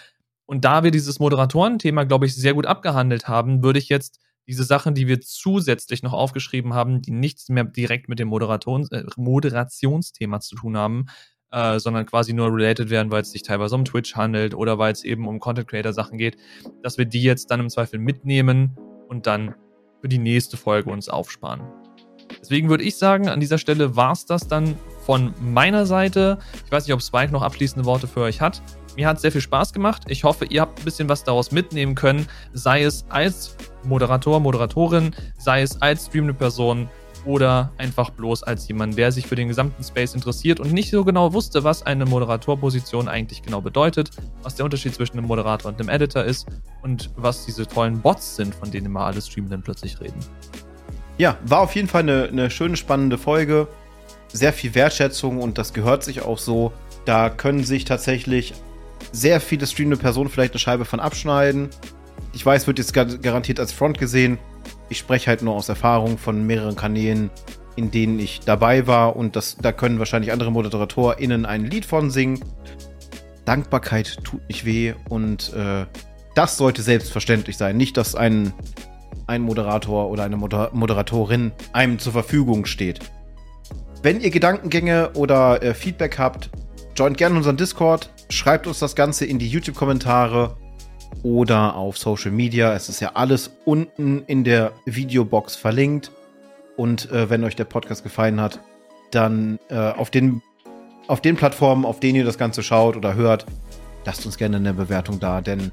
Und 0.46 0.66
da 0.66 0.84
wir 0.84 0.92
dieses 0.92 1.20
Moderatorenthema, 1.20 2.04
glaube 2.04 2.26
ich, 2.26 2.36
sehr 2.36 2.54
gut 2.54 2.66
abgehandelt 2.66 3.28
haben, 3.28 3.64
würde 3.64 3.80
ich 3.80 3.90
jetzt 3.90 4.20
diese 4.48 4.64
Sachen, 4.64 4.94
die 4.94 5.08
wir 5.08 5.22
zusätzlich 5.22 6.04
noch 6.04 6.14
aufgeschrieben 6.14 6.74
haben, 6.74 7.02
die 7.02 7.12
nichts 7.12 7.48
mehr 7.50 7.64
direkt 7.64 8.10
mit 8.10 8.20
dem 8.20 8.28
Moderations 8.28 8.92
äh, 8.92 9.04
Moderationsthema 9.16 10.42
zu 10.42 10.56
tun 10.56 10.78
haben, 10.78 11.06
äh, 11.54 11.80
sondern 11.80 12.06
quasi 12.06 12.34
nur 12.34 12.48
related 12.54 12.90
werden, 12.90 13.12
weil 13.12 13.22
es 13.22 13.32
sich 13.32 13.44
teilweise 13.44 13.76
um 13.76 13.86
Twitch 13.86 14.16
handelt 14.16 14.56
oder 14.56 14.80
weil 14.80 14.92
es 14.92 15.04
eben 15.04 15.28
um 15.28 15.40
Content 15.40 15.68
Creator 15.68 15.94
Sachen 15.94 16.18
geht, 16.18 16.36
dass 16.82 16.98
wir 16.98 17.06
die 17.06 17.22
jetzt 17.22 17.52
dann 17.52 17.60
im 17.60 17.70
Zweifel 17.70 18.00
mitnehmen 18.00 18.76
und 19.08 19.28
dann 19.28 19.54
für 20.02 20.10
die 20.10 20.18
nächste 20.18 20.58
Folge 20.58 20.90
uns 20.90 21.10
aufsparen. 21.10 21.62
Deswegen 22.42 22.70
würde 22.70 22.84
ich 22.84 22.98
sagen, 22.98 23.30
an 23.30 23.40
dieser 23.40 23.60
Stelle 23.60 23.96
war 23.96 24.14
es 24.14 24.26
das 24.26 24.48
dann 24.48 24.76
von 25.06 25.34
meiner 25.40 25.86
Seite. 25.86 26.40
Ich 26.66 26.72
weiß 26.72 26.88
nicht, 26.88 26.94
ob 26.94 27.02
Spike 27.02 27.32
noch 27.32 27.44
abschließende 27.44 27.86
Worte 27.86 28.08
für 28.08 28.22
euch 28.22 28.42
hat. 28.42 28.62
Mir 28.96 29.08
hat 29.08 29.18
es 29.18 29.22
sehr 29.22 29.32
viel 29.32 29.42
Spaß 29.42 29.74
gemacht. 29.74 30.04
Ich 30.08 30.24
hoffe, 30.24 30.46
ihr 30.46 30.62
habt 30.62 30.80
ein 30.80 30.86
bisschen 30.86 31.10
was 31.10 31.24
daraus 31.24 31.52
mitnehmen 31.52 31.96
können, 31.96 32.28
sei 32.54 32.84
es 32.84 33.06
als 33.10 33.56
Moderator, 33.84 34.40
Moderatorin, 34.40 35.16
sei 35.38 35.62
es 35.62 35.82
als 35.82 36.08
streamende 36.08 36.34
Person 36.34 36.90
oder 37.26 37.72
einfach 37.78 38.10
bloß 38.10 38.44
als 38.44 38.68
jemand, 38.68 38.98
der 38.98 39.12
sich 39.12 39.28
für 39.28 39.36
den 39.36 39.48
gesamten 39.48 39.84
Space 39.84 40.14
interessiert 40.14 40.60
und 40.60 40.74
nicht 40.74 40.90
so 40.90 41.04
genau 41.04 41.34
wusste, 41.34 41.64
was 41.64 41.84
eine 41.84 42.06
Moderatorposition 42.06 43.08
eigentlich 43.08 43.42
genau 43.42 43.62
bedeutet, 43.62 44.12
was 44.42 44.56
der 44.56 44.66
Unterschied 44.66 44.94
zwischen 44.94 45.18
einem 45.18 45.28
Moderator 45.28 45.72
und 45.72 45.80
einem 45.80 45.90
Editor 45.90 46.24
ist 46.24 46.48
und 46.82 47.12
was 47.16 47.46
diese 47.46 47.68
tollen 47.68 48.02
Bots 48.02 48.36
sind, 48.36 48.54
von 48.56 48.72
denen 48.72 48.88
immer 48.88 49.02
alle 49.02 49.22
Streamenden 49.22 49.62
plötzlich 49.62 50.00
reden. 50.02 50.20
Ja, 51.18 51.38
war 51.46 51.62
auf 51.62 51.76
jeden 51.76 51.88
Fall 51.88 52.02
eine, 52.02 52.24
eine 52.24 52.50
schöne, 52.50 52.76
spannende 52.76 53.18
Folge. 53.18 53.68
Sehr 54.32 54.52
viel 54.52 54.74
Wertschätzung 54.74 55.40
und 55.40 55.58
das 55.58 55.74
gehört 55.74 56.04
sich 56.04 56.22
auch 56.22 56.40
so. 56.40 56.74
Da 57.06 57.30
können 57.30 57.64
sich 57.64 57.86
tatsächlich 57.86 58.54
sehr 59.12 59.40
viele 59.40 59.68
streamende 59.68 59.98
Personen 59.98 60.30
vielleicht 60.30 60.54
eine 60.54 60.60
Scheibe 60.60 60.86
von 60.86 61.00
abschneiden. 61.00 61.70
Ich 62.34 62.44
weiß, 62.44 62.66
wird 62.66 62.80
jetzt 62.80 62.94
garantiert 62.94 63.60
als 63.60 63.72
Front 63.72 64.00
gesehen. 64.00 64.40
Ich 64.90 64.98
spreche 64.98 65.28
halt 65.28 65.42
nur 65.42 65.56
aus 65.56 65.70
Erfahrung 65.70 66.18
von 66.18 66.46
mehreren 66.46 66.76
Kanälen, 66.76 67.30
in 67.76 67.92
denen 67.92 68.20
ich 68.20 68.42
dabei 68.42 68.88
war 68.88 69.16
und 69.16 69.36
das, 69.36 69.58
da 69.58 69.72
können 69.72 70.00
wahrscheinlich 70.00 70.32
andere 70.32 70.52
ModeratorInnen 70.52 71.46
ein 71.46 71.66
Lied 71.66 71.86
von 71.86 72.12
singen. 72.12 72.40
Dankbarkeit 73.46 74.24
tut 74.24 74.48
nicht 74.48 74.66
weh 74.66 74.94
und 75.10 75.54
äh, 75.54 75.86
das 76.36 76.58
sollte 76.58 76.82
selbstverständlich 76.82 77.58
sein. 77.58 77.78
Nicht, 77.78 77.98
dass 77.98 78.16
ein, 78.16 78.54
ein 79.28 79.42
Moderator 79.42 80.10
oder 80.10 80.24
eine 80.24 80.38
Moder 80.38 80.70
Moderatorin 80.74 81.52
einem 81.74 82.00
zur 82.00 82.14
Verfügung 82.14 82.66
steht. 82.66 83.00
Wenn 84.02 84.20
ihr 84.20 84.32
Gedankengänge 84.32 85.12
oder 85.14 85.62
äh, 85.64 85.74
Feedback 85.74 86.18
habt, 86.20 86.50
joint 86.96 87.18
gerne 87.18 87.36
unseren 87.36 87.58
Discord, 87.58 88.10
schreibt 88.30 88.68
uns 88.68 88.80
das 88.80 88.96
Ganze 88.96 89.26
in 89.26 89.40
die 89.40 89.48
YouTube-Kommentare 89.48 90.58
oder 91.22 91.76
auf 91.76 91.98
Social 91.98 92.32
Media. 92.32 92.74
Es 92.74 92.90
ist 92.90 93.00
ja 93.00 93.12
alles 93.14 93.52
unten 93.66 94.24
in 94.26 94.44
der 94.44 94.72
Videobox 94.86 95.56
verlinkt. 95.56 96.12
Und 96.76 97.12
äh, 97.12 97.30
wenn 97.30 97.44
euch 97.44 97.56
der 97.56 97.66
Podcast 97.66 98.04
gefallen 98.04 98.42
hat, 98.42 98.60
dann 99.12 99.60
äh, 99.70 99.76
auf, 99.76 100.10
den, 100.10 100.42
auf 101.08 101.22
den 101.22 101.36
Plattformen, 101.36 101.86
auf 101.86 102.00
denen 102.00 102.16
ihr 102.16 102.26
das 102.26 102.38
Ganze 102.38 102.64
schaut 102.64 102.98
oder 102.98 103.14
hört, 103.14 103.46
lasst 104.06 104.26
uns 104.26 104.38
gerne 104.38 104.58
eine 104.58 104.74
Bewertung 104.74 105.20
da, 105.20 105.42
denn 105.42 105.72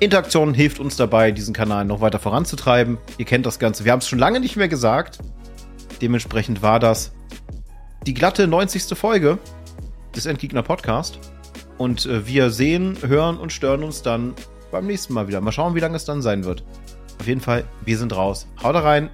Interaktion 0.00 0.54
hilft 0.54 0.78
uns 0.78 0.96
dabei, 0.96 1.32
diesen 1.32 1.52
Kanal 1.52 1.84
noch 1.84 2.00
weiter 2.00 2.20
voranzutreiben. 2.20 2.98
Ihr 3.18 3.24
kennt 3.24 3.46
das 3.46 3.58
Ganze. 3.58 3.84
Wir 3.84 3.90
haben 3.90 3.98
es 3.98 4.06
schon 4.06 4.20
lange 4.20 4.38
nicht 4.38 4.56
mehr 4.56 4.68
gesagt. 4.68 5.18
Dementsprechend 6.00 6.62
war 6.62 6.78
das 6.78 7.10
die 8.06 8.14
glatte 8.14 8.46
90. 8.46 8.96
Folge 8.96 9.38
des 10.14 10.26
Endgegner 10.26 10.62
Podcast. 10.62 11.18
Und 11.78 12.06
äh, 12.06 12.26
wir 12.26 12.50
sehen, 12.50 12.98
hören 13.06 13.38
und 13.38 13.52
stören 13.52 13.82
uns 13.82 14.02
dann 14.02 14.34
beim 14.70 14.86
nächsten 14.86 15.14
Mal 15.14 15.28
wieder. 15.28 15.40
Mal 15.40 15.52
schauen, 15.52 15.74
wie 15.74 15.80
lange 15.80 15.96
es 15.96 16.04
dann 16.04 16.20
sein 16.20 16.44
wird. 16.44 16.64
Auf 17.20 17.26
jeden 17.26 17.40
Fall, 17.40 17.64
wir 17.84 17.96
sind 17.96 18.14
raus. 18.14 18.46
Haut 18.62 18.74
rein. 18.74 19.10